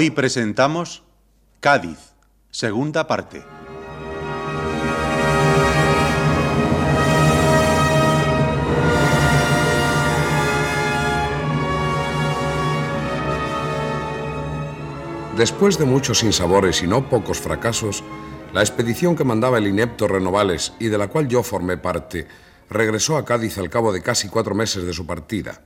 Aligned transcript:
Hoy 0.00 0.08
presentamos 0.08 1.02
Cádiz, 1.60 1.98
segunda 2.50 3.06
parte. 3.06 3.42
Después 15.36 15.76
de 15.76 15.84
muchos 15.84 16.20
sinsabores 16.20 16.82
y 16.82 16.86
no 16.86 17.10
pocos 17.10 17.38
fracasos, 17.38 18.02
la 18.54 18.62
expedición 18.62 19.14
que 19.14 19.24
mandaba 19.24 19.58
el 19.58 19.66
inepto 19.66 20.08
Renovales 20.08 20.72
y 20.80 20.86
de 20.86 20.96
la 20.96 21.08
cual 21.08 21.28
yo 21.28 21.42
formé 21.42 21.76
parte, 21.76 22.26
regresó 22.70 23.18
a 23.18 23.26
Cádiz 23.26 23.58
al 23.58 23.68
cabo 23.68 23.92
de 23.92 24.00
casi 24.00 24.30
cuatro 24.30 24.54
meses 24.54 24.84
de 24.84 24.94
su 24.94 25.06
partida. 25.06 25.60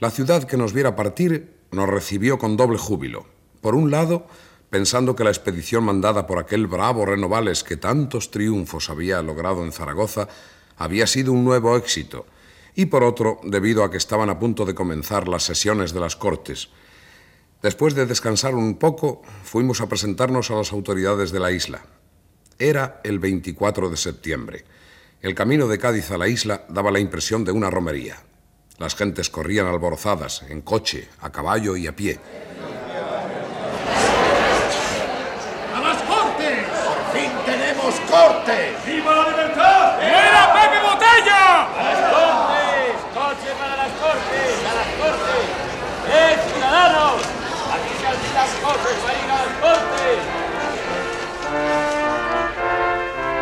La 0.00 0.10
ciudad 0.10 0.42
que 0.42 0.56
nos 0.56 0.72
viera 0.72 0.96
partir 0.96 1.54
nos 1.70 1.88
recibió 1.88 2.38
con 2.38 2.56
doble 2.56 2.76
júbilo. 2.78 3.37
Por 3.60 3.74
un 3.74 3.90
lado, 3.90 4.26
pensando 4.70 5.16
que 5.16 5.24
la 5.24 5.30
expedición 5.30 5.84
mandada 5.84 6.26
por 6.26 6.38
aquel 6.38 6.66
bravo 6.66 7.04
Renovales 7.04 7.64
que 7.64 7.76
tantos 7.76 8.30
triunfos 8.30 8.90
había 8.90 9.22
logrado 9.22 9.64
en 9.64 9.72
Zaragoza 9.72 10.28
había 10.76 11.06
sido 11.06 11.32
un 11.32 11.44
nuevo 11.44 11.76
éxito, 11.76 12.26
y 12.74 12.86
por 12.86 13.02
otro, 13.02 13.40
debido 13.42 13.82
a 13.82 13.90
que 13.90 13.96
estaban 13.96 14.30
a 14.30 14.38
punto 14.38 14.64
de 14.64 14.74
comenzar 14.74 15.26
las 15.26 15.42
sesiones 15.42 15.92
de 15.92 16.00
las 16.00 16.14
Cortes. 16.14 16.68
Después 17.60 17.94
de 17.96 18.06
descansar 18.06 18.54
un 18.54 18.78
poco, 18.78 19.22
fuimos 19.42 19.80
a 19.80 19.88
presentarnos 19.88 20.50
a 20.50 20.54
las 20.54 20.72
autoridades 20.72 21.32
de 21.32 21.40
la 21.40 21.50
isla. 21.50 21.84
Era 22.58 23.00
el 23.02 23.18
24 23.18 23.90
de 23.90 23.96
septiembre. 23.96 24.64
El 25.20 25.34
camino 25.34 25.66
de 25.66 25.78
Cádiz 25.78 26.12
a 26.12 26.18
la 26.18 26.28
isla 26.28 26.64
daba 26.68 26.92
la 26.92 27.00
impresión 27.00 27.44
de 27.44 27.50
una 27.50 27.70
romería. 27.70 28.22
Las 28.78 28.94
gentes 28.94 29.28
corrían 29.28 29.66
alborozadas, 29.66 30.42
en 30.48 30.62
coche, 30.62 31.08
a 31.20 31.32
caballo 31.32 31.76
y 31.76 31.88
a 31.88 31.96
pie. 31.96 32.20
¡A 35.74 35.80
las 35.80 36.02
cortes! 36.04 36.64
¡Por 36.86 37.20
fin 37.20 37.30
tenemos 37.44 37.94
corte! 38.18 38.76
¡Viva 38.86 39.14
la 39.14 39.28
libertad! 39.28 40.02
¡Era 40.02 40.52
Pepe 40.52 40.78
Botella! 40.80 41.62
¡A 41.62 41.82
las 41.82 42.00
cortes! 42.12 42.94
¡Coche 43.14 43.50
para 43.58 43.76
las 43.76 43.92
cortes! 44.02 44.52
¡A 44.68 44.72
las 44.78 44.90
cortes! 45.00 45.44
¡Eh, 46.10 46.32
ciudadanos! 46.52 47.18
Aquí 47.74 47.92
se 48.00 48.06
alquilan 48.06 48.48
coches 48.64 48.96
para 49.02 49.16
ir 49.18 49.30
a 49.30 49.36
las 49.44 49.54
cortes. 49.62 50.18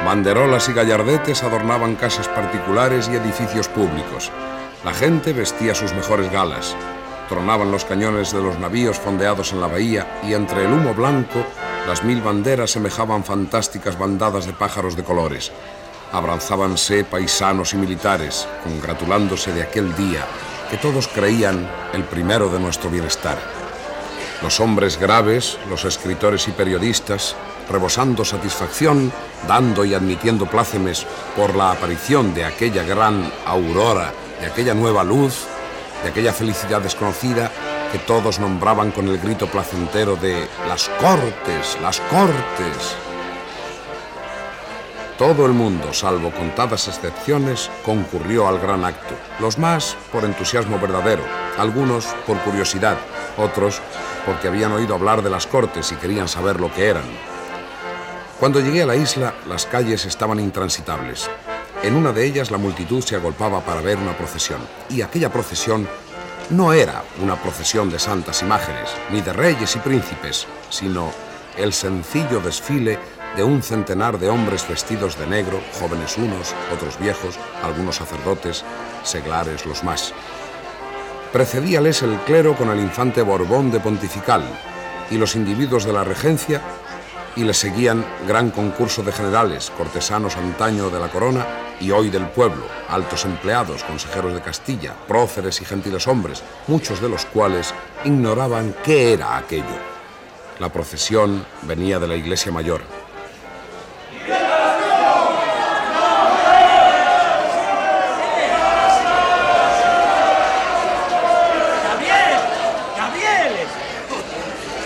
Banderolas 0.04 0.68
y 0.68 0.72
gallardetes 0.72 1.42
adornaban 1.42 1.96
casas 1.96 2.28
particulares 2.28 3.08
y 3.12 3.16
edificios 3.16 3.68
públicos. 3.68 4.30
La 4.84 4.92
gente 4.92 5.32
vestía 5.32 5.74
sus 5.74 5.92
mejores 5.94 6.30
galas. 6.30 6.76
Tronaban 7.28 7.72
los 7.72 7.84
cañones 7.84 8.32
de 8.32 8.40
los 8.40 8.58
navíos 8.58 8.98
fondeados 8.98 9.52
en 9.52 9.60
la 9.60 9.66
bahía 9.66 10.20
y 10.22 10.34
entre 10.34 10.64
el 10.64 10.72
humo 10.72 10.94
blanco 10.94 11.44
las 11.86 12.04
mil 12.04 12.20
banderas 12.20 12.70
semejaban 12.70 13.24
fantásticas 13.24 13.98
bandadas 13.98 14.46
de 14.46 14.52
pájaros 14.52 14.96
de 14.96 15.04
colores. 15.04 15.52
Abranzábanse 16.12 17.04
paisanos 17.04 17.74
y 17.74 17.76
militares, 17.76 18.48
congratulándose 18.64 19.52
de 19.52 19.62
aquel 19.62 19.94
día 19.96 20.24
que 20.70 20.76
todos 20.76 21.08
creían 21.08 21.68
el 21.92 22.04
primero 22.04 22.48
de 22.48 22.58
nuestro 22.58 22.90
bienestar. 22.90 23.38
Los 24.42 24.60
hombres 24.60 24.98
graves, 24.98 25.58
los 25.68 25.84
escritores 25.84 26.46
y 26.48 26.52
periodistas, 26.52 27.36
rebosando 27.70 28.24
satisfacción, 28.24 29.12
dando 29.48 29.84
y 29.84 29.94
admitiendo 29.94 30.46
plácemes 30.46 31.06
por 31.36 31.54
la 31.54 31.72
aparición 31.72 32.34
de 32.34 32.44
aquella 32.44 32.82
gran 32.82 33.32
aurora, 33.46 34.12
de 34.40 34.46
aquella 34.46 34.74
nueva 34.74 35.04
luz, 35.04 35.46
de 36.02 36.10
aquella 36.10 36.32
felicidad 36.32 36.80
desconocida 36.80 37.50
que 37.92 37.98
todos 37.98 38.38
nombraban 38.38 38.90
con 38.90 39.08
el 39.08 39.18
grito 39.18 39.46
placentero 39.46 40.16
de 40.16 40.48
las 40.68 40.88
cortes, 41.00 41.78
las 41.80 42.00
cortes. 42.00 42.96
Todo 45.18 45.46
el 45.46 45.52
mundo, 45.52 45.94
salvo 45.94 46.30
contadas 46.30 46.88
excepciones, 46.88 47.70
concurrió 47.82 48.48
al 48.48 48.58
gran 48.58 48.84
acto. 48.84 49.14
Los 49.40 49.56
más 49.56 49.96
por 50.12 50.24
entusiasmo 50.24 50.78
verdadero, 50.78 51.22
algunos 51.58 52.04
por 52.26 52.38
curiosidad, 52.40 52.98
otros 53.38 53.80
porque 54.26 54.48
habían 54.48 54.72
oído 54.72 54.94
hablar 54.94 55.22
de 55.22 55.30
las 55.30 55.46
cortes 55.46 55.90
y 55.92 55.94
querían 55.94 56.28
saber 56.28 56.60
lo 56.60 56.70
que 56.72 56.88
eran. 56.88 57.04
Cuando 58.38 58.60
llegué 58.60 58.82
a 58.82 58.86
la 58.86 58.96
isla, 58.96 59.32
las 59.48 59.64
calles 59.64 60.04
estaban 60.04 60.38
intransitables. 60.38 61.30
En 61.82 61.94
una 61.94 62.12
de 62.12 62.24
ellas 62.24 62.50
la 62.50 62.58
multitud 62.58 63.02
se 63.02 63.16
agolpaba 63.16 63.60
para 63.60 63.80
ver 63.80 63.98
una 63.98 64.16
procesión. 64.16 64.60
Y 64.88 65.02
aquella 65.02 65.30
procesión 65.30 65.86
no 66.50 66.72
era 66.72 67.04
una 67.22 67.36
procesión 67.36 67.90
de 67.90 67.98
santas 67.98 68.42
imágenes, 68.42 68.90
ni 69.10 69.20
de 69.20 69.32
reyes 69.32 69.76
y 69.76 69.78
príncipes, 69.80 70.46
sino 70.70 71.10
el 71.56 71.72
sencillo 71.72 72.40
desfile 72.40 72.98
de 73.36 73.44
un 73.44 73.62
centenar 73.62 74.18
de 74.18 74.28
hombres 74.28 74.66
vestidos 74.66 75.18
de 75.18 75.26
negro, 75.26 75.60
jóvenes 75.78 76.16
unos, 76.16 76.54
otros 76.74 76.98
viejos, 76.98 77.38
algunos 77.62 77.96
sacerdotes, 77.96 78.64
seglares 79.02 79.66
los 79.66 79.84
más. 79.84 80.14
Precedíales 81.32 82.02
el 82.02 82.16
clero 82.20 82.56
con 82.56 82.70
el 82.70 82.80
infante 82.80 83.22
Borbón 83.22 83.70
de 83.70 83.80
Pontifical 83.80 84.42
y 85.10 85.18
los 85.18 85.36
individuos 85.36 85.84
de 85.84 85.92
la 85.92 86.04
regencia 86.04 86.62
y 87.36 87.44
le 87.44 87.54
seguían 87.54 88.04
gran 88.26 88.50
concurso 88.50 89.02
de 89.02 89.12
generales, 89.12 89.70
cortesanos 89.76 90.36
antaño 90.36 90.90
de 90.90 90.98
la 90.98 91.08
corona 91.08 91.46
y 91.78 91.90
hoy 91.90 92.08
del 92.08 92.26
pueblo, 92.28 92.64
altos 92.88 93.26
empleados, 93.26 93.84
consejeros 93.84 94.32
de 94.32 94.40
Castilla, 94.40 94.94
próceres 95.06 95.60
y 95.60 95.64
gentiles 95.66 96.08
hombres, 96.08 96.42
muchos 96.66 97.00
de 97.00 97.10
los 97.10 97.26
cuales 97.26 97.74
ignoraban 98.04 98.74
qué 98.82 99.12
era 99.12 99.36
aquello. 99.36 99.64
La 100.58 100.70
procesión 100.70 101.44
venía 101.62 101.98
de 101.98 102.08
la 102.08 102.16
iglesia 102.16 102.50
mayor. 102.50 102.80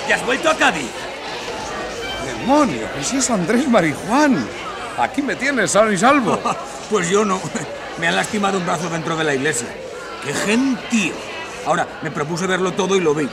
¿Ya 0.09 0.17
has 0.17 0.27
vuelto 0.27 0.51
a 0.51 0.57
Cádiz? 0.57 1.10
¡Demonio! 2.51 2.89
¡Ese 2.99 3.19
es 3.19 3.31
Andrés 3.31 3.69
Marijuán! 3.69 4.45
Aquí 4.99 5.23
me 5.23 5.37
tienes, 5.37 5.71
sano 5.71 5.93
y 5.93 5.97
salvo. 5.97 6.37
Pues 6.91 7.09
yo 7.09 7.25
no. 7.25 7.41
Me 8.01 8.09
han 8.09 8.17
lastimado 8.17 8.59
un 8.59 8.67
brazo 8.67 8.91
dentro 8.91 9.17
de 9.17 9.23
la 9.23 9.33
iglesia. 9.33 9.69
¡Qué 10.25 10.35
gentío! 10.35 11.13
Ahora, 11.65 11.87
me 12.03 12.11
propuse 12.11 12.49
verlo 12.49 12.73
todo 12.73 12.97
y 12.97 13.01
lo 13.01 13.15
vi. 13.15 13.29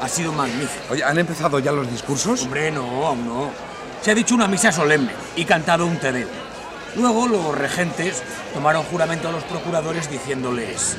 Ha 0.00 0.08
sido 0.08 0.32
magnífico. 0.32 0.84
Oye, 0.88 1.04
¿han 1.04 1.18
empezado 1.18 1.58
ya 1.58 1.70
los 1.72 1.90
discursos? 1.90 2.40
Hombre, 2.44 2.70
no, 2.70 3.06
aún 3.06 3.28
no. 3.28 3.50
Se 4.00 4.12
ha 4.12 4.14
dicho 4.14 4.34
una 4.34 4.48
misa 4.48 4.72
solemne 4.72 5.12
y 5.36 5.44
cantado 5.44 5.84
un 5.84 5.98
te 5.98 6.12
Deum. 6.12 6.30
Luego 6.96 7.28
los 7.28 7.58
regentes 7.58 8.22
tomaron 8.54 8.84
juramento 8.84 9.28
a 9.28 9.32
los 9.32 9.44
procuradores 9.44 10.10
diciéndoles... 10.10 10.96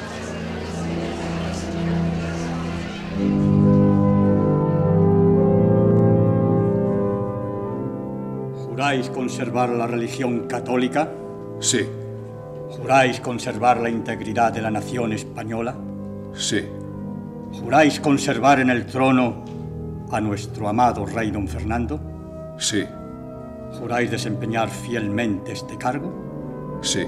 ¿Juráis 8.96 9.10
conservar 9.10 9.70
la 9.72 9.88
religión 9.88 10.48
católica? 10.48 11.12
Sí. 11.60 11.86
¿Juráis 12.70 13.20
conservar 13.20 13.82
la 13.82 13.90
integridad 13.90 14.54
de 14.54 14.62
la 14.62 14.72
nación 14.72 15.12
española? 15.12 15.76
Sí. 16.34 16.64
¿Juráis 17.60 18.00
conservar 18.00 18.62
en 18.62 18.70
el 18.70 18.86
trono 18.86 19.44
a 20.10 20.22
nuestro 20.22 20.70
amado 20.70 21.06
rey 21.06 21.30
don 21.30 21.46
Fernando? 21.46 22.00
Sí. 22.58 22.86
¿Juráis 23.78 24.10
desempeñar 24.12 24.70
fielmente 24.70 25.52
este 25.52 25.78
cargo? 25.78 26.80
Sí. 26.82 27.06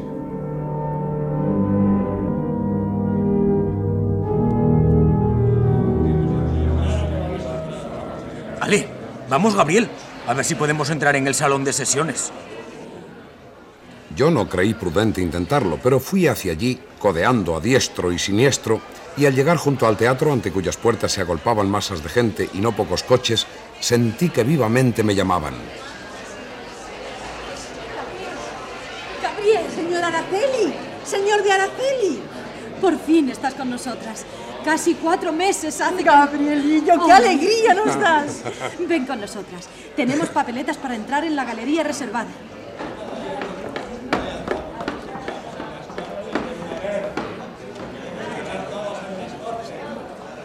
Ale, 8.60 8.90
vamos, 9.30 9.56
Gabriel. 9.56 9.88
A 10.28 10.34
ver 10.34 10.44
si 10.44 10.56
podemos 10.56 10.90
entrar 10.90 11.16
en 11.16 11.26
el 11.26 11.34
salón 11.34 11.64
de 11.64 11.72
sesiones. 11.72 12.32
Yo 14.14 14.30
no 14.30 14.50
creí 14.50 14.74
prudente 14.74 15.22
intentarlo, 15.22 15.80
pero 15.82 16.02
fui 16.02 16.28
hacia 16.28 16.52
allí, 16.52 16.80
codeando 17.00 17.56
a 17.56 17.62
diestro 17.62 18.12
y 18.12 18.20
siniestro, 18.20 18.82
y 19.16 19.26
al 19.26 19.36
llegar 19.36 19.58
junto 19.58 19.88
al 19.88 19.96
teatro, 19.96 20.34
ante 20.34 20.52
cuyas 20.52 20.76
puertas 20.76 21.14
se 21.14 21.22
agolpaban 21.22 21.70
masas 21.70 22.04
de 22.04 22.10
gente 22.10 22.50
y 22.54 22.58
no 22.58 22.76
pocos 22.76 23.04
coches, 23.04 23.48
sentí 23.80 24.30
que 24.30 24.44
vivamente 24.44 25.02
me 25.02 25.16
llamaban. 25.16 25.54
Gabriel, 29.24 29.66
señor 29.74 30.04
Araceli, 30.04 30.74
señor 31.06 31.44
de 31.44 31.52
Araceli. 31.52 32.22
Por 32.82 33.00
fin 33.00 33.30
estás 33.30 33.54
con 33.54 33.70
nosotras. 33.70 34.26
Casi 34.68 34.96
cuatro 34.96 35.32
meses 35.32 35.80
hace 35.80 36.04
Gabrielillo, 36.04 36.96
qué 37.06 37.12
Oh. 37.14 37.16
alegría 37.16 37.74
nos 37.74 37.98
das. 37.98 38.42
Ven 38.90 39.06
con 39.06 39.22
nosotras. 39.22 39.70
Tenemos 39.96 40.28
papeletas 40.28 40.76
para 40.76 40.94
entrar 40.94 41.24
en 41.24 41.38
la 41.38 41.46
galería 41.46 41.84
reservada. 41.84 42.28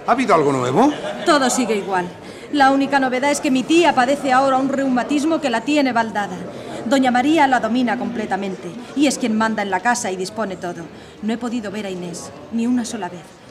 ¿Ha 0.07 0.13
habido 0.13 0.35
algo 0.35 0.53
nuevo? 0.53 0.93
Todo 1.25 1.49
sigue 1.51 1.77
igual. 1.77 2.07
La 2.53 2.71
única 2.71 2.99
novedad 3.01 3.31
es 3.31 3.41
que 3.41 3.51
mi 3.51 3.63
tía 3.63 3.95
padece 3.95 4.33
ahora 4.33 4.59
un 4.59 4.69
reumatismo 4.69 5.41
que 5.41 5.51
la 5.51 5.63
tiene 5.63 5.93
baldada. 5.93 6.37
Doña 6.87 7.11
María 7.11 7.47
la 7.47 7.61
domina 7.61 7.99
completamente 7.99 8.69
y 8.97 9.07
es 9.07 9.19
quien 9.19 9.37
manda 9.37 9.63
en 9.63 9.71
la 9.71 9.81
casa 9.81 10.11
y 10.11 10.17
dispone 10.17 10.57
todo. 10.57 10.83
No 11.23 11.33
he 11.33 11.39
podido 11.39 11.71
ver 11.71 11.87
a 11.87 11.91
Inés 11.91 12.31
ni 12.53 12.67
una 12.67 12.85
sola 12.85 13.09
vez. 13.09 13.42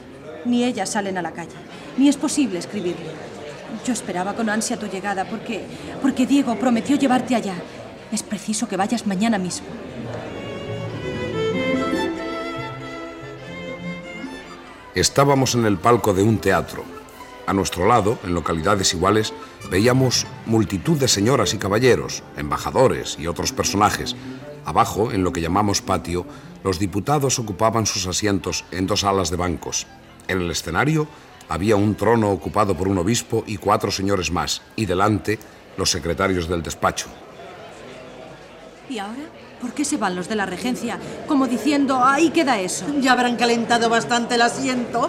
Ni 0.44 0.64
ellas 0.64 0.90
salen 0.90 1.18
a 1.18 1.22
la 1.22 1.32
calle, 1.32 1.50
ni 1.96 2.08
es 2.08 2.16
posible 2.16 2.58
escribirle. 2.58 3.10
Yo 3.86 3.92
esperaba 3.92 4.34
con 4.34 4.48
ansia 4.48 4.78
tu 4.78 4.86
llegada 4.86 5.24
porque 5.24 5.64
porque 6.02 6.26
Diego 6.26 6.56
prometió 6.56 6.96
llevarte 6.96 7.34
allá. 7.34 7.54
Es 8.10 8.22
preciso 8.22 8.68
que 8.68 8.76
vayas 8.76 9.06
mañana 9.06 9.38
mismo. 9.38 9.66
Estábamos 14.94 15.54
en 15.54 15.64
el 15.64 15.78
palco 15.78 16.12
de 16.12 16.22
un 16.22 16.38
teatro. 16.38 16.84
A 17.46 17.54
nuestro 17.54 17.86
lado, 17.86 18.18
en 18.24 18.34
localidades 18.34 18.92
iguales, 18.92 19.32
veíamos 19.70 20.26
multitud 20.44 20.98
de 20.98 21.08
señoras 21.08 21.54
y 21.54 21.58
caballeros, 21.58 22.22
embajadores 22.36 23.16
y 23.18 23.26
otros 23.26 23.52
personajes. 23.52 24.14
Abajo, 24.64 25.10
en 25.10 25.24
lo 25.24 25.32
que 25.32 25.40
llamamos 25.40 25.80
patio, 25.80 26.26
los 26.62 26.78
diputados 26.78 27.38
ocupaban 27.38 27.86
sus 27.86 28.06
asientos 28.06 28.64
en 28.70 28.86
dos 28.86 29.02
alas 29.02 29.30
de 29.30 29.36
bancos. 29.36 29.86
En 30.28 30.40
el 30.40 30.50
escenario 30.50 31.08
había 31.48 31.76
un 31.76 31.94
trono 31.94 32.30
ocupado 32.30 32.76
por 32.76 32.88
un 32.88 32.98
obispo 32.98 33.44
y 33.46 33.56
cuatro 33.56 33.90
señores 33.90 34.30
más, 34.30 34.62
y 34.76 34.86
delante 34.86 35.38
los 35.76 35.90
secretarios 35.90 36.48
del 36.48 36.62
despacho. 36.62 37.08
¿Y 38.88 38.98
ahora? 38.98 39.24
¿Por 39.62 39.72
qué 39.74 39.84
se 39.84 39.96
van 39.96 40.16
los 40.16 40.28
de 40.28 40.34
la 40.34 40.44
regencia? 40.44 40.98
Como 41.28 41.46
diciendo, 41.46 42.04
ahí 42.04 42.30
queda 42.30 42.58
eso. 42.58 42.84
Ya 43.00 43.12
habrán 43.12 43.36
calentado 43.36 43.88
bastante 43.88 44.34
el 44.34 44.42
asiento. 44.42 45.08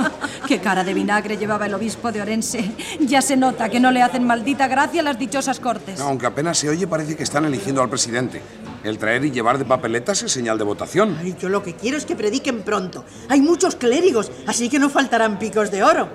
Qué 0.46 0.58
cara 0.58 0.84
de 0.84 0.92
vinagre 0.92 1.38
llevaba 1.38 1.64
el 1.64 1.72
obispo 1.72 2.12
de 2.12 2.20
Orense. 2.20 2.70
Ya 3.00 3.22
se 3.22 3.38
nota 3.38 3.70
que 3.70 3.80
no 3.80 3.90
le 3.90 4.02
hacen 4.02 4.26
maldita 4.26 4.68
gracia 4.68 5.02
las 5.02 5.18
dichosas 5.18 5.58
cortes. 5.58 5.98
Aunque 6.00 6.26
apenas 6.26 6.58
se 6.58 6.68
oye, 6.68 6.86
parece 6.86 7.16
que 7.16 7.22
están 7.22 7.46
eligiendo 7.46 7.80
al 7.80 7.88
presidente. 7.88 8.42
El 8.84 8.98
traer 8.98 9.24
y 9.24 9.30
llevar 9.30 9.56
de 9.56 9.64
papeletas 9.64 10.22
es 10.22 10.30
señal 10.30 10.58
de 10.58 10.64
votación. 10.64 11.16
Ay, 11.18 11.34
yo 11.40 11.48
lo 11.48 11.62
que 11.62 11.72
quiero 11.72 11.96
es 11.96 12.04
que 12.04 12.14
prediquen 12.14 12.62
pronto. 12.62 13.06
Hay 13.30 13.40
muchos 13.40 13.74
clérigos, 13.74 14.30
así 14.46 14.68
que 14.68 14.78
no 14.78 14.90
faltarán 14.90 15.38
picos 15.38 15.70
de 15.70 15.82
oro. 15.82 16.10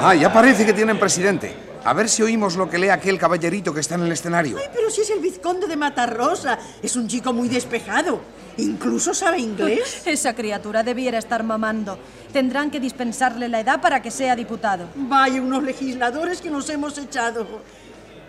Ah, 0.00 0.14
ya 0.14 0.32
parece 0.32 0.64
que 0.64 0.72
tienen 0.72 1.00
presidente. 1.00 1.73
A 1.84 1.92
ver 1.92 2.08
si 2.08 2.22
oímos 2.22 2.56
lo 2.56 2.68
que 2.70 2.78
lee 2.78 2.88
aquel 2.88 3.18
caballerito 3.18 3.74
que 3.74 3.80
está 3.80 3.96
en 3.96 4.04
el 4.04 4.12
escenario. 4.12 4.56
Ay, 4.58 4.68
pero 4.72 4.90
si 4.90 5.02
es 5.02 5.10
el 5.10 5.20
vizconde 5.20 5.66
de 5.66 5.76
Matarrosa. 5.76 6.58
Es 6.82 6.96
un 6.96 7.06
chico 7.06 7.34
muy 7.34 7.48
despejado. 7.48 8.20
Incluso 8.56 9.12
sabe 9.12 9.40
inglés. 9.40 10.02
Esa 10.06 10.34
criatura 10.34 10.82
debiera 10.82 11.18
estar 11.18 11.42
mamando. 11.42 11.98
Tendrán 12.32 12.70
que 12.70 12.80
dispensarle 12.80 13.50
la 13.50 13.60
edad 13.60 13.82
para 13.82 14.00
que 14.00 14.10
sea 14.10 14.34
diputado. 14.34 14.88
Vaya, 14.94 15.42
unos 15.42 15.62
legisladores 15.62 16.40
que 16.40 16.48
nos 16.48 16.70
hemos 16.70 16.96
echado. 16.96 17.46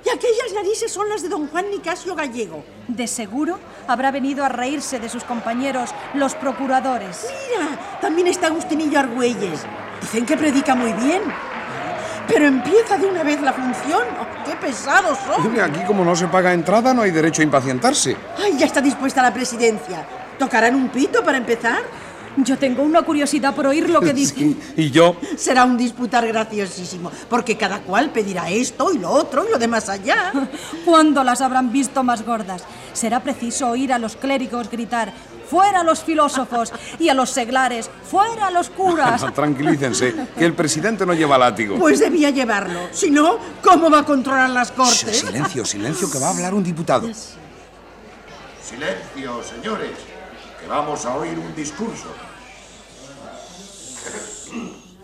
Y 0.06 0.10
aquellas 0.10 0.54
narices 0.54 0.92
son 0.92 1.08
las 1.08 1.24
de 1.24 1.30
don 1.30 1.48
Juan 1.48 1.72
Nicasio 1.72 2.14
Gallego. 2.14 2.64
De 2.90 3.08
seguro 3.08 3.58
habrá 3.88 4.12
venido 4.12 4.44
a 4.44 4.50
reírse 4.50 5.00
de 5.00 5.08
sus 5.08 5.24
compañeros, 5.24 5.92
los 6.14 6.36
procuradores. 6.36 7.26
Mira, 7.50 8.00
también 8.02 8.28
está 8.28 8.48
Agustinillo 8.48 9.00
Argüelles. 9.00 9.62
Dicen 10.02 10.26
que 10.26 10.36
predica 10.36 10.76
muy 10.76 10.92
bien. 10.94 11.24
Pero 12.28 12.48
empieza 12.48 12.98
de 12.98 13.08
una 13.08 13.24
vez 13.24 13.42
la 13.42 13.54
función. 13.54 14.04
Oh, 14.20 14.46
¡Qué 14.46 14.56
pesados 14.56 15.18
son! 15.26 15.60
Aquí 15.60 15.80
como 15.86 16.04
no 16.04 16.16
se 16.16 16.28
paga 16.28 16.54
entrada, 16.54 16.94
no 16.94 17.02
hay 17.04 17.12
derecho 17.12 17.42
a 17.42 17.46
impacientarse. 17.46 18.16
¡Ay, 18.44 18.58
ya 18.58 18.66
está 18.66 18.82
dispuesta 18.82 19.22
la 19.22 19.34
presidencia! 19.34 20.06
¿Tocarán 20.40 20.76
un 20.76 20.90
pito 20.90 21.24
para 21.24 21.38
empezar? 21.38 21.82
Yo 22.38 22.58
tengo 22.58 22.84
una 22.84 23.02
curiosidad 23.04 23.56
por 23.56 23.68
oír 23.68 23.90
lo 23.90 24.02
que 24.02 24.14
dice. 24.22 24.56
¿Y 24.76 24.92
yo? 24.92 25.16
Será 25.38 25.64
un 25.64 25.78
disputar 25.78 26.28
graciosísimo, 26.28 27.12
porque 27.30 27.56
cada 27.58 27.80
cual 27.80 28.10
pedirá 28.10 28.50
esto 28.50 28.92
y 28.92 28.98
lo 28.98 29.10
otro 29.10 29.46
y 29.48 29.52
lo 29.52 29.58
de 29.58 29.68
más 29.68 29.88
allá. 29.88 30.34
¿Cuándo 30.86 31.24
las 31.24 31.42
habrán 31.42 31.72
visto 31.72 32.04
más 32.04 32.26
gordas? 32.26 32.64
Será 32.94 33.22
preciso 33.22 33.70
oír 33.70 33.94
a 33.94 34.00
los 34.00 34.16
clérigos 34.16 34.70
gritar 34.70 35.14
¡Fuera 35.50 35.84
los 35.84 36.04
filósofos! 36.04 36.72
y 37.00 37.10
a 37.10 37.14
los 37.14 37.30
seglares 37.30 37.90
¡Fuera 38.10 38.52
los 38.52 38.70
curas! 38.70 39.26
Tranquilícense, 39.34 40.14
que 40.38 40.46
el 40.46 40.54
presidente 40.54 41.06
no 41.06 41.14
lleva 41.14 41.38
látigo. 41.38 41.78
Pues 41.78 42.00
debía 42.00 42.30
llevarlo. 42.30 42.88
Si 42.92 43.10
no, 43.10 43.38
¿cómo 43.62 43.90
va 43.90 44.00
a 44.00 44.06
controlar 44.06 44.50
las 44.50 44.72
cortes? 44.72 45.24
Shh, 45.24 45.28
silencio, 45.28 45.66
silencio, 45.66 46.12
que 46.12 46.20
va 46.20 46.28
a 46.28 46.30
hablar 46.32 46.54
un 46.54 46.64
diputado. 46.64 47.10
Silencio, 48.62 49.44
señores, 49.44 49.92
que 50.60 50.68
vamos 50.68 51.06
a 51.06 51.16
oír 51.16 51.38
un 51.38 51.56
discurso. 51.56 52.08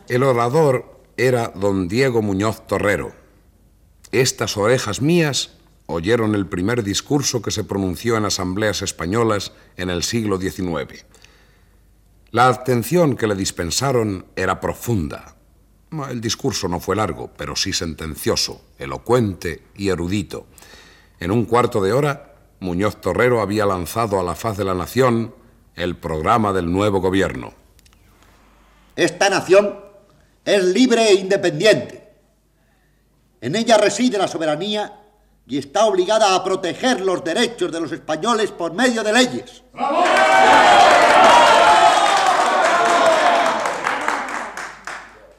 El 0.07 0.24
orador 0.24 1.00
era 1.17 1.51
don 1.55 1.88
Diego 1.88 2.21
Muñoz 2.21 2.65
Torrero. 2.67 3.13
Estas 4.12 4.57
orejas 4.57 5.01
mías 5.01 5.51
oyeron 5.91 6.36
el 6.36 6.48
primer 6.48 6.83
discurso 6.83 7.41
que 7.41 7.51
se 7.51 7.63
pronunció 7.63 8.17
en 8.17 8.25
asambleas 8.25 8.81
españolas 8.81 9.51
en 9.77 9.89
el 9.89 10.03
siglo 10.03 10.39
XIX. 10.39 11.05
La 12.31 12.48
atención 12.48 13.15
que 13.17 13.27
le 13.27 13.36
dispensaron 13.36 14.25
era 14.36 14.62
profunda. 14.62 15.36
El 16.10 16.21
discurso 16.21 16.69
no 16.69 16.79
fue 16.79 16.95
largo, 16.95 17.29
pero 17.36 17.55
sí 17.55 17.74
sentencioso, 17.74 18.62
elocuente 18.77 19.63
y 19.75 19.89
erudito. 19.89 20.48
En 21.19 21.31
un 21.31 21.45
cuarto 21.45 21.81
de 21.81 21.91
hora, 21.91 22.36
Muñoz 22.62 23.01
Torrero 23.01 23.41
había 23.41 23.65
lanzado 23.65 24.19
a 24.19 24.24
la 24.24 24.36
faz 24.36 24.57
de 24.57 24.63
la 24.63 24.74
nación 24.74 25.36
el 25.75 25.98
programa 25.98 26.53
del 26.53 26.71
nuevo 26.71 27.01
gobierno. 27.01 27.53
Esta 28.95 29.29
nación 29.29 29.79
es 30.45 30.63
libre 30.63 31.10
e 31.10 31.15
independiente. 31.15 32.13
En 33.41 33.55
ella 33.55 33.77
reside 33.77 34.17
la 34.17 34.27
soberanía 34.27 35.00
y 35.48 35.57
está 35.57 35.86
obligada 35.86 36.36
a 36.36 36.43
proteger 36.43 37.01
los 37.01 37.24
derechos 37.24 37.71
de 37.71 37.79
los 37.79 37.91
españoles 37.91 38.51
por 38.51 38.74
medio 38.74 39.03
de 39.03 39.13
leyes. 39.13 39.63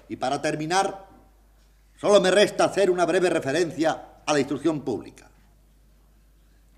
Y 0.08 0.16
para 0.16 0.42
terminar, 0.42 1.06
solo 1.98 2.20
me 2.20 2.30
resta 2.30 2.64
hacer 2.64 2.90
una 2.90 3.06
breve 3.06 3.30
referencia 3.30 4.02
a 4.26 4.32
la 4.32 4.38
instrucción 4.38 4.82
pública. 4.82 5.30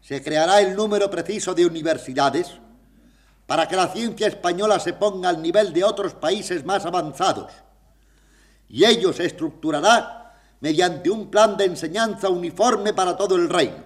Se 0.01 0.23
creará 0.23 0.61
el 0.61 0.77
número 0.77 1.11
preciso 1.11 1.55
de 1.55 1.67
universidades 1.67 2.53
para 3.47 3.67
que 3.67 3.77
la 3.77 3.89
ciencia 3.89 4.27
española 4.27 4.79
se 4.79 4.93
ponga 4.93 5.29
al 5.29 5.43
nivel 5.43 5.73
de 5.73 5.83
otros 5.85 6.15
países 6.15 6.65
más 6.65 6.87
avanzados. 6.87 7.51
Y 8.69 8.85
ello 8.85 9.13
se 9.13 9.27
estructurará 9.27 10.24
mediante 10.65 11.11
un 11.11 11.31
plan 11.31 11.59
de 11.59 11.67
enseñanza 11.67 12.31
uniforme 12.31 12.95
para 12.95 13.19
todo 13.19 13.37
el 13.37 13.51
reino. 13.51 13.85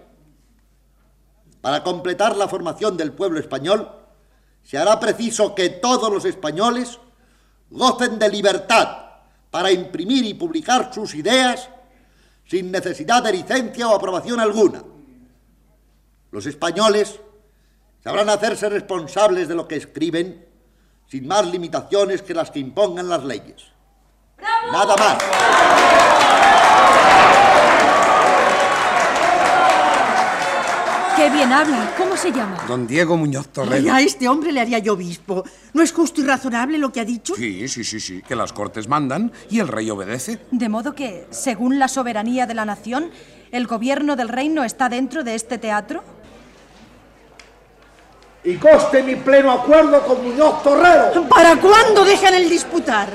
Para 1.60 1.82
completar 1.82 2.36
la 2.36 2.46
formación 2.46 2.96
del 2.96 3.12
pueblo 3.12 3.40
español, 3.40 3.90
se 4.62 4.78
hará 4.78 5.00
preciso 5.00 5.56
que 5.56 5.70
todos 5.70 6.08
los 6.08 6.24
españoles 6.24 7.00
gocen 7.68 8.20
de 8.20 8.28
libertad, 8.28 9.06
para 9.50 9.72
imprimir 9.72 10.24
y 10.24 10.34
publicar 10.34 10.94
sus 10.94 11.16
ideas 11.16 11.68
sin 12.46 12.70
necesidad 12.70 13.24
de 13.24 13.32
licencia 13.32 13.88
o 13.88 13.96
aprobación 13.96 14.38
alguna. 14.38 14.84
Los 16.30 16.46
españoles 16.46 17.18
sabrán 18.04 18.28
hacerse 18.28 18.68
responsables 18.68 19.48
de 19.48 19.56
lo 19.56 19.66
que 19.66 19.74
escriben 19.74 20.46
sin 21.08 21.26
más 21.26 21.44
limitaciones 21.44 22.22
que 22.22 22.34
las 22.34 22.52
que 22.52 22.60
impongan 22.60 23.08
las 23.08 23.24
leyes. 23.24 23.77
Nada 24.72 24.96
más. 24.96 25.18
¡Qué 31.16 31.30
bien 31.30 31.52
habla! 31.52 31.92
¿Cómo 31.98 32.16
se 32.16 32.30
llama? 32.30 32.64
Don 32.68 32.86
Diego 32.86 33.16
Muñoz 33.16 33.48
Torrero. 33.48 33.74
Ay, 33.74 33.88
a 33.88 34.00
este 34.06 34.28
hombre 34.28 34.52
le 34.52 34.60
haría 34.60 34.78
yo 34.78 34.92
obispo. 34.92 35.42
¿No 35.72 35.82
es 35.82 35.92
justo 35.92 36.20
y 36.20 36.24
razonable 36.24 36.78
lo 36.78 36.92
que 36.92 37.00
ha 37.00 37.04
dicho? 37.04 37.34
Sí, 37.34 37.66
sí, 37.66 37.82
sí, 37.82 37.98
sí, 37.98 38.22
que 38.22 38.36
las 38.36 38.52
cortes 38.52 38.86
mandan 38.86 39.32
y 39.50 39.58
el 39.58 39.66
rey 39.66 39.90
obedece. 39.90 40.38
De 40.52 40.68
modo 40.68 40.94
que, 40.94 41.26
según 41.30 41.80
la 41.80 41.88
soberanía 41.88 42.46
de 42.46 42.54
la 42.54 42.64
nación, 42.64 43.10
¿el 43.50 43.66
gobierno 43.66 44.14
del 44.14 44.28
reino 44.28 44.62
está 44.62 44.88
dentro 44.88 45.24
de 45.24 45.34
este 45.34 45.58
teatro? 45.58 46.04
Y 48.44 48.54
coste 48.54 49.02
mi 49.02 49.16
pleno 49.16 49.50
acuerdo 49.50 50.00
con 50.06 50.22
Muñoz 50.24 50.62
Torrero. 50.62 51.28
¿Para 51.28 51.56
cuándo 51.56 52.04
dejan 52.04 52.34
el 52.34 52.48
disputar? 52.48 53.08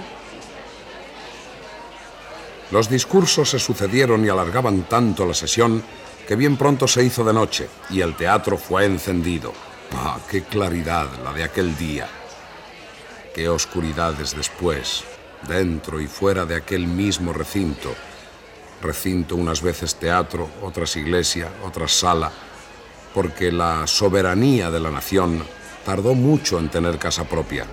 Los 2.74 2.90
discursos 2.90 3.52
se 3.52 3.60
sucedieron 3.60 4.26
y 4.26 4.30
alargaban 4.30 4.90
tanto 4.90 5.28
la 5.28 5.36
sesión 5.36 5.84
que 6.28 6.36
bien 6.36 6.58
pronto 6.58 6.88
se 6.88 7.04
hizo 7.06 7.24
de 7.24 7.32
noche 7.32 7.70
y 7.92 8.02
el 8.02 8.16
teatro 8.16 8.58
fue 8.58 8.86
encendido. 8.86 9.54
¡Ah, 9.96 10.18
qué 10.28 10.42
claridad 10.42 11.08
la 11.24 11.32
de 11.34 11.44
aquel 11.44 11.78
día! 11.78 12.08
¡Qué 13.36 13.48
oscuridades 13.48 14.36
después, 14.36 15.04
dentro 15.48 16.02
y 16.02 16.08
fuera 16.08 16.48
de 16.48 16.56
aquel 16.56 16.88
mismo 16.88 17.32
recinto! 17.32 17.94
Recinto 18.82 19.36
unas 19.36 19.62
veces 19.62 19.94
teatro, 19.94 20.50
otras 20.64 20.96
iglesia, 20.96 21.50
otras 21.64 21.92
sala, 21.92 22.32
porque 23.14 23.52
la 23.52 23.86
soberanía 23.86 24.72
de 24.72 24.80
la 24.80 24.90
nación 24.90 25.44
tardó 25.86 26.16
mucho 26.16 26.58
en 26.58 26.70
tener 26.70 26.98
casa 26.98 27.24
propia. 27.26 27.68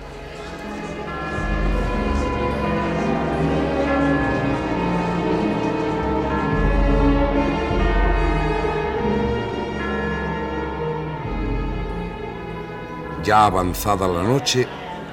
Ya 13.23 13.45
avanzada 13.45 14.07
la 14.07 14.23
noche, 14.23 14.67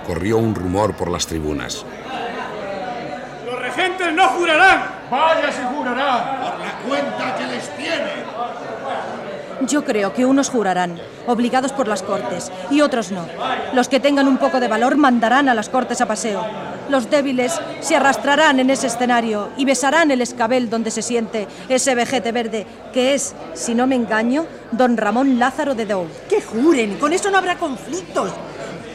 corrió 0.07 0.39
un 0.39 0.55
rumor 0.55 0.95
por 0.95 1.11
las 1.11 1.27
tribunas. 1.27 1.85
Los 3.45 3.59
regentes 3.61 4.13
no 4.15 4.29
jurarán. 4.29 4.85
Vaya 5.11 5.53
si 5.53 5.63
jurarán. 5.63 6.41
Por 6.41 6.59
la 6.61 6.73
cuenta 6.87 7.37
que 7.37 7.47
les 7.47 7.77
tiene. 7.77 8.25
Yo 9.63 9.85
creo 9.85 10.15
que 10.15 10.25
unos 10.25 10.51
jurarán, 10.51 11.01
obligados 11.27 11.73
por 11.73 11.89
las 11.89 12.03
cortes, 12.03 12.53
y 12.71 12.81
otros 12.81 13.11
no. 13.11 13.27
Los 13.75 13.89
que 13.89 14.01
tengan 14.01 14.29
un 14.29 14.39
poco 14.39 14.61
de 14.61 14.69
valor 14.69 14.97
mandarán 14.97 15.49
a 15.49 15.55
las 15.55 15.69
cortes 15.69 16.01
a 16.01 16.07
paseo. 16.07 16.45
Los 16.89 17.11
débiles 17.11 17.61
se 17.81 17.97
arrastrarán 17.97 18.61
en 18.61 18.71
ese 18.71 18.87
escenario 18.87 19.51
y 19.57 19.65
besarán 19.65 20.11
el 20.11 20.23
escabel 20.23 20.71
donde 20.71 20.91
se 20.91 21.03
siente 21.03 21.47
ese 21.69 21.95
vejete 21.95 22.33
verde, 22.33 22.67
que 22.93 23.15
es, 23.15 23.35
si 23.55 23.75
no 23.75 23.87
me 23.87 23.97
engaño, 23.97 24.47
don 24.73 24.97
Ramón 24.97 25.39
Lázaro 25.39 25.75
de 25.75 25.87
Dou. 25.87 26.07
Que 26.29 26.41
juren, 26.41 26.97
con 26.97 27.13
eso 27.13 27.31
no 27.31 27.39
habrá 27.39 27.59
conflictos. 27.59 28.31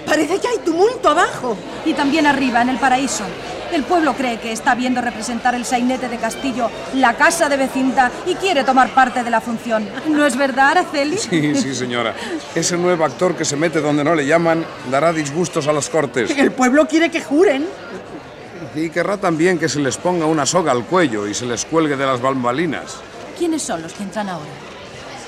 Parece 0.05 0.39
que 0.39 0.47
hay 0.47 0.57
tumulto 0.59 1.09
abajo. 1.09 1.55
Y 1.85 1.93
también 1.93 2.25
arriba, 2.25 2.61
en 2.61 2.69
el 2.69 2.77
paraíso. 2.77 3.23
El 3.73 3.83
pueblo 3.85 4.13
cree 4.13 4.39
que 4.39 4.51
está 4.51 4.75
viendo 4.75 5.01
representar 5.01 5.55
el 5.55 5.65
sainete 5.65 6.07
de 6.07 6.17
Castillo, 6.17 6.69
la 6.93 7.15
casa 7.15 7.49
de 7.49 7.57
vecindad, 7.57 8.11
y 8.27 8.35
quiere 8.35 8.63
tomar 8.63 8.93
parte 8.93 9.23
de 9.23 9.31
la 9.31 9.41
función. 9.41 9.89
¿No 10.09 10.27
es 10.27 10.37
verdad, 10.37 10.77
Araceli? 10.77 11.17
Sí, 11.17 11.55
sí, 11.55 11.73
señora. 11.73 12.13
Ese 12.53 12.77
nuevo 12.77 13.03
actor 13.03 13.35
que 13.35 13.43
se 13.43 13.55
mete 13.55 13.81
donde 13.81 14.03
no 14.03 14.13
le 14.13 14.27
llaman 14.27 14.63
dará 14.91 15.11
disgustos 15.11 15.67
a 15.67 15.73
las 15.73 15.89
cortes. 15.89 16.29
El 16.37 16.51
pueblo 16.51 16.87
quiere 16.87 17.09
que 17.09 17.21
juren. 17.21 17.65
Y 18.75 18.91
querrá 18.91 19.17
también 19.17 19.57
que 19.57 19.67
se 19.67 19.79
les 19.79 19.97
ponga 19.97 20.27
una 20.27 20.45
soga 20.45 20.71
al 20.71 20.85
cuello 20.85 21.25
y 21.25 21.33
se 21.33 21.47
les 21.47 21.65
cuelgue 21.65 21.95
de 21.95 22.05
las 22.05 22.21
bambalinas. 22.21 22.97
¿Quiénes 23.39 23.63
son 23.63 23.81
los 23.81 23.93
que 23.93 24.03
entran 24.03 24.29
ahora? 24.29 24.51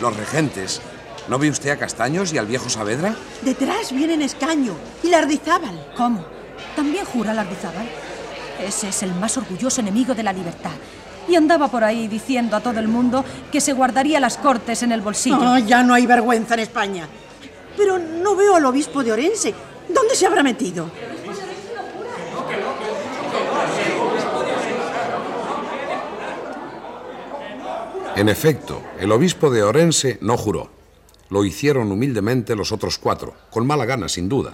Los 0.01 0.15
regentes. 0.15 0.81
¿No 1.27 1.39
ve 1.39 1.49
usted 1.49 1.71
a 1.71 1.77
Castaños 1.77 2.31
y 2.31 2.37
al 2.37 2.45
viejo 2.45 2.69
Saavedra? 2.69 3.15
Detrás 3.41 3.91
vienen 3.91 4.21
Escaño 4.21 4.75
y 5.01 5.09
Lardizábal. 5.09 5.87
¿Cómo? 5.97 6.23
¿También 6.75 7.05
jura 7.05 7.33
Lardizábal? 7.33 7.89
Ese 8.65 8.89
es 8.89 9.03
el 9.03 9.13
más 9.13 9.38
orgulloso 9.38 9.81
enemigo 9.81 10.15
de 10.15 10.24
la 10.24 10.34
libertad. 10.34 10.72
Y 11.27 11.36
andaba 11.36 11.67
por 11.67 11.84
ahí 11.84 12.07
diciendo 12.07 12.55
a 12.55 12.62
todo 12.62 12.79
el 12.79 12.88
mundo 12.88 13.24
que 13.51 13.62
se 13.62 13.74
guardaría 13.74 14.19
las 14.19 14.38
cortes 14.38 14.81
en 14.81 14.91
el 14.91 15.01
bolsillo. 15.01 15.38
No, 15.38 15.60
ya 15.60 15.84
no 15.84 15.93
hay 15.93 16.05
vergüenza 16.05 16.55
en 16.55 16.62
España. 16.62 17.07
Pero 17.77 18.00
no 18.00 18.36
veo 18.36 18.55
al 18.55 18.65
obispo 18.65 19.03
de 19.03 19.12
Orense. 19.12 19.53
¿Dónde 19.88 20.15
se 20.15 20.25
habrá 20.25 20.41
metido? 20.41 20.89
En 28.15 28.29
efecto, 28.29 28.81
el 29.00 29.12
obispo 29.12 29.50
de 29.50 29.62
Orense 29.62 30.17
no 30.22 30.38
juró. 30.38 30.72
Lo 31.29 31.43
hicieron 31.43 31.91
humildemente 31.91 32.55
los 32.55 32.72
otros 32.72 32.98
cuatro, 32.98 33.34
con 33.50 33.67
mala 33.67 33.86
gana, 33.86 34.07
sin 34.07 34.29
duda. 34.29 34.53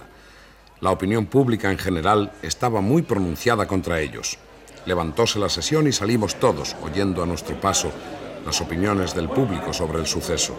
La 0.82 0.90
opinión 0.90 1.26
pública 1.26 1.70
en 1.70 1.78
general 1.78 2.32
estaba 2.42 2.80
muy 2.80 3.02
pronunciada 3.02 3.68
contra 3.68 4.00
ellos. 4.00 4.36
Levantóse 4.84 5.38
la 5.38 5.48
sesión 5.48 5.86
y 5.86 5.92
salimos 5.92 6.34
todos, 6.34 6.74
oyendo 6.82 7.22
a 7.22 7.26
nuestro 7.26 7.54
paso 7.60 7.92
las 8.44 8.60
opiniones 8.60 9.14
del 9.14 9.28
público 9.28 9.72
sobre 9.72 10.00
el 10.00 10.08
suceso. 10.08 10.58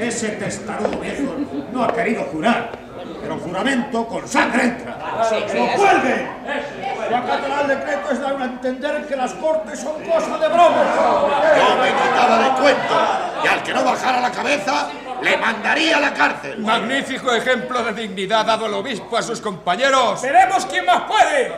Ese 0.00 0.28
testarudo 0.30 0.98
viejo 1.00 1.34
no 1.70 1.84
ha 1.84 1.92
querido 1.92 2.22
jurar, 2.32 2.72
pero 3.20 3.36
juramento 3.40 4.06
con 4.06 4.26
sangre 4.26 4.64
entra. 4.64 4.96
¡Lo 5.30 5.66
cuelgue! 5.76 6.28
Lo 7.10 7.16
acatará 7.18 7.60
el 7.60 7.68
decreto 7.68 8.10
es 8.10 8.20
dar 8.22 8.40
a 8.40 8.44
entender 8.46 9.06
que 9.06 9.16
las 9.16 9.34
cortes 9.34 9.80
son 9.80 10.02
cosa 10.02 10.38
de 10.38 10.48
broma. 10.48 10.82
Yo 11.58 11.76
me 11.76 11.88
quitaba 11.90 12.38
de 12.38 12.60
cuento 12.62 12.94
y 13.44 13.48
al 13.48 13.62
que 13.62 13.74
no 13.74 13.84
bajara 13.84 14.22
la 14.22 14.32
cabeza 14.32 14.88
le 15.22 15.36
mandaría 15.36 15.96
a 15.96 16.00
la 16.00 16.14
cárcel. 16.14 16.58
Magnífico 16.60 17.32
ejemplo 17.32 17.82
de 17.84 17.92
dignidad 17.92 18.46
dado 18.46 18.66
el 18.66 18.74
obispo 18.74 19.16
a 19.16 19.22
sus 19.22 19.40
compañeros. 19.40 20.22
¡Veremos 20.22 20.66
quién 20.66 20.84
más 20.86 21.02
puede! 21.04 21.52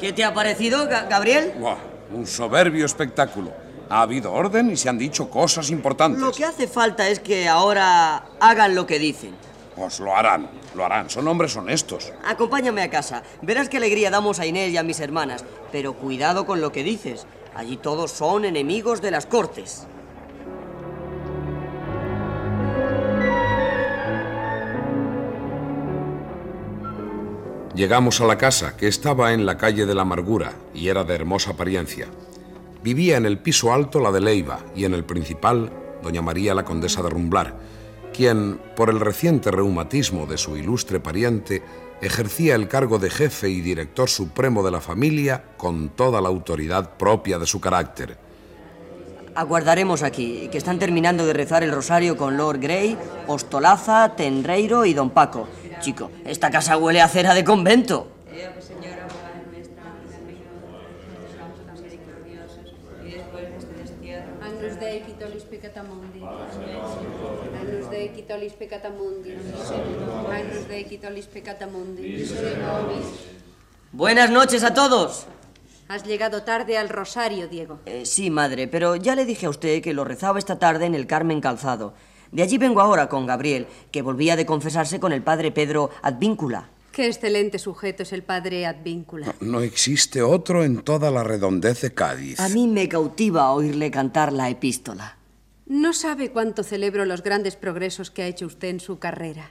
¿Qué 0.00 0.12
te 0.12 0.24
ha 0.24 0.34
parecido, 0.34 0.88
Ga- 0.88 1.08
Gabriel? 1.08 1.52
Buah, 1.58 1.76
un 2.12 2.26
soberbio 2.26 2.84
espectáculo. 2.84 3.52
Ha 3.88 4.02
habido 4.02 4.32
orden 4.32 4.70
y 4.70 4.76
se 4.76 4.88
han 4.88 4.98
dicho 4.98 5.28
cosas 5.30 5.70
importantes. 5.70 6.20
Lo 6.20 6.32
que 6.32 6.44
hace 6.44 6.66
falta 6.66 7.08
es 7.08 7.20
que 7.20 7.48
ahora 7.48 8.24
hagan 8.40 8.74
lo 8.74 8.86
que 8.86 8.98
dicen. 8.98 9.34
Pues 9.76 10.00
lo 10.00 10.14
harán, 10.16 10.48
lo 10.74 10.84
harán. 10.84 11.10
Son 11.10 11.26
hombres 11.28 11.56
honestos. 11.56 12.12
Acompáñame 12.24 12.82
a 12.82 12.90
casa. 12.90 13.22
Verás 13.42 13.68
qué 13.68 13.76
alegría 13.78 14.10
damos 14.10 14.38
a 14.40 14.46
Inés 14.46 14.70
y 14.70 14.76
a 14.76 14.82
mis 14.82 15.00
hermanas. 15.00 15.44
Pero 15.72 15.94
cuidado 15.94 16.46
con 16.46 16.60
lo 16.60 16.70
que 16.72 16.82
dices. 16.82 17.26
Allí 17.54 17.76
todos 17.76 18.10
son 18.10 18.44
enemigos 18.44 19.00
de 19.02 19.10
las 19.10 19.26
cortes. 19.26 19.86
Llegamos 27.74 28.20
a 28.20 28.26
la 28.26 28.38
casa, 28.38 28.76
que 28.76 28.86
estaba 28.86 29.32
en 29.32 29.46
la 29.46 29.58
calle 29.58 29.84
de 29.84 29.96
la 29.96 30.02
Amargura 30.02 30.52
y 30.72 30.88
era 30.88 31.02
de 31.02 31.12
hermosa 31.12 31.50
apariencia. 31.50 32.06
Vivía 32.84 33.16
en 33.16 33.26
el 33.26 33.38
piso 33.38 33.72
alto 33.72 33.98
la 33.98 34.12
de 34.12 34.20
Leiva 34.20 34.60
y 34.76 34.84
en 34.84 34.94
el 34.94 35.02
principal 35.02 35.72
doña 36.00 36.22
María 36.22 36.54
la 36.54 36.64
condesa 36.64 37.02
de 37.02 37.10
Rumblar, 37.10 37.58
quien, 38.12 38.60
por 38.76 38.90
el 38.90 39.00
reciente 39.00 39.50
reumatismo 39.50 40.26
de 40.26 40.38
su 40.38 40.56
ilustre 40.56 41.00
pariente, 41.00 41.64
ejercía 42.00 42.54
el 42.54 42.68
cargo 42.68 43.00
de 43.00 43.10
jefe 43.10 43.48
y 43.48 43.60
director 43.60 44.08
supremo 44.08 44.62
de 44.62 44.70
la 44.70 44.80
familia 44.80 45.42
con 45.56 45.88
toda 45.88 46.20
la 46.20 46.28
autoridad 46.28 46.96
propia 46.96 47.40
de 47.40 47.46
su 47.46 47.60
carácter. 47.60 48.23
Aguardaremos 49.34 50.04
aquí, 50.04 50.48
que 50.52 50.58
están 50.58 50.78
terminando 50.78 51.26
de 51.26 51.32
rezar 51.32 51.64
el 51.64 51.72
rosario 51.72 52.16
con 52.16 52.36
Lord 52.36 52.60
Grey, 52.60 52.96
Ostolaza, 53.26 54.14
Tenreiro 54.16 54.84
y 54.84 54.94
Don 54.94 55.10
Paco. 55.10 55.48
Chico, 55.80 56.10
esta 56.24 56.50
casa 56.50 56.76
huele 56.76 57.00
a 57.00 57.08
cera 57.08 57.34
de 57.34 57.42
convento. 57.42 58.06
Buenas 73.92 74.30
noches 74.30 74.62
a 74.62 74.74
todos. 74.74 75.26
Has 75.88 76.04
llegado 76.04 76.42
tarde 76.42 76.78
al 76.78 76.88
rosario, 76.88 77.46
Diego. 77.46 77.80
Eh, 77.86 78.06
sí, 78.06 78.30
madre, 78.30 78.68
pero 78.68 78.96
ya 78.96 79.14
le 79.14 79.26
dije 79.26 79.46
a 79.46 79.50
usted 79.50 79.82
que 79.82 79.92
lo 79.92 80.04
rezaba 80.04 80.38
esta 80.38 80.58
tarde 80.58 80.86
en 80.86 80.94
el 80.94 81.06
Carmen 81.06 81.40
Calzado. 81.40 81.94
De 82.32 82.42
allí 82.42 82.58
vengo 82.58 82.80
ahora 82.80 83.08
con 83.08 83.26
Gabriel, 83.26 83.66
que 83.92 84.02
volvía 84.02 84.34
de 84.34 84.46
confesarse 84.46 84.98
con 84.98 85.12
el 85.12 85.22
padre 85.22 85.52
Pedro 85.52 85.90
Advíncula. 86.02 86.70
Qué 86.90 87.06
excelente 87.06 87.58
sujeto 87.58 88.02
es 88.04 88.12
el 88.12 88.22
padre 88.22 88.66
Advíncula. 88.66 89.34
No 89.40 89.60
existe 89.60 90.22
otro 90.22 90.64
en 90.64 90.82
toda 90.82 91.10
la 91.10 91.22
redondez 91.22 91.82
de 91.82 91.92
Cádiz. 91.92 92.40
A 92.40 92.48
mí 92.48 92.66
me 92.66 92.88
cautiva 92.88 93.52
oírle 93.52 93.90
cantar 93.90 94.32
la 94.32 94.48
epístola. 94.48 95.16
No 95.66 95.92
sabe 95.92 96.30
cuánto 96.30 96.62
celebro 96.62 97.04
los 97.04 97.22
grandes 97.22 97.56
progresos 97.56 98.10
que 98.10 98.22
ha 98.22 98.26
hecho 98.26 98.46
usted 98.46 98.68
en 98.68 98.80
su 98.80 98.98
carrera. 98.98 99.50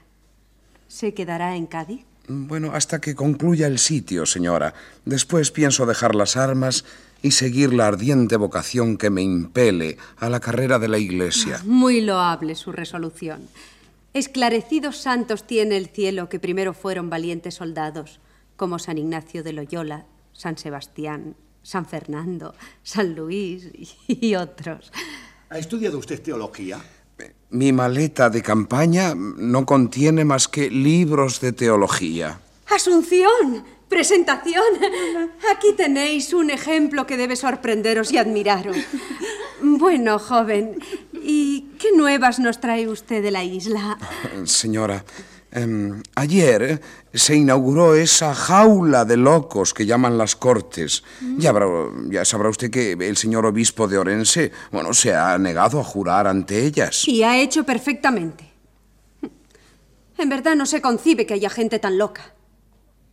¿Se 0.88 1.13
quedará 1.13 1.56
en 1.56 1.66
Cádiz? 1.68 2.06
Bueno, 2.27 2.72
hasta 2.74 3.01
que 3.01 3.15
concluya 3.15 3.68
el 3.68 3.80
sitio, 3.80 4.25
señora. 4.25 4.74
Después 5.03 5.51
pienso 5.51 5.86
dejar 5.86 6.15
las 6.15 6.38
armas 6.38 6.86
y 7.22 7.32
seguir 7.32 7.74
la 7.74 7.88
ardiente 7.88 8.38
vocación 8.38 8.98
que 8.98 9.10
me 9.10 9.22
impele 9.22 9.98
a 10.18 10.30
la 10.30 10.39
carrera 10.39 10.80
de 10.80 10.88
la 10.88 10.98
Iglesia. 10.98 11.62
Muy 11.65 12.01
loable 12.01 12.56
su 12.56 12.72
resolución. 12.72 13.48
Esclarecidos 14.13 14.98
santos 14.98 15.48
tiene 15.48 15.75
el 15.75 15.88
cielo 15.88 16.30
que 16.30 16.39
primero 16.39 16.74
fueron 16.74 17.10
valientes 17.10 17.56
soldados, 17.56 18.20
como 18.56 18.80
San 18.80 18.98
Ignacio 18.98 19.44
de 19.44 19.53
Loyola, 19.53 20.06
San 20.34 20.58
Sebastián, 20.58 21.36
San 21.63 21.86
Fernando, 21.86 22.53
San 22.84 23.15
Luis 23.15 23.70
y 24.08 24.36
otros. 24.36 24.92
¿Ha 25.50 25.58
estudiado 25.58 25.98
usted 25.98 26.22
teología? 26.22 26.80
Mi 27.50 27.72
maleta 27.72 28.29
de 28.29 28.41
campaña 28.41 29.13
no 29.15 29.65
contiene 29.65 30.25
más 30.25 30.48
que 30.48 30.70
libros 30.72 31.39
de 31.39 31.51
teología. 31.51 32.39
Asunción, 32.67 33.63
presentación. 33.88 34.63
Aquí 35.55 35.74
tenéis 35.77 36.34
un 36.34 36.50
ejemplo 36.50 37.05
que 37.05 37.15
debe 37.15 37.36
sorprenderos 37.36 38.12
y 38.12 38.17
admiraros. 38.17 38.77
Bueno, 39.62 40.17
joven, 40.20 40.79
¿y 41.13 41.67
qué 41.79 41.91
nuevas 41.96 42.39
nos 42.39 42.60
trae 42.60 42.88
usted 42.88 43.22
de 43.22 43.32
la 43.32 43.43
isla? 43.43 43.98
Señora, 44.46 45.05
em, 45.53 46.01
ayer 46.15 46.81
se 47.13 47.36
inauguró 47.36 47.95
esa 47.95 48.33
jaula 48.36 49.05
de 49.05 49.17
locos 49.17 49.74
que 49.74 49.86
llaman 49.86 50.17
las 50.17 50.36
Cortes. 50.36 51.03
Ya, 51.38 51.51
habrá- 51.51 51.69
ya 52.10 52.25
sabrá 52.25 52.50
usted 52.50 52.69
que 52.72 52.93
el 52.93 53.17
señor 53.17 53.45
obispo 53.45 53.88
de 53.88 53.98
Orense, 53.98 54.51
bueno, 54.72 54.93
se 54.93 55.13
ha 55.15 55.38
negado 55.38 55.79
a 55.79 55.83
jurar 55.83 56.27
ante 56.27 56.65
ellas. 56.65 57.07
Y 57.07 57.24
ha 57.24 57.38
hecho 57.39 57.63
perfectamente. 57.63 58.51
En 60.17 60.29
verdad 60.29 60.55
no 60.55 60.65
se 60.65 60.81
concibe 60.81 61.25
que 61.25 61.33
haya 61.33 61.50
gente 61.50 61.79
tan 61.79 61.98
loca. 61.98 62.33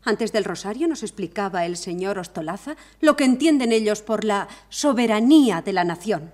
Antes 0.05 0.33
del 0.33 0.45
rosario 0.45 0.89
nos 0.89 1.03
explicaba 1.03 1.67
el 1.67 1.77
señor 1.77 2.19
Ostolaza 2.19 2.77
lo 3.01 3.17
que 3.17 3.25
entienden 3.25 3.73
ellos 3.73 4.01
por 4.03 4.25
la 4.25 4.49
soberanía 4.69 5.61
de 5.63 5.73
la 5.73 5.85
nación. 5.85 6.33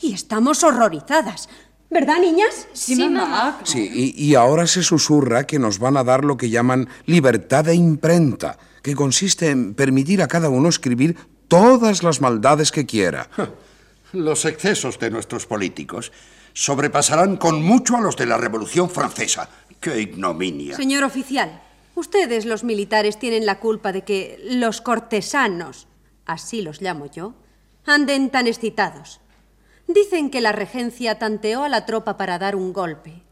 Y 0.00 0.12
estamos 0.14 0.64
horrorizadas. 0.64 1.48
¿Verdad, 1.92 2.20
niñas? 2.20 2.68
Sí, 2.72 2.96
mamá. 2.96 3.60
Sí, 3.64 4.14
y, 4.16 4.24
y 4.24 4.34
ahora 4.34 4.66
se 4.66 4.82
susurra 4.82 5.46
que 5.46 5.58
nos 5.58 5.78
van 5.78 5.98
a 5.98 6.04
dar 6.04 6.24
lo 6.24 6.38
que 6.38 6.48
llaman 6.48 6.88
libertad 7.04 7.66
de 7.66 7.74
imprenta, 7.74 8.58
que 8.82 8.94
consiste 8.94 9.50
en 9.50 9.74
permitir 9.74 10.22
a 10.22 10.28
cada 10.28 10.48
uno 10.48 10.70
escribir 10.70 11.16
todas 11.48 12.02
las 12.02 12.22
maldades 12.22 12.72
que 12.72 12.86
quiera. 12.86 13.28
Los 14.12 14.46
excesos 14.46 14.98
de 14.98 15.10
nuestros 15.10 15.44
políticos 15.44 16.12
sobrepasarán 16.54 17.36
con 17.36 17.62
mucho 17.62 17.96
a 17.96 18.00
los 18.00 18.16
de 18.16 18.26
la 18.26 18.38
Revolución 18.38 18.88
Francesa. 18.88 19.48
¡Qué 19.80 20.00
ignominia! 20.00 20.76
Señor 20.76 21.04
oficial, 21.04 21.62
ustedes 21.94 22.46
los 22.46 22.64
militares 22.64 23.18
tienen 23.18 23.44
la 23.44 23.58
culpa 23.58 23.92
de 23.92 24.02
que 24.02 24.38
los 24.44 24.80
cortesanos, 24.80 25.88
así 26.24 26.62
los 26.62 26.80
llamo 26.80 27.10
yo, 27.10 27.34
anden 27.84 28.30
tan 28.30 28.46
excitados. 28.46 29.21
Dicen 29.94 30.30
que 30.30 30.40
la 30.40 30.52
regencia 30.52 31.18
tanteó 31.18 31.64
a 31.64 31.68
la 31.68 31.84
tropa 31.84 32.16
para 32.16 32.38
dar 32.38 32.56
un 32.56 32.72
golpe. 32.72 33.22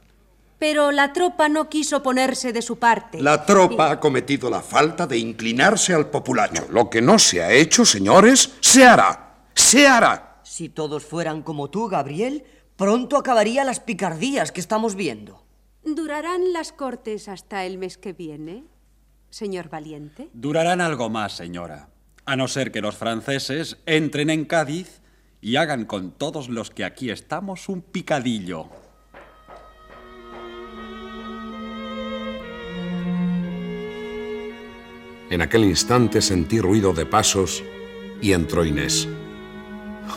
Pero 0.59 0.93
la 0.93 1.13
tropa 1.15 1.49
no 1.49 1.71
quiso 1.71 2.03
ponerse 2.03 2.53
de 2.53 2.61
su 2.61 2.79
parte. 2.79 3.23
La 3.23 3.47
tropa 3.47 3.91
ha 3.91 4.01
cometido 4.01 4.51
la 4.51 4.61
falta 4.61 5.07
de 5.07 5.17
inclinarse 5.17 5.95
al 5.95 6.11
populacho. 6.11 6.67
Lo 6.71 6.91
que 6.91 7.01
no 7.01 7.19
se 7.19 7.43
ha 7.43 7.51
hecho, 7.51 7.87
señores, 7.87 8.57
se 8.61 8.85
hará. 8.85 9.47
Se 9.55 9.87
hará. 9.87 10.41
Si 10.43 10.69
todos 10.69 11.05
fueran 11.05 11.43
como 11.43 11.71
tú, 11.71 11.89
Gabriel, 11.89 12.45
pronto 12.77 13.17
acabaría 13.17 13.65
las 13.65 13.81
picardías 13.81 14.53
que 14.53 14.61
estamos 14.61 14.97
viendo. 14.97 15.43
¿Durarán 15.83 16.53
las 16.53 16.73
cortes 16.73 17.29
hasta 17.29 17.65
el 17.65 17.79
mes 17.79 17.97
que 17.97 18.13
viene, 18.13 18.65
señor 19.31 19.71
Valiente? 19.71 20.29
Durarán 20.35 20.83
algo 20.83 21.09
más, 21.09 21.33
señora, 21.33 21.89
a 22.27 22.37
no 22.37 22.49
ser 22.49 22.71
que 22.71 22.83
los 22.83 22.97
franceses 22.97 23.79
entren 23.87 24.29
en 24.29 24.45
Cádiz 24.45 25.00
y 25.41 25.57
hagan 25.57 25.85
con 25.85 26.13
todos 26.13 26.49
los 26.49 26.71
que 26.71 26.85
aquí 26.85 27.11
estamos 27.11 27.69
un 27.69 27.83
picadillo. 27.83 28.69
En 35.31 35.43
aquel 35.43 35.65
instante 35.65 36.21
sentí 36.21 36.61
ruido 36.61 36.93
de 36.93 37.07
pasos 37.07 37.63
y 38.21 38.33
entró 38.33 38.65
Inés. 38.65 39.09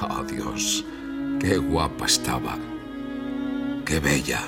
Oh, 0.01 0.23
Dios, 0.23 0.83
qué 1.39 1.57
guapa 1.57 2.07
estaba. 2.07 2.57
Qué 3.85 3.99
bella. 3.99 4.41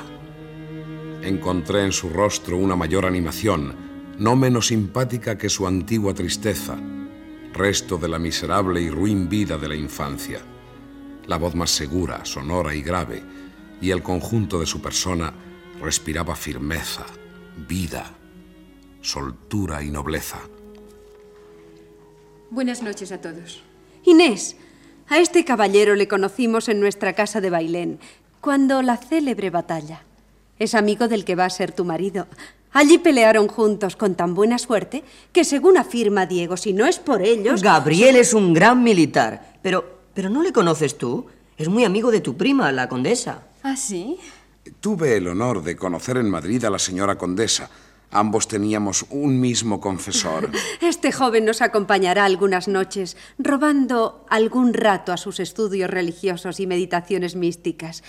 Encontré 1.21 1.85
en 1.85 1.91
su 1.91 2.09
rostro 2.09 2.57
una 2.57 2.75
mayor 2.75 3.05
animación, 3.05 3.75
no 4.17 4.35
menos 4.35 4.67
simpática 4.67 5.37
que 5.37 5.49
su 5.49 5.67
antigua 5.67 6.13
tristeza, 6.13 6.77
resto 7.53 7.97
de 7.97 8.07
la 8.07 8.17
miserable 8.17 8.81
y 8.81 8.89
ruin 8.89 9.29
vida 9.29 9.57
de 9.57 9.67
la 9.67 9.75
infancia. 9.75 10.39
La 11.27 11.37
voz 11.37 11.55
más 11.55 11.71
segura, 11.71 12.23
sonora 12.23 12.75
y 12.75 12.81
grave, 12.81 13.23
y 13.81 13.91
el 13.91 14.03
conjunto 14.03 14.59
de 14.59 14.65
su 14.65 14.81
persona 14.81 15.33
respiraba 15.81 16.35
firmeza, 16.35 17.05
vida, 17.67 18.11
soltura 19.01 19.83
y 19.83 19.89
nobleza. 19.89 20.39
Buenas 22.51 22.83
noches 22.83 23.11
a 23.11 23.19
todos. 23.19 23.63
Inés, 24.03 24.55
a 25.09 25.19
este 25.19 25.43
caballero 25.43 25.95
le 25.95 26.07
conocimos 26.07 26.69
en 26.69 26.79
nuestra 26.79 27.13
casa 27.13 27.41
de 27.41 27.49
Bailén, 27.49 27.99
cuando 28.39 28.81
la 28.81 28.97
célebre 28.97 29.49
batalla. 29.49 30.03
Es 30.59 30.75
amigo 30.75 31.07
del 31.07 31.25
que 31.25 31.35
va 31.35 31.45
a 31.45 31.49
ser 31.49 31.71
tu 31.71 31.85
marido. 31.85 32.27
Allí 32.71 32.97
pelearon 32.97 33.47
juntos 33.47 33.95
con 33.95 34.15
tan 34.15 34.35
buena 34.35 34.57
suerte 34.57 35.03
que, 35.31 35.43
según 35.43 35.77
afirma 35.77 36.25
Diego, 36.25 36.55
si 36.55 36.71
no 36.71 36.85
es 36.85 36.99
por 36.99 37.21
ellos... 37.21 37.61
Gabriel 37.61 38.15
es 38.15 38.33
un 38.33 38.53
gran 38.53 38.83
militar, 38.83 39.57
pero, 39.61 39.94
pero 40.15 40.29
¿no 40.29 40.41
le 40.41 40.51
conoces 40.51 40.97
tú? 40.97 41.27
Es 41.57 41.69
muy 41.69 41.83
amigo 41.83 42.09
de 42.09 42.21
tu 42.21 42.35
prima, 42.35 42.71
la 42.71 42.89
condesa. 42.89 43.43
¿Ah, 43.61 43.75
sí? 43.75 44.17
Tuve 44.79 45.17
el 45.17 45.27
honor 45.27 45.61
de 45.61 45.75
conocer 45.75 46.17
en 46.17 46.29
Madrid 46.29 46.63
a 46.65 46.71
la 46.71 46.79
señora 46.79 47.17
condesa. 47.17 47.69
Ambos 48.11 48.47
teníamos 48.47 49.05
un 49.09 49.39
mismo 49.39 49.79
confesor. 49.79 50.49
Este 50.81 51.11
joven 51.11 51.45
nos 51.45 51.61
acompañará 51.61 52.25
algunas 52.25 52.67
noches, 52.67 53.17
robando 53.37 54.25
algún 54.29 54.73
rato 54.73 55.11
a 55.11 55.17
sus 55.17 55.39
estudios 55.39 55.89
religiosos 55.89 56.59
y 56.59 56.65
meditaciones 56.65 57.35
místicas, 57.35 58.03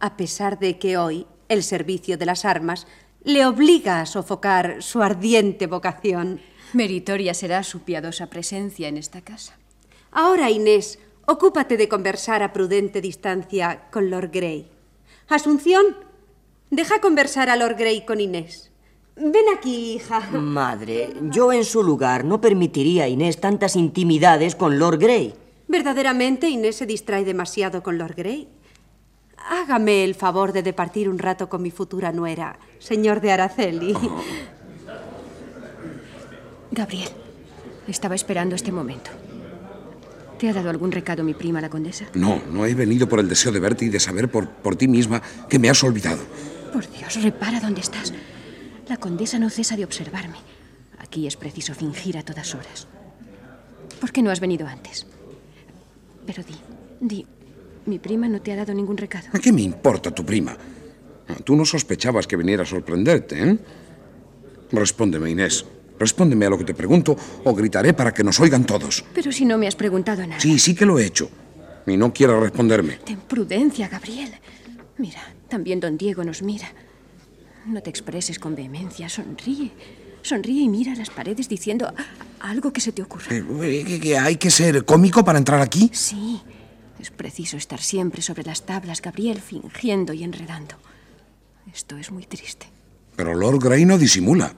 a 0.00 0.16
pesar 0.16 0.58
de 0.58 0.78
que 0.78 0.98
hoy 0.98 1.26
el 1.48 1.62
servicio 1.62 2.18
de 2.18 2.26
las 2.26 2.44
armas 2.44 2.86
le 3.22 3.46
obliga 3.46 4.00
a 4.00 4.06
sofocar 4.06 4.82
su 4.82 5.02
ardiente 5.02 5.66
vocación. 5.66 6.40
Meritoria 6.72 7.32
será 7.32 7.62
su 7.62 7.80
piadosa 7.80 8.26
presencia 8.26 8.88
en 8.88 8.96
esta 8.96 9.20
casa. 9.20 9.56
Ahora, 10.10 10.50
Inés, 10.50 10.98
ocúpate 11.28 11.76
de 11.76 11.88
conversar 11.88 12.42
a 12.42 12.54
prudente 12.54 13.02
distancia 13.02 13.88
con 13.92 14.08
Lord 14.08 14.30
Grey. 14.32 14.66
Asunción, 15.28 15.84
deja 16.70 17.02
conversar 17.02 17.50
a 17.50 17.56
Lord 17.56 17.76
Grey 17.76 18.06
con 18.06 18.18
Inés. 18.18 18.72
Ven 19.14 19.44
aquí, 19.54 19.92
hija. 19.92 20.20
Madre, 20.32 21.12
yo 21.30 21.52
en 21.52 21.64
su 21.64 21.82
lugar 21.82 22.24
no 22.24 22.40
permitiría 22.40 23.04
a 23.04 23.08
Inés 23.08 23.40
tantas 23.40 23.76
intimidades 23.76 24.56
con 24.56 24.78
Lord 24.78 24.98
Grey. 24.98 25.34
Verdaderamente 25.66 26.48
Inés 26.48 26.76
se 26.76 26.86
distrae 26.86 27.24
demasiado 27.24 27.82
con 27.82 27.98
Lord 27.98 28.14
Grey. 28.16 28.48
Hágame 29.36 30.04
el 30.04 30.14
favor 30.14 30.52
de 30.52 30.62
departir 30.62 31.10
un 31.10 31.18
rato 31.18 31.50
con 31.50 31.60
mi 31.60 31.70
futura 31.70 32.10
nuera, 32.10 32.58
señor 32.78 33.20
de 33.20 33.32
Araceli. 33.32 33.94
Gabriel, 36.70 37.10
estaba 37.86 38.14
esperando 38.14 38.54
este 38.54 38.72
momento. 38.72 39.10
¿Te 40.38 40.48
ha 40.48 40.52
dado 40.52 40.70
algún 40.70 40.92
recado 40.92 41.24
mi 41.24 41.34
prima, 41.34 41.60
la 41.60 41.68
condesa? 41.68 42.06
No, 42.14 42.40
no 42.50 42.64
he 42.64 42.74
venido 42.74 43.08
por 43.08 43.18
el 43.18 43.28
deseo 43.28 43.50
de 43.50 43.58
verte 43.58 43.84
y 43.84 43.88
de 43.88 43.98
saber 43.98 44.30
por, 44.30 44.48
por 44.48 44.76
ti 44.76 44.86
misma 44.86 45.20
que 45.48 45.58
me 45.58 45.68
has 45.68 45.82
olvidado. 45.82 46.20
Por 46.72 46.88
Dios, 46.90 47.20
repara 47.22 47.58
dónde 47.60 47.80
estás. 47.80 48.12
La 48.88 48.96
condesa 48.98 49.38
no 49.38 49.50
cesa 49.50 49.76
de 49.76 49.84
observarme. 49.84 50.38
Aquí 50.98 51.26
es 51.26 51.36
preciso 51.36 51.74
fingir 51.74 52.16
a 52.18 52.22
todas 52.22 52.54
horas. 52.54 52.86
¿Por 54.00 54.12
qué 54.12 54.22
no 54.22 54.30
has 54.30 54.40
venido 54.40 54.66
antes? 54.66 55.06
Pero 56.24 56.42
di, 56.44 56.54
di, 57.00 57.26
mi 57.86 57.98
prima 57.98 58.28
no 58.28 58.40
te 58.40 58.52
ha 58.52 58.56
dado 58.56 58.72
ningún 58.74 58.96
recado. 58.96 59.28
¿A 59.32 59.38
qué 59.38 59.50
me 59.50 59.62
importa 59.62 60.12
tu 60.12 60.24
prima? 60.24 60.56
Tú 61.44 61.56
no 61.56 61.64
sospechabas 61.64 62.26
que 62.26 62.36
viniera 62.36 62.62
a 62.62 62.66
sorprenderte, 62.66 63.42
¿eh? 63.42 63.58
Respóndeme, 64.70 65.30
Inés. 65.30 65.64
Respóndeme 65.98 66.46
a 66.46 66.50
lo 66.50 66.58
que 66.58 66.64
te 66.64 66.74
pregunto 66.74 67.16
o 67.44 67.54
gritaré 67.54 67.92
para 67.92 68.12
que 68.12 68.22
nos 68.22 68.38
oigan 68.40 68.64
todos. 68.64 69.04
Pero 69.14 69.32
si 69.32 69.44
no 69.44 69.58
me 69.58 69.66
has 69.66 69.74
preguntado 69.74 70.26
nada. 70.26 70.40
Sí, 70.40 70.58
sí 70.58 70.74
que 70.74 70.86
lo 70.86 70.98
he 70.98 71.06
hecho. 71.06 71.30
Y 71.86 71.96
no 71.96 72.12
quieras 72.12 72.40
responderme. 72.40 72.98
Ten 73.04 73.18
prudencia, 73.20 73.88
Gabriel. 73.88 74.30
Mira, 74.98 75.20
también 75.48 75.80
don 75.80 75.96
Diego 75.96 76.22
nos 76.22 76.42
mira. 76.42 76.68
No 77.66 77.82
te 77.82 77.90
expreses 77.90 78.38
con 78.38 78.54
vehemencia, 78.54 79.08
sonríe. 79.08 79.72
Sonríe 80.22 80.62
y 80.62 80.68
mira 80.68 80.92
a 80.92 80.96
las 80.96 81.10
paredes 81.10 81.48
diciendo 81.48 81.92
algo 82.40 82.72
que 82.72 82.80
se 82.80 82.92
te 82.92 83.02
ocurra. 83.02 83.26
Eh, 83.30 83.84
¿Que, 83.86 84.00
que 84.00 84.18
hay 84.18 84.36
que 84.36 84.50
ser 84.50 84.84
cómico 84.84 85.24
para 85.24 85.38
entrar 85.38 85.60
aquí? 85.60 85.90
Sí. 85.92 86.40
Es 87.00 87.10
preciso 87.10 87.56
estar 87.56 87.80
siempre 87.80 88.22
sobre 88.22 88.42
las 88.42 88.66
tablas, 88.66 89.00
Gabriel, 89.00 89.40
fingiendo 89.40 90.12
y 90.12 90.24
enredando. 90.24 90.74
Esto 91.72 91.96
es 91.96 92.10
muy 92.10 92.24
triste. 92.26 92.66
Pero 93.16 93.34
Lord 93.34 93.60
Grey 93.60 93.84
no 93.84 93.98
disimula. 93.98 94.54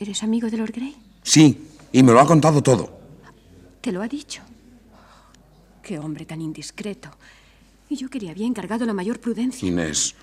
¿Eres 0.00 0.22
amigo 0.22 0.48
de 0.48 0.56
Lord 0.56 0.72
Grey? 0.72 0.96
Sí, 1.22 1.68
y 1.92 2.02
me 2.02 2.12
lo 2.12 2.20
ha 2.20 2.26
contado 2.26 2.62
todo. 2.62 2.98
¿Te 3.82 3.92
lo 3.92 4.00
ha 4.00 4.08
dicho? 4.08 4.40
Qué 5.82 5.98
hombre 5.98 6.24
tan 6.24 6.40
indiscreto. 6.40 7.10
Y 7.90 7.96
yo 7.96 8.08
quería 8.08 8.30
había 8.30 8.46
encargado 8.46 8.86
la 8.86 8.94
mayor 8.94 9.20
prudencia. 9.20 9.68
Inés, 9.68 10.14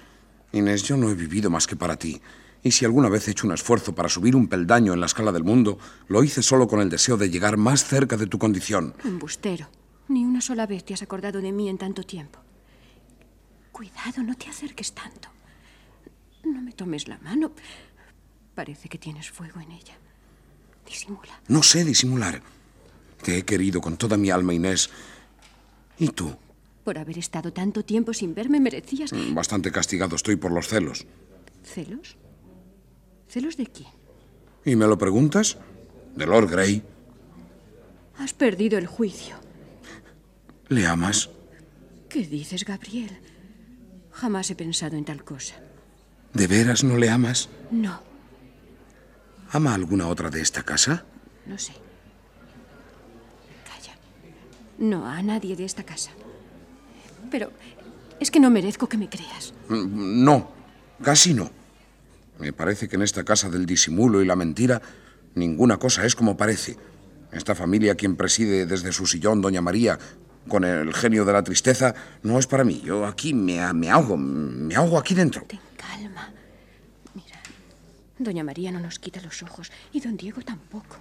Inés, 0.52 0.82
yo 0.82 0.98
no 0.98 1.12
he 1.12 1.14
vivido 1.14 1.52
más 1.52 1.68
que 1.68 1.76
para 1.76 1.96
ti. 1.96 2.20
Y 2.64 2.72
si 2.72 2.86
alguna 2.86 3.08
vez 3.08 3.28
he 3.28 3.32
hecho 3.32 3.46
un 3.46 3.54
esfuerzo 3.54 3.94
para 3.94 4.10
subir 4.10 4.36
un 4.36 4.48
peldaño 4.48 4.94
en 4.94 5.00
la 5.00 5.06
escala 5.06 5.32
del 5.32 5.44
mundo, 5.44 5.78
lo 6.08 6.24
hice 6.24 6.42
solo 6.42 6.68
con 6.68 6.82
el 6.82 6.90
deseo 6.90 7.16
de 7.16 7.30
llegar 7.30 7.58
más 7.58 7.86
cerca 7.86 8.18
de 8.18 8.26
tu 8.26 8.40
condición. 8.40 8.96
Embustero. 9.04 9.68
Ni 10.08 10.26
una 10.26 10.42
sola 10.42 10.66
vez 10.66 10.86
te 10.86 10.96
has 10.96 11.04
acordado 11.04 11.40
de 11.40 11.52
mí 11.52 11.70
en 11.70 11.78
tanto 11.78 12.02
tiempo. 12.02 12.40
Cuidado, 13.72 14.24
no 14.24 14.36
te 14.36 14.50
acerques 14.50 14.94
tanto. 14.94 15.30
No 16.46 16.62
me 16.62 16.72
tomes 16.72 17.08
la 17.08 17.20
mano. 17.20 17.52
Parece 18.58 18.90
que 18.90 18.98
tienes 18.98 19.30
fuego 19.30 19.60
en 19.62 19.72
ella. 19.72 19.96
Disimula. 20.84 21.40
No 21.48 21.62
sé 21.62 21.86
disimular. 21.86 22.42
Te 23.22 23.38
he 23.38 23.44
querido 23.46 23.80
con 23.82 23.98
toda 23.98 24.18
mi 24.18 24.32
alma, 24.32 24.52
Inés. 24.52 24.90
¿Y 26.00 26.08
tú? 26.08 26.36
Por 26.84 26.98
haber 26.98 27.20
estado 27.20 27.54
tanto 27.54 27.86
tiempo 27.86 28.16
sin 28.16 28.34
verme, 28.34 28.60
merecías... 28.60 29.12
Bastante 29.32 29.72
castigado 29.72 30.16
estoy 30.16 30.38
por 30.38 30.52
los 30.52 30.68
celos. 30.70 31.06
¿Celos? 31.64 32.18
¿Celos 33.30 33.58
de 33.58 33.68
quién? 33.68 33.90
¿Y 34.66 34.76
me 34.76 34.88
lo 34.88 34.98
preguntas? 34.98 35.60
De 36.16 36.26
Lord 36.26 36.50
Grey. 36.50 36.82
Has 38.18 38.34
perdido 38.34 38.80
el 38.80 38.88
juicio. 38.88 39.36
¿Le 40.70 40.88
amas? 40.88 41.30
¿Qué 42.10 42.26
dices, 42.26 42.66
Gabriel? 42.66 43.20
Jamás 44.14 44.50
he 44.50 44.56
pensado 44.56 44.98
en 44.98 45.06
tal 45.06 45.24
cosa. 45.24 45.54
¿De 46.34 46.48
veras 46.48 46.84
no 46.84 46.98
le 46.98 47.12
amas? 47.12 47.50
No, 47.70 48.07
¿Ama 49.52 49.74
alguna 49.74 50.08
otra 50.08 50.30
de 50.30 50.42
esta 50.42 50.64
casa? 50.64 51.06
no 51.46 51.58
sé. 51.58 51.72
Calla. 53.64 53.96
No 54.78 55.06
a 55.08 55.22
nadie 55.22 55.56
de 55.56 55.64
esta 55.66 55.84
casa. 55.84 56.12
Pero 57.32 57.52
es 58.20 58.30
que 58.32 58.40
no 58.40 58.50
merezco 58.50 58.88
que 58.90 58.98
me 58.98 59.08
creas. 59.10 59.54
Mm, 59.70 60.24
No, 60.26 60.52
casi 61.02 61.34
no. 61.34 61.50
Me 62.40 62.52
parece 62.54 62.88
que 62.88 62.98
en 62.98 63.02
esta 63.02 63.24
casa 63.24 63.50
del 63.50 63.66
disimulo 63.66 64.22
y 64.22 64.26
la 64.26 64.36
mentira 64.36 64.82
ninguna 65.36 65.78
cosa 65.78 66.06
es 66.06 66.16
como 66.16 66.36
parece. 66.38 66.78
Esta 67.32 67.56
familia, 67.56 67.96
quien 67.96 68.16
preside 68.16 68.66
desde 68.66 68.92
su 68.92 69.06
sillón 69.06 69.42
Doña 69.42 69.62
María, 69.62 69.98
con 70.48 70.64
el 70.64 70.94
genio 70.94 71.26
de 71.26 71.34
la 71.34 71.44
tristeza, 71.44 71.94
no 72.24 72.40
es 72.40 72.48
para 72.48 72.64
mí. 72.64 72.82
Yo 72.84 73.06
aquí 73.06 73.34
me, 73.34 73.72
me 73.74 73.90
ahogo, 73.90 74.18
me 74.18 74.76
ahogo 74.76 74.98
aquí 74.98 75.14
dentro. 75.14 75.46
Calma. 75.78 76.32
Doña 78.20 78.44
María 78.44 78.72
no 78.72 78.80
nos 78.80 79.00
quita 79.00 79.22
los 79.22 79.44
ojos 79.44 79.72
y 79.94 80.00
don 80.00 80.18
Diego 80.18 80.42
tampoco. 80.42 80.98